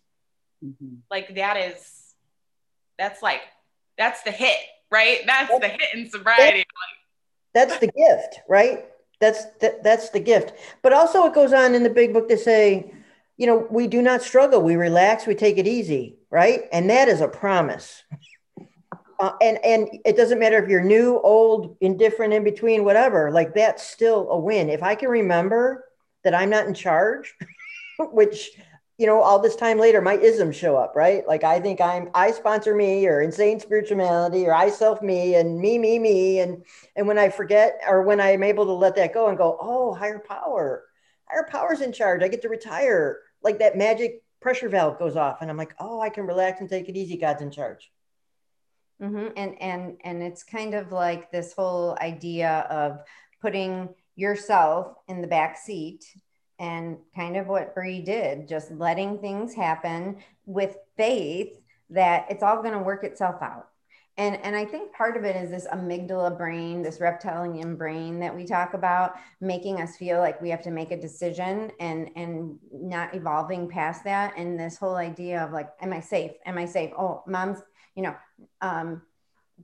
mm-hmm. 0.65 0.97
like 1.11 1.35
that 1.35 1.57
is 1.57 2.15
that's 2.99 3.23
like 3.23 3.43
that's 3.97 4.23
the 4.23 4.31
hit 4.31 4.59
right 4.91 5.21
that's, 5.27 5.51
that's 5.51 5.61
the 5.61 5.69
hit 5.69 5.95
in 5.95 6.11
sobriety 6.11 6.65
that's 7.53 7.79
the 7.79 7.87
gift 7.87 8.41
right 8.49 8.87
that's 9.21 9.47
that, 9.61 9.83
that's 9.83 10.11
the 10.11 10.21
gift. 10.21 10.53
But 10.83 10.93
also, 10.93 11.25
it 11.25 11.35
goes 11.35 11.53
on 11.53 11.75
in 11.75 11.83
the 11.83 11.91
big 11.91 12.13
book 12.13 12.29
to 12.29 12.37
say, 12.37 12.93
you 13.37 13.47
know, 13.47 13.67
we 13.71 13.87
do 13.87 14.01
not 14.01 14.23
struggle. 14.23 14.63
We 14.63 14.77
relax. 14.77 15.27
We 15.27 15.35
take 15.35 15.59
it 15.59 15.67
easy, 15.67 16.17
right? 16.31 16.63
And 16.73 16.89
that 16.91 17.09
is 17.09 17.21
a 17.21 17.29
promise. 17.29 18.03
Uh, 19.21 19.31
and 19.41 19.65
and 19.65 19.89
it 20.05 20.17
doesn't 20.17 20.41
matter 20.41 20.61
if 20.61 20.69
you're 20.69 20.83
new, 20.83 21.21
old, 21.23 21.77
indifferent, 21.81 22.35
in 22.35 22.43
between, 22.43 22.85
whatever. 22.85 23.31
Like 23.31 23.55
that's 23.55 23.89
still 23.89 24.29
a 24.29 24.37
win. 24.37 24.69
If 24.69 24.83
I 24.83 24.97
can 24.97 25.09
remember 25.09 25.85
that 26.25 26.35
I'm 26.35 26.51
not 26.51 26.67
in 26.67 26.75
charge, 26.75 27.33
which 27.99 28.51
you 28.99 29.07
know, 29.07 29.21
all 29.21 29.41
this 29.41 29.57
time 29.57 29.79
later, 29.79 30.01
my 30.01 30.15
isms 30.15 30.55
show 30.55 30.77
up, 30.77 30.95
right? 30.95 31.27
Like 31.27 31.43
I 31.43 31.59
think 31.61 31.81
I'm 31.81 32.11
I 32.15 32.31
sponsor 32.31 32.75
me 32.75 33.07
or 33.07 33.23
insane 33.23 33.59
spirituality 33.59 34.47
or 34.47 34.55
I 34.55 34.71
self 34.71 35.03
me 35.03 35.35
and 35.35 35.59
me, 35.59 35.79
me, 35.79 35.99
me. 35.99 36.41
And 36.41 36.65
and 36.95 37.09
when 37.09 37.19
I 37.19 37.29
forget 37.29 37.81
or 37.89 38.03
when 38.03 38.21
I'm 38.21 38.43
able 38.45 38.67
to 38.67 38.73
let 38.73 38.95
that 38.97 39.13
go 39.13 39.29
and 39.29 39.37
go, 39.37 39.59
oh, 39.61 39.95
higher 39.95 40.21
power, 40.21 40.85
higher 41.35 41.49
power's 41.51 41.81
in 41.81 41.93
charge. 41.93 42.23
I 42.23 42.29
get 42.29 42.43
to 42.43 42.49
retire. 42.49 43.21
Like 43.43 43.59
that 43.59 43.77
magic 43.77 44.23
pressure 44.41 44.69
valve 44.69 44.99
goes 44.99 45.17
off. 45.17 45.39
And 45.41 45.51
I'm 45.51 45.57
like, 45.57 45.75
oh, 45.79 46.01
I 46.01 46.09
can 46.09 46.27
relax 46.27 46.61
and 46.61 46.69
take 46.69 46.89
it 46.89 46.97
easy. 46.97 47.17
God's 47.17 47.43
in 47.43 47.51
charge. 47.51 47.91
Mm-hmm. 49.03 49.29
And 49.37 49.61
and 49.61 49.97
and 50.05 50.23
it's 50.23 50.45
kind 50.45 50.75
of 50.75 50.93
like 50.93 51.33
this 51.33 51.53
whole 51.53 51.99
idea 52.01 52.67
of 52.71 53.01
putting 53.41 53.89
yourself 54.15 54.95
in 55.09 55.21
the 55.21 55.27
back 55.27 55.59
seat 55.59 56.05
and 56.61 56.99
kind 57.17 57.37
of 57.37 57.49
what 57.49 57.75
Bree 57.75 58.01
did, 58.01 58.47
just 58.47 58.71
letting 58.71 59.19
things 59.19 59.55
happen 59.55 60.19
with 60.47 60.77
faith 60.97 61.59
that 61.91 62.27
it's 62.31 62.45
all 62.45 62.63
going 62.63 62.75
to 62.75 62.79
work 62.79 63.03
itself 63.03 63.43
out. 63.43 63.69
And, 64.17 64.37
and 64.45 64.55
I 64.55 64.65
think 64.65 64.93
part 64.93 65.17
of 65.17 65.25
it 65.25 65.35
is 65.35 65.51
this 65.51 65.67
amygdala 65.67 66.39
brain, 66.39 66.83
this 66.83 67.01
reptilian 67.01 67.75
brain 67.75 68.21
that 68.21 68.35
we 68.35 68.45
talk 68.45 68.75
about, 68.75 69.15
making 69.41 69.81
us 69.81 69.97
feel 69.97 70.19
like 70.19 70.41
we 70.41 70.51
have 70.51 70.63
to 70.63 70.71
make 70.71 70.93
a 70.93 71.01
decision 71.01 71.73
and 71.81 72.11
and 72.15 72.57
not 72.73 73.15
evolving 73.15 73.69
past 73.69 74.05
that. 74.05 74.35
And 74.37 74.59
this 74.59 74.77
whole 74.77 74.95
idea 74.95 75.43
of 75.43 75.51
like, 75.51 75.69
am 75.81 75.93
I 75.93 75.99
safe? 75.99 76.31
Am 76.47 76.59
I 76.59 76.65
safe? 76.65 76.91
Oh, 76.97 77.25
mom's, 77.27 77.59
you 77.97 78.05
know, 78.05 78.15
um, 78.61 79.03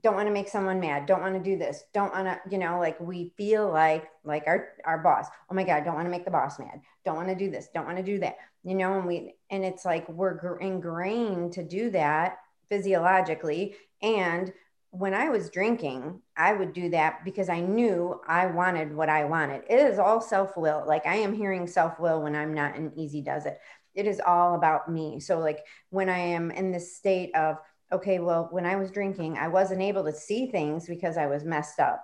don't 0.03 0.15
want 0.15 0.27
to 0.27 0.33
make 0.33 0.47
someone 0.47 0.79
mad 0.79 1.05
don't 1.05 1.21
want 1.21 1.35
to 1.35 1.43
do 1.43 1.57
this 1.57 1.83
don't 1.93 2.13
want 2.13 2.25
to 2.25 2.39
you 2.49 2.57
know 2.57 2.79
like 2.79 2.99
we 3.01 3.33
feel 3.35 3.69
like 3.69 4.09
like 4.23 4.43
our 4.47 4.69
our 4.85 4.99
boss 4.99 5.27
oh 5.49 5.53
my 5.53 5.63
god 5.63 5.83
don't 5.83 5.95
want 5.95 6.05
to 6.05 6.09
make 6.09 6.23
the 6.23 6.31
boss 6.31 6.59
mad 6.59 6.79
don't 7.03 7.17
want 7.17 7.27
to 7.27 7.35
do 7.35 7.51
this 7.51 7.67
don't 7.73 7.85
want 7.85 7.97
to 7.97 8.03
do 8.03 8.17
that 8.17 8.37
you 8.63 8.73
know 8.73 8.97
and 8.97 9.05
we 9.05 9.35
and 9.49 9.65
it's 9.65 9.83
like 9.83 10.07
we're 10.07 10.57
ingrained 10.59 11.51
to 11.51 11.63
do 11.63 11.89
that 11.89 12.37
physiologically. 12.71 13.75
And 14.01 14.51
when 14.93 15.13
i 15.13 15.29
was 15.29 15.49
drinking 15.49 16.21
i 16.35 16.51
would 16.51 16.73
do 16.73 16.89
that 16.89 17.23
because 17.23 17.47
i 17.47 17.61
knew 17.61 18.19
i 18.27 18.45
wanted 18.45 18.93
what 18.93 19.07
i 19.07 19.23
wanted. 19.23 19.61
It 19.69 19.79
is 19.79 19.99
all 19.99 20.19
self-will. 20.19 20.83
Like 20.85 21.05
i 21.05 21.15
am 21.15 21.33
hearing 21.33 21.65
self-will 21.65 22.21
when 22.23 22.35
i'm 22.35 22.53
not 22.53 22.75
an 22.75 22.91
easy 22.97 23.21
does 23.21 23.45
it. 23.45 23.57
It 23.95 24.05
is 24.05 24.19
all 24.19 24.55
about 24.55 24.91
me. 24.91 25.21
So 25.21 25.39
like 25.39 25.59
when 25.91 26.09
i 26.09 26.17
am 26.17 26.51
in 26.51 26.71
this 26.71 26.97
state 26.97 27.33
of 27.35 27.57
okay, 27.93 28.19
well, 28.19 28.47
when 28.51 28.65
I 28.65 28.77
was 28.77 28.91
drinking, 28.91 29.37
I 29.37 29.47
wasn't 29.47 29.81
able 29.81 30.05
to 30.05 30.13
see 30.13 30.47
things 30.47 30.87
because 30.87 31.17
I 31.17 31.27
was 31.27 31.43
messed 31.43 31.79
up 31.79 32.03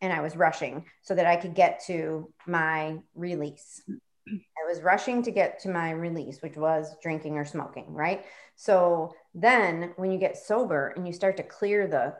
and 0.00 0.12
I 0.12 0.20
was 0.20 0.36
rushing 0.36 0.84
so 1.02 1.14
that 1.14 1.26
I 1.26 1.36
could 1.36 1.54
get 1.54 1.82
to 1.86 2.30
my 2.46 2.98
release. 3.14 3.82
I 4.28 4.68
was 4.68 4.82
rushing 4.82 5.22
to 5.22 5.30
get 5.30 5.60
to 5.60 5.68
my 5.70 5.90
release, 5.92 6.42
which 6.42 6.56
was 6.56 6.94
drinking 7.02 7.36
or 7.36 7.44
smoking, 7.44 7.92
right? 7.92 8.24
So 8.56 9.14
then 9.34 9.92
when 9.96 10.12
you 10.12 10.18
get 10.18 10.36
sober 10.36 10.88
and 10.88 11.06
you 11.06 11.12
start 11.12 11.36
to 11.38 11.42
clear 11.42 11.86
the 11.86 12.14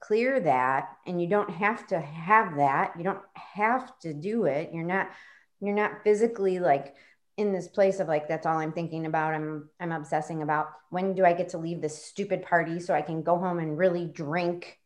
clear 0.00 0.40
that 0.40 0.96
and 1.06 1.20
you 1.20 1.28
don't 1.28 1.50
have 1.50 1.86
to 1.88 2.00
have 2.00 2.56
that, 2.56 2.94
you 2.98 3.04
don't 3.04 3.22
have 3.34 3.98
to 4.00 4.12
do 4.12 4.44
it. 4.44 4.70
You're 4.72 4.84
not 4.84 5.10
you're 5.60 5.74
not 5.74 6.02
physically 6.02 6.58
like 6.58 6.94
in 7.36 7.52
this 7.52 7.68
place 7.68 7.98
of 7.98 8.08
like 8.08 8.28
that's 8.28 8.44
all 8.44 8.58
i'm 8.58 8.72
thinking 8.72 9.06
about 9.06 9.34
i'm 9.34 9.68
i'm 9.80 9.92
obsessing 9.92 10.42
about. 10.42 10.70
When 10.90 11.14
do 11.14 11.24
i 11.24 11.32
get 11.32 11.50
to 11.50 11.58
leave 11.58 11.80
this 11.80 12.04
stupid 12.04 12.42
party 12.42 12.78
so 12.80 12.94
i 12.94 13.02
can 13.02 13.22
go 13.22 13.38
home 13.38 13.58
and 13.58 13.78
really 13.78 14.06
drink 14.06 14.78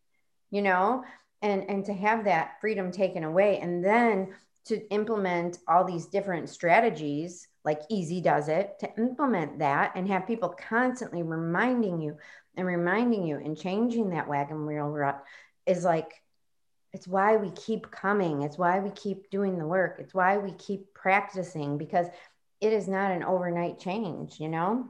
you 0.50 0.62
know? 0.62 1.04
And 1.42 1.68
and 1.68 1.84
to 1.84 1.92
have 1.92 2.24
that 2.24 2.60
freedom 2.60 2.90
taken 2.90 3.24
away. 3.24 3.58
And 3.58 3.84
then 3.84 4.34
to 4.66 4.86
implement 4.90 5.58
all 5.68 5.84
these 5.84 6.06
different 6.06 6.48
strategies 6.48 7.48
like 7.64 7.80
easy 7.90 8.20
does 8.20 8.48
it 8.48 8.78
to 8.78 8.88
implement 8.96 9.58
that 9.58 9.92
and 9.96 10.08
have 10.08 10.26
people 10.26 10.48
constantly 10.50 11.22
reminding 11.22 12.00
you 12.00 12.16
and 12.56 12.66
reminding 12.66 13.26
you 13.26 13.36
and 13.36 13.58
changing 13.58 14.10
that 14.10 14.28
wagon 14.28 14.66
wheel 14.66 14.88
rut 14.88 15.22
is 15.66 15.84
like 15.84 16.22
it's 16.92 17.08
why 17.08 17.36
we 17.36 17.50
keep 17.50 17.90
coming 17.90 18.42
it's 18.42 18.58
why 18.58 18.78
we 18.78 18.90
keep 18.90 19.30
doing 19.30 19.58
the 19.58 19.66
work 19.66 19.96
it's 19.98 20.14
why 20.14 20.38
we 20.38 20.52
keep 20.52 20.92
practicing 20.94 21.76
because 21.76 22.06
it 22.60 22.72
is 22.72 22.88
not 22.88 23.10
an 23.12 23.22
overnight 23.22 23.78
change, 23.78 24.40
you 24.40 24.48
know? 24.48 24.88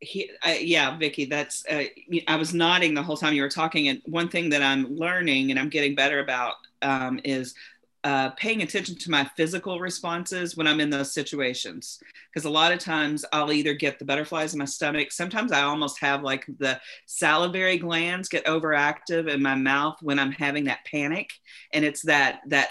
He, 0.00 0.30
uh, 0.46 0.54
yeah, 0.58 0.96
Vicky, 0.96 1.26
that's, 1.26 1.64
uh, 1.66 1.84
I 2.26 2.36
was 2.36 2.54
nodding 2.54 2.94
the 2.94 3.02
whole 3.02 3.16
time 3.16 3.34
you 3.34 3.42
were 3.42 3.48
talking. 3.48 3.88
And 3.88 4.00
one 4.06 4.28
thing 4.28 4.50
that 4.50 4.62
I'm 4.62 4.96
learning 4.96 5.50
and 5.50 5.60
I'm 5.60 5.68
getting 5.68 5.94
better 5.94 6.20
about 6.20 6.54
um, 6.82 7.20
is 7.22 7.54
uh, 8.02 8.30
paying 8.30 8.62
attention 8.62 8.96
to 8.96 9.10
my 9.10 9.28
physical 9.36 9.78
responses 9.78 10.56
when 10.56 10.66
I'm 10.66 10.80
in 10.80 10.88
those 10.88 11.12
situations. 11.12 12.00
Because 12.32 12.46
a 12.46 12.50
lot 12.50 12.72
of 12.72 12.78
times 12.78 13.26
I'll 13.32 13.52
either 13.52 13.74
get 13.74 13.98
the 13.98 14.06
butterflies 14.06 14.54
in 14.54 14.58
my 14.58 14.64
stomach. 14.64 15.12
Sometimes 15.12 15.52
I 15.52 15.62
almost 15.62 16.00
have 16.00 16.22
like 16.22 16.46
the 16.58 16.80
salivary 17.04 17.76
glands 17.76 18.30
get 18.30 18.46
overactive 18.46 19.28
in 19.28 19.42
my 19.42 19.54
mouth 19.54 19.98
when 20.00 20.18
I'm 20.18 20.32
having 20.32 20.64
that 20.64 20.86
panic. 20.86 21.30
And 21.74 21.84
it's 21.84 22.02
that, 22.02 22.40
that 22.46 22.70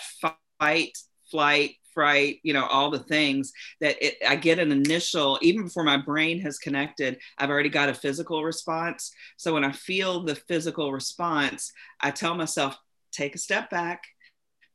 fight 0.59 0.97
flight, 1.29 1.75
fright, 1.99 2.39
you 2.43 2.53
know, 2.53 2.65
all 2.67 2.89
the 2.89 2.99
things 2.99 3.51
that 3.81 4.01
it, 4.01 4.15
I 4.25 4.37
get 4.37 4.57
an 4.57 4.71
initial, 4.71 5.37
even 5.41 5.65
before 5.65 5.83
my 5.83 5.97
brain 5.97 6.39
has 6.39 6.57
connected, 6.57 7.17
I've 7.37 7.49
already 7.49 7.67
got 7.67 7.89
a 7.89 7.93
physical 7.93 8.41
response. 8.41 9.11
So 9.35 9.53
when 9.53 9.65
I 9.65 9.73
feel 9.73 10.23
the 10.23 10.35
physical 10.35 10.93
response, 10.93 11.73
I 11.99 12.11
tell 12.11 12.35
myself, 12.35 12.77
take 13.11 13.35
a 13.35 13.37
step 13.37 13.69
back, 13.69 14.03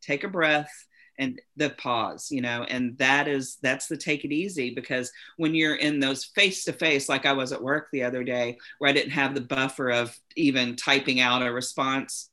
take 0.02 0.22
a 0.22 0.28
breath, 0.28 0.70
and 1.18 1.40
the 1.56 1.70
pause 1.70 2.26
you 2.32 2.40
know 2.40 2.64
and 2.64 2.98
that 2.98 3.28
is 3.28 3.58
that's 3.62 3.86
the 3.86 3.96
take 3.96 4.24
it 4.24 4.32
easy 4.32 4.74
because 4.74 5.12
when 5.36 5.54
you're 5.54 5.76
in 5.76 6.00
those 6.00 6.24
face 6.24 6.64
to 6.64 6.72
face 6.72 7.08
like 7.08 7.24
i 7.24 7.32
was 7.32 7.52
at 7.52 7.62
work 7.62 7.86
the 7.92 8.02
other 8.02 8.24
day 8.24 8.58
where 8.78 8.90
i 8.90 8.92
didn't 8.92 9.12
have 9.12 9.32
the 9.32 9.40
buffer 9.40 9.90
of 9.90 10.12
even 10.34 10.74
typing 10.74 11.20
out 11.20 11.46
a 11.46 11.52
response 11.52 12.30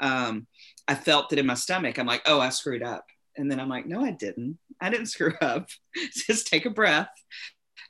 um, 0.00 0.46
i 0.86 0.94
felt 0.94 1.30
that 1.30 1.38
in 1.38 1.46
my 1.46 1.54
stomach 1.54 1.98
i'm 1.98 2.06
like 2.06 2.20
oh 2.26 2.40
i 2.40 2.50
screwed 2.50 2.82
up 2.82 3.06
and 3.36 3.50
then 3.50 3.60
I'm 3.60 3.68
like, 3.68 3.86
no, 3.86 4.04
I 4.04 4.10
didn't. 4.10 4.58
I 4.80 4.90
didn't 4.90 5.06
screw 5.06 5.34
up. 5.40 5.68
Just 6.12 6.46
take 6.46 6.66
a 6.66 6.70
breath. 6.70 7.10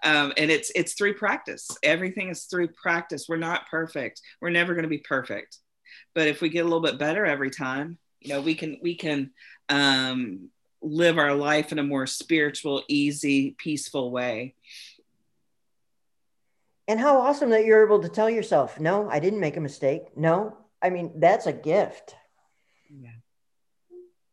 um, 0.05 0.33
and 0.37 0.51
it's 0.51 0.71
it's 0.75 0.95
through 0.95 1.15
practice. 1.15 1.69
Everything 1.83 2.29
is 2.29 2.45
through 2.45 2.69
practice. 2.69 3.27
We're 3.29 3.37
not 3.37 3.69
perfect. 3.71 4.21
We're 4.41 4.51
never 4.51 4.75
going 4.75 4.85
to 4.85 4.89
be 4.89 4.99
perfect. 4.99 5.59
But 6.15 6.29
if 6.29 6.41
we 6.41 6.49
get 6.49 6.61
a 6.61 6.65
little 6.65 6.81
bit 6.81 6.99
better 6.99 7.25
every 7.27 7.51
time 7.51 7.99
you 8.21 8.33
know 8.33 8.41
we 8.41 8.55
can 8.55 8.79
we 8.83 8.95
can 8.95 9.31
um, 9.69 10.51
live 10.83 11.19
our 11.19 11.35
life 11.35 11.73
in 11.73 11.79
a 11.79 11.83
more 11.83 12.07
spiritual 12.07 12.83
easy 12.89 13.55
peaceful 13.59 14.11
way. 14.11 14.55
And 16.89 16.99
how 16.99 17.21
awesome 17.21 17.51
that 17.51 17.65
you're 17.65 17.85
able 17.85 18.01
to 18.01 18.09
tell 18.09 18.29
yourself 18.29 18.81
no 18.81 19.09
i 19.11 19.21
didn't 19.21 19.41
make 19.41 19.57
a 19.57 19.61
mistake. 19.61 20.17
No. 20.17 20.57
I 20.83 20.91
mean 20.91 21.13
that's 21.17 21.47
a 21.47 21.53
gift 21.53 22.15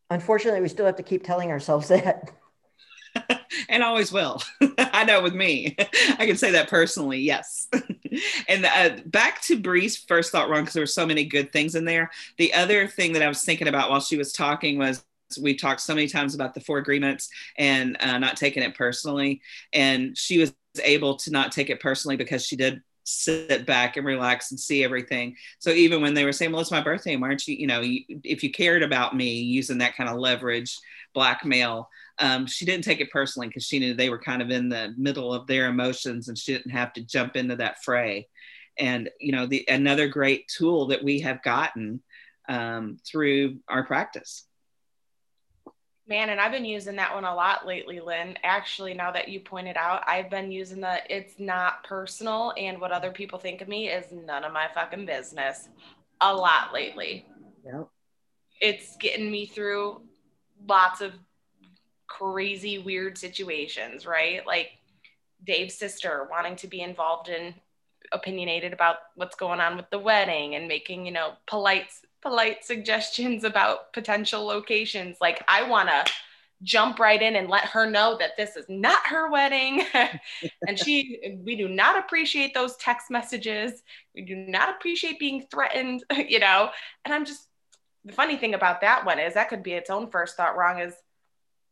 unfortunately 0.10 0.62
we 0.62 0.68
still 0.68 0.86
have 0.86 0.96
to 0.96 1.04
keep 1.04 1.24
telling 1.24 1.52
ourselves 1.52 1.88
that 1.90 2.32
and 3.70 3.84
always 3.84 4.12
will. 4.12 4.42
I 4.78 5.04
know 5.04 5.22
with 5.22 5.34
me, 5.34 5.76
I 6.20 6.26
can 6.26 6.38
say 6.38 6.52
that 6.52 6.70
personally. 6.70 7.20
Yes. 7.20 7.68
and 8.48 8.66
uh, 8.66 8.98
back 9.06 9.42
to 9.44 9.60
Bree's 9.60 9.98
first 9.98 10.32
thought 10.32 10.50
wrong 10.50 10.62
because 10.62 10.74
there 10.74 10.84
were 10.84 10.88
so 10.88 11.06
many 11.06 11.26
good 11.26 11.52
things 11.52 11.76
in 11.76 11.86
there. 11.86 12.12
The 12.38 12.54
other 12.54 12.88
thing 12.88 13.14
that 13.14 13.24
I 13.24 13.28
was 13.28 13.44
thinking 13.44 13.68
about 13.68 13.90
while 13.90 14.02
she 14.02 14.18
was 14.18 14.34
talking 14.34 14.78
was 14.78 15.04
we 15.42 15.56
talked 15.56 15.82
so 15.82 15.94
many 15.94 16.08
times 16.08 16.36
about 16.36 16.54
the 16.54 16.62
four 16.62 16.78
agreements 16.78 17.30
and 17.58 17.98
uh, 18.00 18.18
not 18.18 18.38
taking 18.38 18.64
it 18.64 18.76
personally, 18.76 19.42
and 19.74 20.18
she 20.18 20.38
was 20.38 20.54
able 20.84 21.16
to 21.18 21.32
not 21.32 21.52
take 21.52 21.70
it 21.70 21.82
personally 21.82 22.16
because 22.16 22.46
she 22.46 22.56
did 22.56 22.82
sit 23.08 23.66
back 23.66 23.96
and 23.96 24.06
relax 24.06 24.52
and 24.52 24.60
see 24.60 24.84
everything. 24.84 25.36
So 25.60 25.72
even 25.72 26.02
when 26.02 26.14
they 26.14 26.26
were 26.26 26.34
saying, 26.34 26.52
"Well, 26.52 26.62
it's 26.62 26.72
my 26.72 26.82
birthday, 26.82 27.16
why 27.16 27.28
aren't 27.30 27.48
you?" 27.48 27.56
You 27.56 27.68
know, 27.68 27.82
you, 27.82 28.04
if 28.24 28.44
you 28.44 28.52
cared 28.52 28.84
about 28.84 29.16
me, 29.16 29.40
using 29.40 29.78
that 29.80 29.96
kind 29.96 30.10
of 30.10 30.18
leverage, 30.18 30.78
blackmail, 31.14 31.90
um, 32.20 32.46
she 32.46 32.66
didn't 32.66 32.84
take 32.84 33.00
it 33.00 33.12
personally 33.12 33.48
because 33.48 33.66
she 33.66 33.80
knew 33.80 33.94
they 33.94 34.10
were 34.10 34.20
kind 34.20 34.42
of 34.42 34.50
in 34.50 34.70
the 34.70 34.94
middle 34.98 35.34
of 35.34 35.48
their 35.48 35.68
emotions, 35.68 36.28
and 36.28 36.38
she 36.38 36.54
didn't 36.54 36.72
have 36.72 36.94
to 36.94 37.02
jump 37.02 37.36
into 37.36 37.56
that 37.56 37.84
fray. 37.84 38.28
And 38.78 39.10
you 39.20 39.32
know, 39.32 39.46
the 39.46 39.66
another 39.68 40.08
great 40.08 40.48
tool 40.48 40.88
that 40.88 41.04
we 41.04 41.22
have 41.22 41.42
gotten 41.44 42.02
um, 42.50 42.98
through 43.06 43.58
our 43.68 43.86
practice. 43.86 44.47
Man, 46.10 46.30
and 46.30 46.40
I've 46.40 46.54
been 46.54 46.64
using 46.64 46.96
that 46.96 47.14
one 47.14 47.26
a 47.26 47.36
lot 47.36 47.68
lately, 47.68 48.00
Lynn. 48.00 48.38
Actually, 48.42 48.94
now 48.94 49.12
that 49.12 49.28
you 49.28 49.42
pointed 49.42 49.76
out, 49.76 50.04
I've 50.08 50.30
been 50.30 50.52
using 50.52 50.80
the 50.80 51.00
it's 51.10 51.38
not 51.38 51.84
personal 51.84 52.54
and 52.56 52.80
what 52.80 52.94
other 52.94 53.12
people 53.12 53.38
think 53.38 53.60
of 53.62 53.68
me 53.68 53.90
is 53.90 54.06
none 54.12 54.46
of 54.46 54.54
my 54.54 54.68
fucking 54.74 55.06
business 55.06 55.68
a 56.22 56.34
lot 56.34 56.74
lately. 56.74 57.26
Yep. 57.66 57.90
It's 58.62 58.96
getting 58.98 59.30
me 59.30 59.48
through 59.48 60.02
lots 60.66 61.02
of 61.02 61.12
crazy, 62.08 62.78
weird 62.78 63.18
situations, 63.18 64.06
right? 64.06 64.48
Like 64.48 64.72
Dave's 65.46 65.76
sister 65.76 66.28
wanting 66.32 66.56
to 66.58 66.68
be 66.68 66.82
involved 66.82 67.28
in 67.28 67.54
opinionated 68.12 68.74
about 68.74 68.98
what's 69.16 69.36
going 69.36 69.60
on 69.60 69.78
with 69.78 69.90
the 69.90 70.00
wedding 70.00 70.56
and 70.56 70.68
making, 70.68 71.06
you 71.06 71.12
know, 71.12 71.34
polite 71.46 71.88
polite 72.22 72.66
suggestions 72.66 73.44
about 73.44 73.94
potential 73.94 74.46
locations. 74.46 75.18
Like, 75.22 75.44
I 75.48 75.70
want 75.70 75.90
to 75.90 76.12
jump 76.64 77.00
right 77.00 77.22
in 77.22 77.36
and 77.36 77.50
let 77.50 77.66
her 77.66 77.90
know 77.90 78.18
that 78.18 78.36
this 78.36 78.56
is 78.56 78.66
not 78.68 79.06
her 79.06 79.30
wedding. 79.30 79.86
and 80.68 80.78
she, 80.78 81.40
we 81.46 81.56
do 81.56 81.68
not 81.68 82.00
appreciate 82.00 82.54
those 82.54 82.76
text 82.78 83.12
messages. 83.12 83.84
We 84.16 84.24
do 84.24 84.36
not 84.36 84.70
appreciate 84.70 85.20
being 85.20 85.46
threatened, 85.52 86.04
you 86.28 86.40
know? 86.40 86.72
And 87.06 87.14
I'm 87.14 87.26
just, 87.26 87.44
the 88.06 88.14
funny 88.14 88.38
thing 88.38 88.54
about 88.54 88.82
that 88.82 89.06
one 89.06 89.20
is 89.20 89.34
that 89.36 89.50
could 89.50 89.64
be 89.64 89.74
its 89.74 89.90
own 89.90 90.10
first 90.10 90.36
thought 90.36 90.58
wrong 90.58 90.80
is 90.80 90.94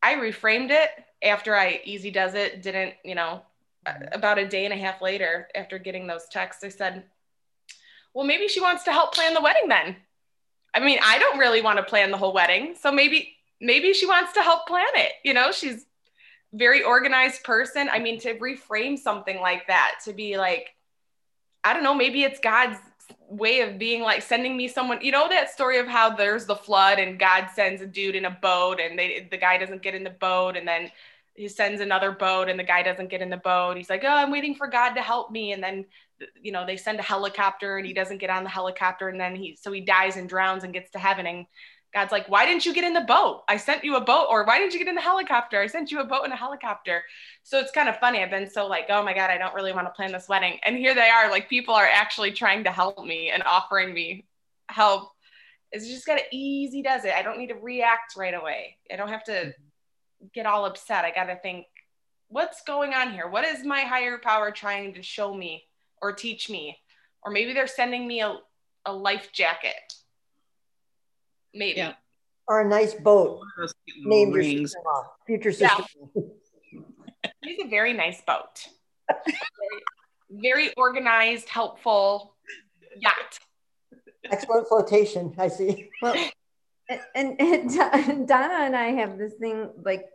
I 0.04 0.16
reframed 0.16 0.70
it 0.70 0.90
after 1.24 1.56
I 1.56 1.82
easy 1.84 2.12
does 2.12 2.36
it, 2.36 2.62
didn't, 2.62 2.94
you 3.04 3.16
know, 3.16 3.42
Uh, 3.86 3.94
about 4.12 4.38
a 4.38 4.48
day 4.48 4.66
and 4.66 4.74
a 4.74 4.78
half 4.78 5.02
later 5.02 5.48
after 5.56 5.78
getting 5.78 6.08
those 6.08 6.26
texts, 6.32 6.64
I 6.64 6.70
said, 6.70 7.04
well, 8.14 8.26
maybe 8.26 8.48
she 8.48 8.62
wants 8.62 8.84
to 8.84 8.92
help 8.92 9.14
plan 9.14 9.34
the 9.34 9.42
wedding 9.42 9.68
then. 9.68 9.96
I 10.74 10.80
mean, 10.80 11.00
I 11.04 11.20
don't 11.20 11.38
really 11.38 11.62
want 11.62 11.78
to 11.78 11.84
plan 11.84 12.12
the 12.12 12.18
whole 12.18 12.34
wedding. 12.34 12.76
So 12.80 12.92
maybe, 12.92 13.36
maybe 13.62 13.94
she 13.94 14.06
wants 14.06 14.34
to 14.34 14.42
help 14.42 14.68
plan 14.68 14.88
it. 14.96 15.12
You 15.24 15.34
know, 15.34 15.52
she's 15.52 15.86
very 16.54 16.84
organized 16.84 17.44
person. 17.44 17.90
I 17.92 18.00
mean, 18.00 18.20
to 18.22 18.36
reframe 18.36 18.98
something 18.98 19.40
like 19.40 19.68
that, 19.68 20.00
to 20.06 20.14
be 20.14 20.38
like, 20.38 20.74
I 21.64 21.74
don't 21.74 21.84
know, 21.84 21.96
maybe 21.96 22.24
it's 22.24 22.40
God's 22.40 22.78
way 23.28 23.62
of 23.62 23.78
being 23.78 24.02
like 24.02 24.22
sending 24.22 24.56
me 24.56 24.68
someone 24.68 25.00
you 25.02 25.12
know 25.12 25.28
that 25.28 25.52
story 25.52 25.80
of 25.80 25.88
how 25.88 26.10
there's 26.16 26.46
the 26.46 26.56
flood 26.56 27.00
and 27.00 27.20
god 27.20 27.48
sends 27.54 27.82
a 27.82 27.86
dude 27.86 28.16
in 28.16 28.26
a 28.26 28.30
boat 28.30 28.80
and 28.80 28.98
they 28.98 29.28
the 29.32 29.38
guy 29.38 29.58
doesn't 29.58 29.82
get 29.82 29.96
in 29.96 30.04
the 30.04 30.10
boat 30.10 30.56
and 30.56 30.68
then 30.68 30.90
he 31.36 31.48
sends 31.48 31.82
another 31.82 32.12
boat 32.12 32.50
and 32.50 32.58
the 32.58 32.64
guy 32.64 32.82
doesn't 32.82 33.10
get 33.10 33.22
in 33.22 33.30
the 33.30 33.38
boat. 33.38 33.78
He's 33.78 33.90
like 33.90 34.04
oh 34.04 34.10
i'm 34.10 34.32
waiting 34.32 34.56
for 34.56 34.68
god 34.68 34.94
to 34.94 35.02
help 35.02 35.32
me. 35.32 35.52
And 35.52 35.62
then 35.62 35.86
you 36.42 36.52
know 36.52 36.66
they 36.66 36.78
send 36.78 37.00
a 37.00 37.04
helicopter 37.04 37.78
and 37.78 37.86
he 37.86 37.94
doesn't 37.94 38.20
get 38.20 38.30
on 38.30 38.44
the 38.44 38.50
helicopter. 38.50 39.10
And 39.10 39.20
then 39.20 39.36
he 39.36 39.58
so 39.60 39.72
he 39.72 39.82
dies 39.82 40.16
and 40.16 40.30
drowns 40.30 40.64
and 40.64 40.74
gets 40.74 40.92
to 40.92 41.00
heaven. 41.00 41.28
And 41.28 41.46
god's 41.94 42.12
like 42.12 42.28
why 42.28 42.46
didn't 42.46 42.66
you 42.66 42.74
get 42.74 42.86
in 42.86 42.94
the 42.94 43.02
boat? 43.02 43.44
I 43.50 43.58
sent 43.58 43.84
you 43.84 43.98
a 43.98 44.02
boat. 44.02 44.28
Or 44.30 44.46
why 44.46 44.60
didn't 44.60 44.74
you 44.74 44.80
get 44.80 44.88
in 44.88 44.96
the 44.96 45.02
helicopter? 45.02 45.60
I 45.60 45.68
sent 45.68 45.92
you 45.92 46.00
a 46.00 46.06
boat 46.06 46.24
and 46.24 46.34
a 46.34 46.38
helicopter. 46.38 47.04
So 47.44 47.60
it's 47.60 47.72
kind 47.72 47.90
of 47.90 48.00
funny. 48.00 48.24
I've 48.24 48.32
been 48.32 48.50
so 48.50 48.68
like 48.68 48.86
oh 48.90 49.04
my 49.04 49.14
god 49.14 49.30
i 49.30 49.38
don't 49.38 49.54
really 49.54 49.74
want 49.74 49.88
to 49.88 49.92
plan 49.92 50.14
this 50.14 50.30
wedding. 50.30 50.60
And 50.64 50.78
here 50.78 50.96
they 50.96 51.10
are 51.10 51.30
like 51.30 51.50
people 51.50 51.74
are 51.74 51.88
actually 51.88 52.32
trying 52.32 52.64
to 52.64 52.72
help 52.72 53.06
me 53.06 53.30
and 53.32 53.44
offering 53.44 53.94
me 53.94 54.26
help. 54.70 55.12
It's 55.72 55.88
just 55.88 56.06
got 56.06 56.18
to 56.18 56.24
easy 56.32 56.82
does 56.82 57.04
it. 57.04 57.14
I 57.14 57.22
don't 57.22 57.38
need 57.38 57.50
to 57.50 57.56
react 57.56 58.16
right 58.16 58.34
away. 58.34 58.78
I 58.92 58.96
don't 58.96 59.10
have 59.10 59.26
to 59.26 59.32
mm-hmm. 59.32 59.62
Get 60.34 60.46
all 60.46 60.66
upset 60.66 61.06
i 61.06 61.12
got 61.12 61.26
to 61.26 61.36
think 61.38 61.66
what's 62.28 62.62
going 62.64 62.94
on 62.94 63.12
here 63.12 63.28
what 63.28 63.46
is 63.46 63.64
my 63.64 63.82
higher 63.82 64.18
power 64.18 64.52
trying 64.52 64.94
to 64.94 65.02
show 65.02 65.34
me 65.34 65.64
or 66.02 66.14
teach 66.14 66.50
me. 66.50 66.78
Or 67.24 67.32
maybe 67.32 67.54
they're 67.54 67.68
sending 67.68 68.08
me 68.08 68.22
a, 68.22 68.38
a 68.86 68.94
life 68.94 69.32
jacket. 69.34 69.94
Maybe. 71.54 71.78
Yeah. 71.78 71.94
Or 72.48 72.62
a 72.62 72.68
nice 72.68 72.94
boat. 72.94 73.42
Named 74.04 74.36
rings. 74.36 74.74
Your 74.84 75.06
future 75.26 75.52
sister. 75.52 75.84
Yeah. 76.16 77.32
He's 77.44 77.60
a 77.64 77.68
very 77.68 77.94
nice 77.94 78.22
boat. 78.22 78.68
very, 79.10 79.82
very 80.30 80.74
organized, 80.78 81.50
helpful 81.50 82.36
yacht. 82.98 83.40
Excellent 84.32 84.68
flotation, 84.68 85.34
I 85.38 85.48
see. 85.48 85.90
Well, 86.02 86.16
and, 87.16 87.40
and 87.40 88.28
Donna 88.28 88.60
and 88.62 88.76
I 88.76 88.92
have 88.92 89.18
this 89.18 89.34
thing 89.34 89.70
like 89.84 90.06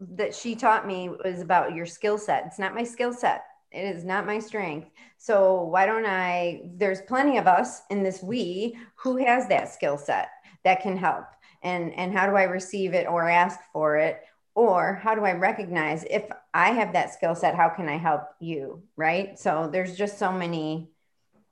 that 0.00 0.34
she 0.34 0.54
taught 0.54 0.86
me 0.86 1.08
was 1.08 1.40
about 1.40 1.74
your 1.74 1.86
skill 1.86 2.18
set. 2.18 2.44
It's 2.46 2.58
not 2.58 2.74
my 2.74 2.84
skill 2.84 3.12
set. 3.12 3.44
It 3.70 3.96
is 3.96 4.04
not 4.04 4.26
my 4.26 4.38
strength. 4.38 4.90
So 5.16 5.62
why 5.62 5.86
don't 5.86 6.04
I? 6.04 6.62
There's 6.76 7.00
plenty 7.02 7.38
of 7.38 7.46
us 7.46 7.82
in 7.90 8.02
this 8.02 8.22
we 8.22 8.76
who 8.96 9.16
has 9.24 9.48
that 9.48 9.72
skill 9.72 9.96
set 9.96 10.28
that 10.64 10.82
can 10.82 10.96
help. 10.96 11.24
And 11.62 11.94
and 11.94 12.12
how 12.12 12.28
do 12.28 12.36
I 12.36 12.44
receive 12.44 12.92
it 12.92 13.06
or 13.06 13.28
ask 13.28 13.58
for 13.72 13.96
it? 13.96 14.20
Or 14.54 15.00
how 15.02 15.14
do 15.14 15.24
I 15.24 15.32
recognize 15.32 16.04
if 16.10 16.24
I 16.52 16.72
have 16.72 16.92
that 16.92 17.14
skill 17.14 17.34
set, 17.34 17.54
how 17.54 17.70
can 17.70 17.88
I 17.88 17.96
help 17.96 18.22
you? 18.40 18.82
Right. 18.96 19.38
So 19.38 19.70
there's 19.72 19.96
just 19.96 20.18
so 20.18 20.30
many 20.30 20.90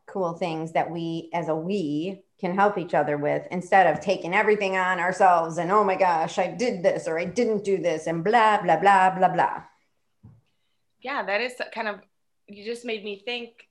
cool 0.06 0.34
things 0.34 0.72
that 0.72 0.90
we 0.90 1.30
as 1.32 1.48
a 1.48 1.56
we 1.56 2.22
can 2.41 2.55
help 2.55 2.78
each 2.78 2.95
other 2.95 3.16
with 3.16 3.47
instead 3.51 3.86
of 3.86 4.01
taking 4.01 4.34
everything 4.34 4.76
on 4.76 4.99
ourselves 4.99 5.59
and 5.59 5.70
oh 5.70 5.84
my 5.84 5.97
gosh, 5.97 6.38
I 6.38 6.49
did 6.49 6.82
this 6.82 7.07
or 7.07 7.18
I 7.18 7.24
didn't 7.24 7.64
do 7.64 7.78
this 7.78 8.07
and 8.07 8.24
blah, 8.24 8.62
blah, 8.62 8.78
blah, 8.78 9.11
blah, 9.11 9.28
blah. 9.28 9.62
Yeah, 11.01 11.24
that 11.24 11.41
is 11.41 11.55
kind 11.72 11.88
of 11.88 12.01
you 12.47 12.64
just 12.64 12.84
made 12.84 13.05
me 13.05 13.22
think 13.24 13.68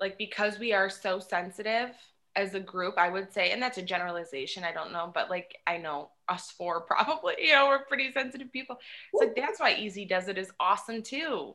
like 0.00 0.18
because 0.18 0.58
we 0.58 0.72
are 0.72 0.90
so 0.90 1.18
sensitive 1.18 1.90
as 2.36 2.54
a 2.54 2.60
group 2.60 2.94
i 2.98 3.08
would 3.08 3.32
say 3.32 3.50
and 3.52 3.60
that's 3.60 3.78
a 3.78 3.82
generalization 3.82 4.62
i 4.62 4.70
don't 4.70 4.92
know 4.92 5.10
but 5.12 5.30
like 5.30 5.56
i 5.66 5.78
know 5.78 6.10
us 6.28 6.50
four 6.50 6.80
probably 6.86 7.34
you 7.38 7.52
know 7.52 7.66
we're 7.66 7.84
pretty 7.84 8.12
sensitive 8.12 8.52
people. 8.52 8.76
It's 9.12 9.22
like 9.22 9.36
that's 9.36 9.60
why 9.60 9.74
easy 9.74 10.04
does 10.04 10.28
it 10.28 10.38
is 10.38 10.50
awesome 10.60 11.02
too 11.02 11.54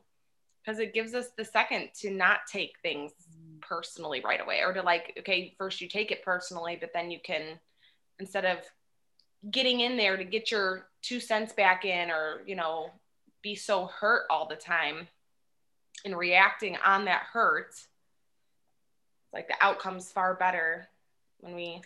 because 0.64 0.80
it 0.80 0.93
gives 0.93 1.14
us 1.14 1.28
the 1.38 1.45
second 1.45 1.89
to 1.93 2.11
not 2.11 2.39
take 2.51 2.74
things 2.82 3.11
mm. 3.11 3.61
personally 3.61 4.22
right 4.24 4.41
away 4.41 4.61
or 4.64 4.74
to 4.74 4.82
like 4.82 5.14
okay 5.20 5.53
first 5.57 5.82
you 5.82 5.88
take 5.88 6.11
it 6.11 6.24
personally 6.24 6.78
but 6.80 6.91
then 6.93 7.11
you 7.11 7.20
can 7.24 7.59
instead 8.20 8.45
of 8.45 8.57
getting 9.51 9.82
in 9.82 9.97
there 9.97 10.16
to 10.16 10.24
get 10.24 10.51
your 10.51 10.88
two 11.01 11.20
cents 11.20 11.53
back 11.53 11.86
in 11.86 12.09
or 12.09 12.41
you 12.45 12.55
know 12.55 12.89
be 13.41 13.55
so 13.55 13.88
hurt 13.88 14.24
all 14.30 14.47
the 14.47 14.55
time 14.55 15.07
and 16.05 16.18
reacting 16.18 16.78
on 16.86 17.05
that 17.05 17.24
hurt 17.32 17.76
like 19.34 19.47
the 19.47 19.55
outcome's 19.61 20.11
far 20.11 20.36
better 20.36 20.88
when 21.39 21.55
we 21.55 21.82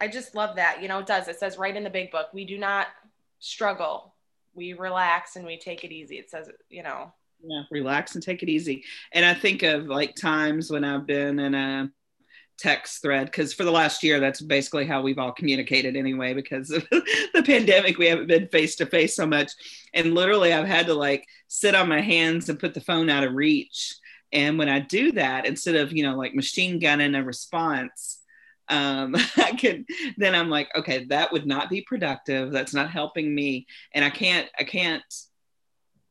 i 0.00 0.06
just 0.06 0.34
love 0.34 0.56
that 0.56 0.80
you 0.80 0.88
know 0.88 0.98
it 0.98 1.06
does. 1.06 1.28
It 1.28 1.38
says 1.38 1.58
right 1.58 1.76
in 1.76 1.84
the 1.84 1.90
big 1.90 2.10
book 2.10 2.28
we 2.32 2.44
do 2.44 2.58
not 2.58 2.86
struggle. 3.38 4.14
We 4.54 4.72
relax 4.72 5.36
and 5.36 5.46
we 5.46 5.58
take 5.58 5.84
it 5.84 5.92
easy. 5.92 6.16
It 6.16 6.30
says 6.30 6.48
you 6.68 6.82
know 6.82 7.12
yeah 7.42 7.62
relax 7.70 8.14
and 8.14 8.22
take 8.22 8.42
it 8.42 8.48
easy. 8.48 8.84
And 9.12 9.24
i 9.24 9.34
think 9.34 9.62
of 9.62 9.86
like 9.86 10.14
times 10.14 10.70
when 10.70 10.84
i've 10.84 11.06
been 11.06 11.38
in 11.38 11.54
a 11.54 11.90
text 12.58 13.00
thread 13.00 13.24
because 13.24 13.54
for 13.54 13.64
the 13.64 13.70
last 13.70 14.02
year 14.02 14.20
that's 14.20 14.42
basically 14.42 14.84
how 14.84 15.00
we've 15.00 15.18
all 15.18 15.32
communicated 15.32 15.96
anyway 15.96 16.34
because 16.34 16.70
of 16.70 16.86
the 16.90 17.42
pandemic 17.46 17.96
we 17.96 18.06
haven't 18.06 18.26
been 18.26 18.46
face 18.48 18.76
to 18.76 18.84
face 18.84 19.16
so 19.16 19.26
much. 19.26 19.52
And 19.94 20.14
literally 20.14 20.52
i've 20.52 20.66
had 20.66 20.86
to 20.86 20.94
like 20.94 21.26
sit 21.48 21.74
on 21.74 21.88
my 21.88 22.00
hands 22.00 22.48
and 22.48 22.58
put 22.58 22.74
the 22.74 22.80
phone 22.80 23.08
out 23.08 23.24
of 23.24 23.34
reach. 23.34 23.96
And 24.32 24.58
when 24.58 24.68
i 24.68 24.78
do 24.80 25.12
that 25.12 25.46
instead 25.46 25.76
of 25.76 25.92
you 25.92 26.02
know 26.02 26.16
like 26.16 26.34
machine 26.34 26.78
gunning 26.78 27.14
a 27.14 27.24
response 27.24 28.18
um, 28.70 29.16
I 29.36 29.52
can 29.52 29.84
then 30.16 30.34
I'm 30.34 30.48
like, 30.48 30.68
okay, 30.76 31.04
that 31.06 31.32
would 31.32 31.44
not 31.44 31.68
be 31.68 31.82
productive. 31.82 32.52
That's 32.52 32.72
not 32.72 32.88
helping 32.88 33.34
me, 33.34 33.66
and 33.92 34.04
I 34.04 34.10
can't 34.10 34.48
I 34.58 34.62
can't 34.62 35.02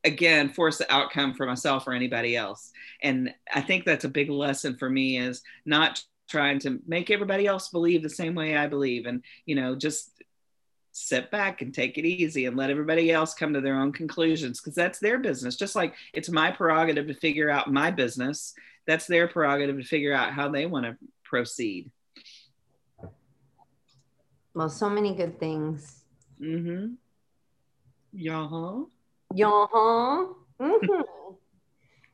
again 0.04 0.48
force 0.48 0.78
the 0.78 0.92
outcome 0.92 1.34
for 1.34 1.46
myself 1.46 1.86
or 1.86 1.92
anybody 1.92 2.36
else. 2.36 2.72
And 3.02 3.34
I 3.52 3.60
think 3.60 3.84
that's 3.84 4.04
a 4.04 4.08
big 4.08 4.30
lesson 4.30 4.76
for 4.76 4.88
me 4.88 5.18
is 5.18 5.42
not 5.64 6.02
trying 6.28 6.58
to 6.60 6.80
make 6.86 7.10
everybody 7.10 7.46
else 7.46 7.68
believe 7.68 8.02
the 8.02 8.08
same 8.08 8.34
way 8.34 8.56
I 8.56 8.68
believe 8.68 9.06
and 9.06 9.24
you 9.46 9.56
know 9.56 9.74
just 9.74 10.12
sit 10.92 11.30
back 11.30 11.60
and 11.60 11.74
take 11.74 11.98
it 11.98 12.04
easy 12.04 12.46
and 12.46 12.56
let 12.56 12.70
everybody 12.70 13.10
else 13.10 13.34
come 13.34 13.52
to 13.52 13.60
their 13.60 13.76
own 13.76 13.92
conclusions 13.92 14.60
because 14.60 14.74
that's 14.74 14.98
their 14.98 15.18
business. 15.18 15.56
Just 15.56 15.76
like 15.76 15.94
it's 16.12 16.28
my 16.28 16.50
prerogative 16.50 17.06
to 17.06 17.14
figure 17.14 17.50
out 17.50 17.72
my 17.72 17.90
business 17.90 18.54
that's 18.86 19.06
their 19.06 19.28
prerogative 19.28 19.76
to 19.76 19.84
figure 19.84 20.12
out 20.12 20.32
how 20.32 20.48
they 20.48 20.66
want 20.66 20.86
to 20.86 20.96
proceed. 21.22 21.90
Well 24.54 24.68
so 24.68 24.90
many 24.90 25.14
good 25.14 25.38
things. 25.38 26.02
Mm-hmm. 26.40 26.94
Yeah 28.12 28.48
huh 28.48 28.84
yeah 29.34 29.66
huh 29.70 30.26
mm-hmm. 30.60 31.02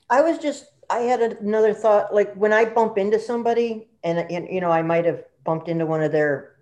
I 0.09 0.21
was 0.21 0.39
just, 0.39 0.67
I 0.89 1.01
had 1.01 1.21
another 1.21 1.75
thought, 1.75 2.14
like 2.14 2.35
when 2.35 2.53
I 2.53 2.64
bump 2.64 2.97
into 2.99 3.19
somebody 3.19 3.89
and, 4.05 4.19
and 4.19 4.49
you 4.49 4.61
know, 4.61 4.71
I 4.71 4.83
might 4.83 5.05
have 5.05 5.25
bumped 5.45 5.69
into 5.69 5.87
one 5.87 6.03
of 6.03 6.12
their 6.12 6.57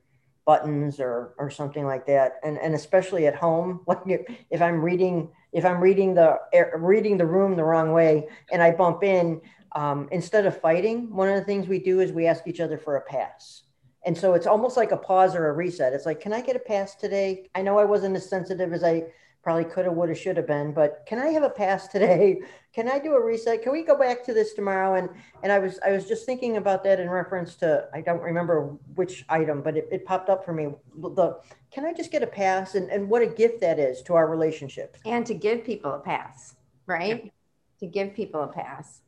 buttons 0.46 1.00
or, 1.00 1.34
or 1.38 1.50
something 1.50 1.84
like 1.84 2.06
that. 2.06 2.40
And, 2.42 2.58
and 2.58 2.74
especially 2.74 3.26
at 3.26 3.34
home, 3.34 3.80
like 3.86 4.00
if, 4.06 4.22
if 4.50 4.62
I'm 4.62 4.80
reading, 4.80 5.30
if 5.52 5.64
I'm 5.64 5.80
reading 5.80 6.14
the, 6.14 6.38
reading 6.76 7.18
the 7.18 7.26
room 7.26 7.56
the 7.56 7.64
wrong 7.64 7.92
way 7.92 8.28
and 8.50 8.62
I 8.62 8.70
bump 8.70 9.02
in, 9.04 9.40
um, 9.72 10.08
instead 10.12 10.46
of 10.46 10.60
fighting, 10.60 11.14
one 11.14 11.28
of 11.28 11.34
the 11.34 11.44
things 11.44 11.66
we 11.66 11.80
do 11.80 12.00
is 12.00 12.12
we 12.12 12.26
ask 12.26 12.46
each 12.46 12.60
other 12.60 12.78
for 12.78 12.96
a 12.96 13.00
pass. 13.02 13.62
And 14.06 14.16
so 14.16 14.34
it's 14.34 14.46
almost 14.46 14.76
like 14.76 14.92
a 14.92 14.96
pause 14.96 15.34
or 15.34 15.48
a 15.48 15.52
reset. 15.52 15.94
It's 15.94 16.06
like, 16.06 16.20
can 16.20 16.32
I 16.32 16.42
get 16.42 16.56
a 16.56 16.60
pass 16.60 16.94
today? 16.94 17.50
I 17.54 17.62
know 17.62 17.78
I 17.78 17.84
wasn't 17.84 18.16
as 18.16 18.28
sensitive 18.28 18.72
as 18.72 18.84
I 18.84 19.04
probably 19.44 19.64
could 19.64 19.84
have, 19.84 19.94
would 19.94 20.08
have, 20.08 20.18
should 20.18 20.36
have 20.36 20.48
been, 20.48 20.72
but 20.72 21.04
can 21.06 21.20
I 21.20 21.28
have 21.28 21.44
a 21.44 21.50
pass 21.50 21.86
today? 21.94 22.40
Can 22.74 22.88
I 22.88 22.98
do 22.98 23.14
a 23.14 23.24
reset? 23.24 23.62
Can 23.62 23.70
we 23.70 23.84
go 23.84 23.96
back 23.96 24.24
to 24.24 24.34
this 24.34 24.54
tomorrow? 24.54 24.94
And 24.94 25.08
and 25.44 25.52
I 25.52 25.60
was 25.60 25.78
I 25.86 25.92
was 25.92 26.08
just 26.08 26.26
thinking 26.26 26.56
about 26.56 26.82
that 26.84 26.98
in 26.98 27.08
reference 27.08 27.54
to 27.56 27.88
I 27.94 28.00
don't 28.00 28.22
remember 28.22 28.76
which 28.96 29.24
item, 29.28 29.62
but 29.62 29.76
it, 29.76 29.86
it 29.92 30.04
popped 30.04 30.28
up 30.28 30.44
for 30.44 30.52
me. 30.52 30.70
The 30.96 31.38
can 31.70 31.84
I 31.84 31.92
just 31.92 32.10
get 32.10 32.22
a 32.22 32.26
pass 32.26 32.74
and, 32.74 32.90
and 32.90 33.08
what 33.08 33.22
a 33.22 33.26
gift 33.26 33.60
that 33.60 33.78
is 33.78 34.00
to 34.02 34.14
our 34.14 34.28
relationship. 34.28 34.96
and 35.04 35.26
to 35.26 35.34
give 35.34 35.64
people 35.64 35.92
a 35.92 35.98
pass 35.98 36.56
right 36.86 37.32
to 37.80 37.86
give 37.86 38.14
people 38.14 38.42
a 38.42 38.48
pass 38.48 39.00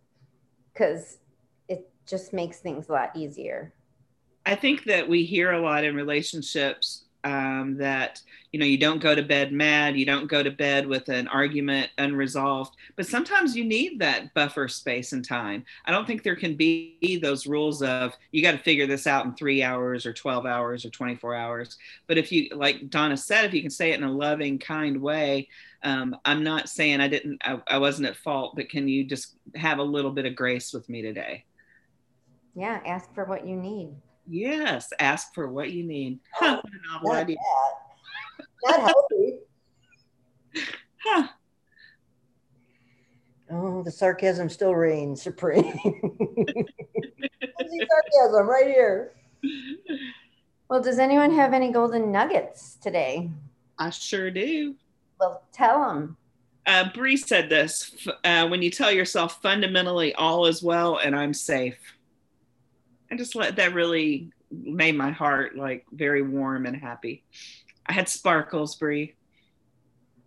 because 0.73 1.19
it 1.69 1.89
just 2.07 2.33
makes 2.33 2.59
things 2.59 2.89
a 2.89 2.93
lot 2.93 3.17
easier 3.17 3.73
I 4.45 4.55
think 4.55 4.85
that 4.85 5.09
we 5.09 5.25
hear 5.25 5.53
a 5.53 5.61
lot 5.61 5.85
in 5.85 5.95
relationships 5.95 7.06
um, 7.27 7.77
that 7.77 8.23
you 8.53 8.61
know 8.61 8.65
you 8.65 8.79
don't 8.79 9.03
go 9.03 9.15
to 9.15 9.23
bed 9.23 9.53
mad, 9.53 9.97
you 9.97 10.07
don't 10.07 10.29
go 10.29 10.45
to 10.45 10.51
bed 10.51 10.87
with 10.87 11.09
an 11.09 11.27
argument 11.27 11.91
unresolved, 11.99 12.77
but 12.95 13.05
sometimes 13.05 13.57
you 13.57 13.65
need 13.65 13.99
that 13.99 14.33
buffer 14.33 14.69
space 14.69 15.13
and 15.13 15.25
time. 15.25 15.65
I 15.87 15.91
don't 15.91 16.07
think 16.07 16.23
there 16.23 16.37
can 16.37 16.55
be 16.55 17.19
those 17.21 17.49
rules 17.49 17.83
of 17.83 18.17
you 18.31 18.43
got 18.43 18.53
to 18.53 18.59
figure 18.59 18.87
this 18.87 19.09
out 19.09 19.25
in 19.25 19.35
three 19.35 19.61
hours 19.65 20.07
or 20.07 20.13
12 20.13 20.47
hours 20.47 20.85
or 20.85 20.91
24 20.91 21.35
hours. 21.35 21.77
But 22.07 22.17
if 22.17 22.31
you, 22.31 22.49
like 22.55 22.91
Donna 22.91 23.17
said, 23.17 23.45
if 23.45 23.53
you 23.53 23.61
can 23.61 23.71
say 23.71 23.91
it 23.91 23.99
in 23.99 24.05
a 24.05 24.13
loving, 24.13 24.61
kind 24.61 25.03
way, 25.03 25.49
um, 25.83 26.17
I'm 26.25 26.45
not 26.45 26.69
saying 26.69 27.01
I 27.01 27.09
didn't, 27.09 27.43
I, 27.45 27.61
I 27.67 27.79
wasn't 27.79 28.09
at 28.09 28.17
fault, 28.17 28.55
but 28.55 28.69
can 28.69 28.87
you 28.87 29.03
just 29.03 29.35
have 29.57 29.81
a 29.81 29.83
little 29.83 30.13
bit 30.13 30.27
of 30.27 30.37
grace 30.37 30.73
with 30.73 30.89
me 30.89 31.03
today? 31.03 31.45
yeah 32.57 32.81
ask 32.87 33.15
for 33.15 33.25
what 33.25 33.47
you 33.47 33.55
need 33.55 33.95
Yes, 34.29 34.93
ask 34.99 35.33
for 35.35 35.49
what 35.49 35.71
you 35.71 35.85
need. 35.85 36.19
Huh, 36.35 36.61
what 36.63 36.73
a 36.73 36.93
novel 36.93 37.09
Not 37.11 37.19
idea. 37.23 37.37
bad. 37.37 38.79
Not 38.79 38.81
healthy. 38.91 39.39
Huh. 41.09 41.29
Oh, 43.49 43.83
the 43.85 43.93
sarcasm 43.93 44.49
still 44.49 44.75
reigns 44.75 45.23
supreme. 45.23 45.63
Sarcasm 47.63 48.49
right 48.49 48.67
here. 48.67 49.13
well 50.69 50.81
does 50.83 50.99
anyone 50.99 51.31
have 51.33 51.53
any 51.53 51.71
golden 51.71 52.11
nuggets 52.11 52.77
today 52.83 53.31
I 53.79 53.91
sure 53.91 54.33
do. 54.33 54.75
well 55.21 55.43
tell 55.53 55.79
them 55.87 56.17
Uh, 56.67 56.89
Bree 56.93 57.17
said 57.17 57.49
this 57.49 58.09
uh, 58.25 58.49
when 58.49 58.63
you 58.63 58.71
tell 58.71 58.91
yourself 58.91 59.41
fundamentally 59.43 60.13
all 60.15 60.47
is 60.47 60.61
well 60.63 60.97
and 60.99 61.15
I'm 61.15 61.33
safe. 61.35 61.79
I 63.11 63.17
just 63.17 63.35
let 63.35 63.57
that 63.57 63.75
really 63.75 64.31
made 64.51 64.97
my 64.97 65.11
heart 65.11 65.57
like 65.57 65.85
very 65.93 66.23
warm 66.23 66.67
and 66.67 66.77
happy. 66.77 67.25
I 67.87 67.93
had 67.93 68.09
sparkles, 68.09 68.77
Bree. 68.77 69.15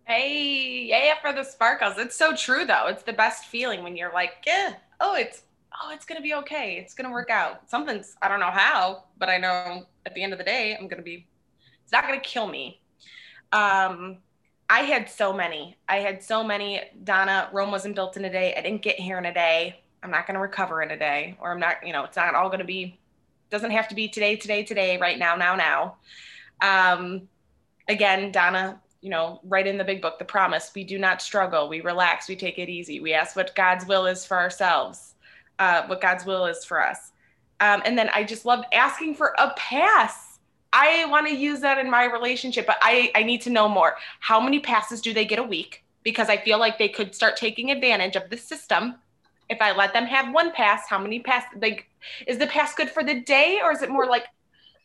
Hey, 0.04 0.86
yeah, 0.88 1.14
for 1.20 1.32
the 1.32 1.44
sparkles. 1.44 1.94
It's 1.98 2.16
so 2.16 2.34
true 2.34 2.64
though. 2.64 2.86
It's 2.88 3.02
the 3.02 3.12
best 3.12 3.46
feeling 3.46 3.82
when 3.82 3.96
you're 3.96 4.12
like, 4.12 4.42
yeah, 4.46 4.74
oh, 5.00 5.14
it's 5.14 5.42
oh, 5.82 5.90
it's 5.92 6.04
gonna 6.04 6.20
be 6.20 6.34
okay. 6.34 6.76
It's 6.76 6.94
gonna 6.94 7.12
work 7.12 7.30
out. 7.30 7.68
Something's 7.70 8.16
I 8.22 8.28
don't 8.28 8.40
know 8.40 8.50
how, 8.50 9.04
but 9.18 9.28
I 9.28 9.38
know 9.38 9.86
at 10.06 10.14
the 10.14 10.22
end 10.22 10.32
of 10.32 10.38
the 10.38 10.44
day, 10.44 10.76
I'm 10.78 10.88
gonna 10.88 11.02
be. 11.02 11.26
It's 11.82 11.92
not 11.92 12.04
gonna 12.06 12.20
kill 12.20 12.48
me. 12.48 12.80
Um, 13.52 14.18
I 14.68 14.80
had 14.80 15.10
so 15.10 15.32
many. 15.32 15.76
I 15.88 15.96
had 15.96 16.22
so 16.22 16.44
many. 16.44 16.80
Donna, 17.02 17.50
Rome 17.52 17.70
wasn't 17.70 17.96
built 17.96 18.16
in 18.16 18.24
a 18.24 18.30
day. 18.30 18.54
I 18.56 18.62
didn't 18.62 18.82
get 18.82 18.96
here 18.96 19.18
in 19.18 19.26
a 19.26 19.34
day. 19.34 19.82
I'm 20.02 20.10
not 20.10 20.26
gonna 20.26 20.40
recover 20.40 20.82
in 20.82 20.90
a 20.90 20.98
day, 20.98 21.36
or 21.40 21.52
I'm 21.52 21.60
not. 21.60 21.86
You 21.86 21.92
know, 21.92 22.04
it's 22.04 22.16
not 22.16 22.34
all 22.34 22.50
gonna 22.50 22.64
be. 22.64 22.98
Doesn't 23.50 23.72
have 23.72 23.88
to 23.88 23.94
be 23.94 24.08
today, 24.08 24.36
today, 24.36 24.62
today, 24.62 24.98
right 24.98 25.18
now, 25.18 25.34
now, 25.34 25.56
now. 25.56 25.96
Um, 26.62 27.28
again, 27.88 28.30
Donna, 28.30 28.80
you 29.00 29.10
know, 29.10 29.40
right 29.44 29.66
in 29.66 29.78
the 29.78 29.84
big 29.84 30.02
book, 30.02 30.18
the 30.18 30.24
promise 30.24 30.70
we 30.74 30.84
do 30.84 30.98
not 30.98 31.22
struggle, 31.22 31.68
we 31.68 31.80
relax, 31.80 32.28
we 32.28 32.36
take 32.36 32.58
it 32.58 32.68
easy, 32.68 33.00
we 33.00 33.12
ask 33.12 33.34
what 33.34 33.54
God's 33.54 33.86
will 33.86 34.06
is 34.06 34.24
for 34.24 34.36
ourselves, 34.36 35.14
uh, 35.58 35.86
what 35.86 36.00
God's 36.00 36.24
will 36.24 36.46
is 36.46 36.64
for 36.64 36.80
us. 36.82 37.12
Um, 37.60 37.82
and 37.84 37.98
then 37.98 38.08
I 38.14 38.24
just 38.24 38.44
loved 38.44 38.66
asking 38.72 39.14
for 39.14 39.34
a 39.38 39.52
pass. 39.56 40.38
I 40.72 41.06
want 41.06 41.26
to 41.26 41.34
use 41.34 41.60
that 41.60 41.78
in 41.78 41.90
my 41.90 42.04
relationship, 42.04 42.66
but 42.66 42.78
I, 42.80 43.10
I 43.14 43.22
need 43.22 43.40
to 43.42 43.50
know 43.50 43.68
more. 43.68 43.96
How 44.20 44.40
many 44.40 44.60
passes 44.60 45.00
do 45.00 45.12
they 45.12 45.24
get 45.24 45.38
a 45.38 45.42
week? 45.42 45.84
Because 46.02 46.28
I 46.28 46.36
feel 46.36 46.58
like 46.58 46.78
they 46.78 46.88
could 46.88 47.14
start 47.14 47.36
taking 47.36 47.70
advantage 47.70 48.16
of 48.16 48.30
the 48.30 48.36
system. 48.36 48.94
If 49.50 49.60
I 49.60 49.76
let 49.76 49.92
them 49.92 50.06
have 50.06 50.32
one 50.32 50.52
pass, 50.52 50.88
how 50.88 50.98
many 50.98 51.20
pass? 51.20 51.44
Like, 51.60 51.88
is 52.26 52.38
the 52.38 52.46
pass 52.46 52.74
good 52.74 52.88
for 52.88 53.02
the 53.02 53.20
day, 53.20 53.58
or 53.62 53.72
is 53.72 53.82
it 53.82 53.90
more 53.90 54.06
like 54.06 54.24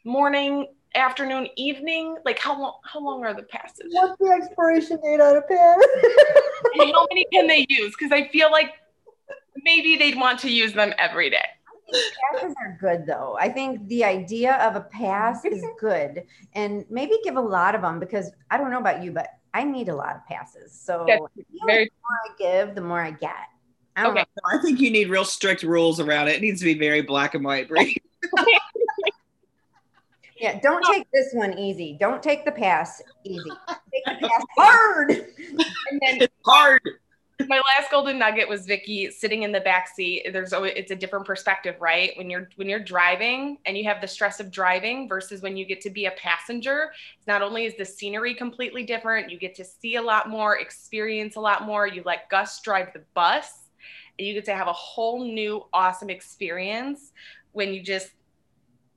morning, 0.03 0.67
afternoon, 0.95 1.47
evening? 1.55 2.17
Like, 2.25 2.39
how 2.39 2.59
long? 2.59 2.79
How 2.83 2.99
long 2.99 3.23
are 3.23 3.33
the 3.33 3.43
passes? 3.43 3.93
What's 3.93 4.17
the 4.19 4.29
expiration 4.31 4.99
date 5.03 5.21
on 5.21 5.37
a 5.37 5.41
pass? 5.41 5.77
How 6.93 7.07
many 7.11 7.25
can 7.31 7.47
they 7.47 7.65
use? 7.69 7.93
Because 7.97 8.11
I 8.11 8.27
feel 8.29 8.51
like 8.51 8.71
maybe 9.63 9.95
they'd 9.95 10.17
want 10.17 10.39
to 10.39 10.49
use 10.49 10.73
them 10.73 10.93
every 10.97 11.29
day. 11.29 11.45
passes 12.33 12.53
are 12.59 12.77
good 12.81 13.05
though 13.05 13.37
i 13.39 13.47
think 13.47 13.87
the 13.89 14.03
idea 14.03 14.55
of 14.55 14.75
a 14.75 14.81
pass 14.81 15.45
is 15.45 15.63
good 15.79 16.23
and 16.53 16.83
maybe 16.89 17.13
give 17.23 17.35
a 17.35 17.41
lot 17.41 17.75
of 17.75 17.81
them 17.81 17.99
because 17.99 18.31
i 18.49 18.57
don't 18.57 18.71
know 18.71 18.79
about 18.79 19.03
you 19.03 19.11
but 19.11 19.27
i 19.53 19.63
need 19.63 19.87
a 19.87 19.95
lot 19.95 20.15
of 20.15 20.25
passes 20.25 20.73
so 20.73 21.05
That's 21.07 21.21
the 21.35 21.45
more 21.61 21.77
i 21.77 22.29
give 22.39 22.73
the 22.73 22.81
more 22.81 22.99
i 22.99 23.11
get 23.11 23.47
I 23.95 24.03
don't 24.03 24.11
Okay. 24.11 24.21
know. 24.43 24.59
I 24.59 24.61
think 24.61 24.79
you 24.79 24.91
need 24.91 25.09
real 25.09 25.25
strict 25.25 25.63
rules 25.63 25.99
around 25.99 26.27
it. 26.27 26.35
It 26.35 26.41
needs 26.41 26.59
to 26.59 26.65
be 26.65 26.77
very 26.77 27.01
black 27.01 27.33
and 27.35 27.43
white, 27.43 27.67
Bree. 27.69 27.95
Yeah, 30.37 30.59
don't 30.59 30.83
take 30.91 31.07
this 31.13 31.29
one 31.31 31.57
easy. 31.57 31.95
Don't 31.97 32.21
take 32.21 32.43
the 32.43 32.51
pass 32.51 33.01
easy. 33.23 33.49
Take 33.93 34.03
the 34.05 34.15
pass 34.27 34.43
hard. 34.57 35.09
And 35.11 36.01
then 36.01 36.21
it's 36.21 36.33
hard. 36.45 36.81
my 37.47 37.55
last 37.77 37.89
golden 37.89 38.19
nugget 38.19 38.47
was 38.49 38.65
Vicky 38.65 39.09
sitting 39.11 39.43
in 39.43 39.53
the 39.53 39.61
back 39.61 39.87
seat. 39.87 40.27
There's 40.33 40.51
always 40.51 40.73
it's 40.75 40.91
a 40.91 40.95
different 40.95 41.25
perspective, 41.25 41.75
right? 41.79 42.11
When 42.17 42.29
you're 42.29 42.49
when 42.57 42.67
you're 42.67 42.83
driving 42.83 43.59
and 43.65 43.77
you 43.77 43.85
have 43.85 44.01
the 44.01 44.07
stress 44.07 44.41
of 44.41 44.51
driving 44.51 45.07
versus 45.07 45.41
when 45.41 45.55
you 45.55 45.65
get 45.65 45.79
to 45.81 45.89
be 45.89 46.05
a 46.05 46.11
passenger. 46.11 46.91
Not 47.27 47.41
only 47.41 47.63
is 47.63 47.75
the 47.77 47.85
scenery 47.85 48.33
completely 48.35 48.83
different, 48.83 49.31
you 49.31 49.39
get 49.39 49.55
to 49.55 49.63
see 49.63 49.95
a 49.95 50.01
lot 50.01 50.29
more, 50.29 50.57
experience 50.59 51.37
a 51.37 51.41
lot 51.41 51.65
more. 51.65 51.87
You 51.87 52.03
let 52.05 52.29
Gus 52.29 52.59
drive 52.61 52.91
the 52.93 53.03
bus, 53.13 53.64
and 54.17 54.27
you 54.27 54.33
get 54.33 54.45
to 54.45 54.55
have 54.55 54.67
a 54.67 54.73
whole 54.73 55.23
new 55.23 55.65
awesome 55.73 56.09
experience 56.09 57.11
when 57.51 57.73
you 57.73 57.81
just 57.81 58.11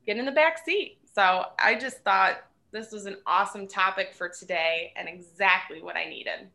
get 0.07 0.17
in 0.17 0.25
the 0.25 0.33
back 0.33 0.65
seat. 0.65 0.99
So 1.15 1.45
I 1.59 1.75
just 1.75 1.99
thought 1.99 2.39
this 2.71 2.93
was 2.93 3.07
an 3.07 3.17
awesome 3.27 3.67
topic 3.67 4.13
for 4.15 4.29
today 4.29 4.93
and 4.97 5.09
exactly 5.09 5.83
what 5.83 5.97
I 5.97 6.05
needed. 6.05 6.49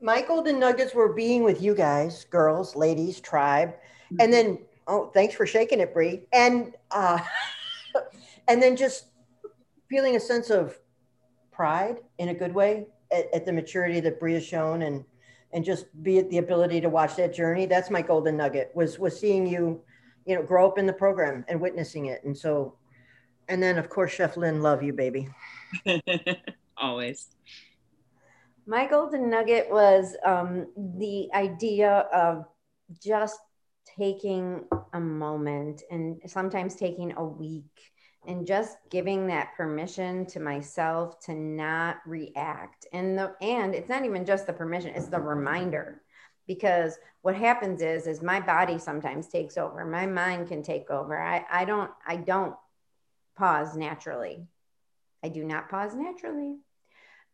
My 0.00 0.22
golden 0.22 0.60
nuggets 0.60 0.94
were 0.94 1.12
being 1.12 1.42
with 1.42 1.60
you 1.60 1.74
guys, 1.74 2.24
girls, 2.24 2.76
ladies, 2.76 3.20
tribe, 3.20 3.74
and 4.20 4.32
then 4.32 4.58
Oh, 4.88 5.10
thanks 5.12 5.34
for 5.34 5.46
shaking 5.46 5.80
it, 5.80 5.92
Bree. 5.92 6.22
And 6.32 6.74
uh, 6.90 7.18
and 8.48 8.60
then 8.60 8.74
just 8.74 9.04
feeling 9.90 10.16
a 10.16 10.20
sense 10.20 10.48
of 10.48 10.78
pride 11.52 11.98
in 12.16 12.30
a 12.30 12.34
good 12.34 12.54
way 12.54 12.86
at, 13.12 13.26
at 13.34 13.44
the 13.44 13.52
maturity 13.52 14.00
that 14.00 14.18
Bree 14.18 14.32
has 14.34 14.44
shown, 14.44 14.82
and 14.82 15.04
and 15.52 15.64
just 15.64 15.86
be 16.02 16.20
the 16.22 16.38
ability 16.38 16.80
to 16.80 16.88
watch 16.88 17.16
that 17.16 17.34
journey. 17.34 17.66
That's 17.66 17.90
my 17.90 18.02
golden 18.02 18.36
nugget. 18.36 18.70
Was 18.74 18.98
was 18.98 19.18
seeing 19.18 19.46
you, 19.46 19.80
you 20.26 20.34
know, 20.34 20.42
grow 20.42 20.66
up 20.66 20.78
in 20.78 20.86
the 20.86 20.92
program 20.92 21.44
and 21.48 21.60
witnessing 21.60 22.06
it. 22.06 22.22
And 22.24 22.36
so, 22.36 22.76
and 23.48 23.62
then 23.62 23.78
of 23.78 23.88
course, 23.88 24.12
Chef 24.12 24.36
Lynn, 24.36 24.62
love 24.62 24.82
you, 24.82 24.92
baby. 24.92 25.28
Always. 26.76 27.28
My 28.66 28.86
golden 28.86 29.30
nugget 29.30 29.70
was 29.70 30.14
um, 30.26 30.66
the 30.76 31.28
idea 31.34 32.06
of 32.12 32.44
just 33.02 33.38
taking 33.98 34.64
a 34.92 35.00
moment 35.00 35.82
and 35.90 36.20
sometimes 36.26 36.74
taking 36.74 37.14
a 37.16 37.24
week 37.24 37.64
and 38.28 38.46
just 38.46 38.76
giving 38.90 39.26
that 39.26 39.56
permission 39.56 40.26
to 40.26 40.38
myself 40.38 41.18
to 41.20 41.34
not 41.34 41.96
react. 42.06 42.86
And 42.92 43.18
the 43.18 43.34
and 43.40 43.74
it's 43.74 43.88
not 43.88 44.04
even 44.04 44.26
just 44.26 44.46
the 44.46 44.52
permission 44.52 44.92
it's 44.94 45.08
the 45.08 45.18
reminder. 45.18 46.02
Because 46.46 46.98
what 47.22 47.34
happens 47.34 47.80
is 47.80 48.06
is 48.06 48.22
my 48.22 48.38
body 48.38 48.78
sometimes 48.78 49.28
takes 49.28 49.56
over. 49.56 49.84
My 49.84 50.06
mind 50.06 50.48
can 50.48 50.62
take 50.62 50.90
over. 50.90 51.20
I 51.20 51.44
i 51.50 51.64
don't 51.64 51.90
i 52.06 52.16
don't 52.16 52.54
pause 53.34 53.74
naturally. 53.74 54.46
I 55.24 55.30
do 55.30 55.42
not 55.42 55.70
pause 55.70 55.94
naturally. 55.94 56.58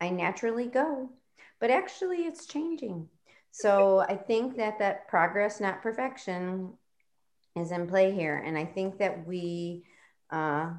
I 0.01 0.11
naturally 0.11 0.69
go. 0.69 1.11
But 1.61 1.71
actually 1.71 2.19
it's 2.19 2.47
changing. 2.47 3.09
So 3.51 4.01
I 4.01 4.17
think 4.17 4.57
that 4.57 4.79
that 4.79 5.09
progress, 5.09 5.61
not 5.61 5.83
perfection, 5.83 6.73
is 7.57 7.71
in 7.71 7.87
play 7.87 8.13
here, 8.13 8.43
and 8.45 8.59
I 8.59 8.65
think 8.65 8.99
that 8.99 9.27
we 9.29 9.85
uh, 10.35 10.73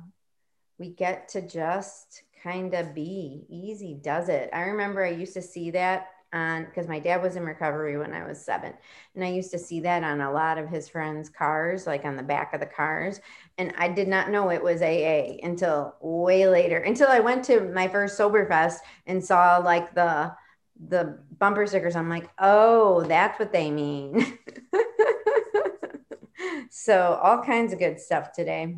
we 0.78 0.90
get 0.90 1.30
to 1.30 1.42
just 1.42 2.24
kind 2.44 2.74
of 2.74 2.94
be 2.94 3.46
easy. 3.50 3.94
Does 3.94 4.28
it? 4.28 4.50
I 4.52 4.62
remember 4.62 5.04
I 5.04 5.12
used 5.12 5.34
to 5.36 5.42
see 5.42 5.72
that 5.72 6.10
on 6.34 6.66
because 6.66 6.90
my 6.90 7.00
dad 7.00 7.24
was 7.24 7.38
in 7.38 7.46
recovery 7.46 7.98
when 7.98 8.12
I 8.14 8.28
was 8.28 8.44
seven, 8.44 8.74
and 9.16 9.24
I 9.24 9.30
used 9.30 9.52
to 9.52 9.58
see 9.58 9.80
that 9.82 10.04
on 10.04 10.20
a 10.20 10.32
lot 10.32 10.58
of 10.58 10.68
his 10.68 10.90
friends' 10.90 11.30
cars, 11.30 11.88
like 11.88 12.04
on 12.04 12.18
the 12.18 12.24
back 12.24 12.54
of 12.54 12.60
the 12.60 12.66
cars, 12.66 13.22
and 13.58 13.74
I 13.78 13.88
did 13.88 14.10
not 14.10 14.30
know 14.30 14.50
it 14.50 14.62
was 14.62 14.82
AA 14.82 15.38
until 15.42 15.96
way 16.02 16.48
later, 16.48 16.80
until 16.80 17.08
I 17.08 17.22
went 17.22 17.46
to 17.46 17.62
my 17.62 17.88
first 17.88 18.18
sober 18.18 18.46
fest 18.46 18.84
and 19.08 19.24
saw 19.24 19.58
like 19.58 19.96
the 19.96 20.34
the 20.90 21.18
bumper 21.40 21.66
stickers. 21.66 21.96
I'm 21.96 22.10
like, 22.10 22.30
oh, 22.38 23.04
that's 23.04 23.40
what 23.40 23.54
they 23.54 23.72
mean. 23.72 24.38
so 26.70 27.18
all 27.24 27.42
kinds 27.42 27.72
of 27.72 27.80
good 27.80 28.02
stuff 28.02 28.34
today. 28.34 28.76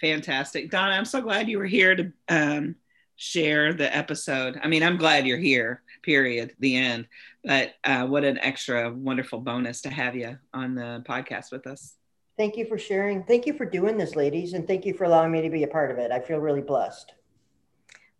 Fantastic. 0.00 0.70
Donna, 0.70 0.94
I'm 0.94 1.04
so 1.04 1.20
glad 1.20 1.48
you 1.48 1.58
were 1.58 1.66
here 1.66 1.94
to 1.94 2.12
um, 2.28 2.76
share 3.16 3.74
the 3.74 3.94
episode. 3.94 4.58
I 4.62 4.68
mean, 4.68 4.82
I'm 4.82 4.96
glad 4.96 5.26
you're 5.26 5.38
here, 5.38 5.82
period, 6.02 6.54
the 6.58 6.76
end. 6.76 7.06
But 7.44 7.74
uh, 7.84 8.06
what 8.06 8.24
an 8.24 8.38
extra 8.38 8.90
wonderful 8.90 9.40
bonus 9.40 9.82
to 9.82 9.90
have 9.90 10.16
you 10.16 10.38
on 10.54 10.74
the 10.74 11.04
podcast 11.06 11.52
with 11.52 11.66
us. 11.66 11.94
Thank 12.38 12.56
you 12.56 12.64
for 12.66 12.78
sharing. 12.78 13.22
Thank 13.24 13.46
you 13.46 13.52
for 13.52 13.66
doing 13.66 13.98
this, 13.98 14.16
ladies. 14.16 14.54
And 14.54 14.66
thank 14.66 14.86
you 14.86 14.94
for 14.94 15.04
allowing 15.04 15.32
me 15.32 15.42
to 15.42 15.50
be 15.50 15.62
a 15.64 15.68
part 15.68 15.90
of 15.90 15.98
it. 15.98 16.10
I 16.10 16.20
feel 16.20 16.38
really 16.38 16.62
blessed. 16.62 17.12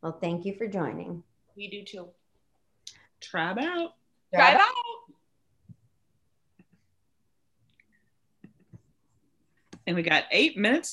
Well, 0.02 0.18
thank 0.20 0.44
you 0.44 0.54
for 0.54 0.66
joining. 0.66 1.22
We 1.56 1.68
do 1.68 1.82
too. 1.82 2.08
Tribe 3.20 3.58
out. 3.58 3.94
Drive 4.32 4.60
out. 4.60 4.70
And 9.86 9.96
we 9.96 10.02
got 10.02 10.24
eight 10.30 10.56
minutes 10.56 10.88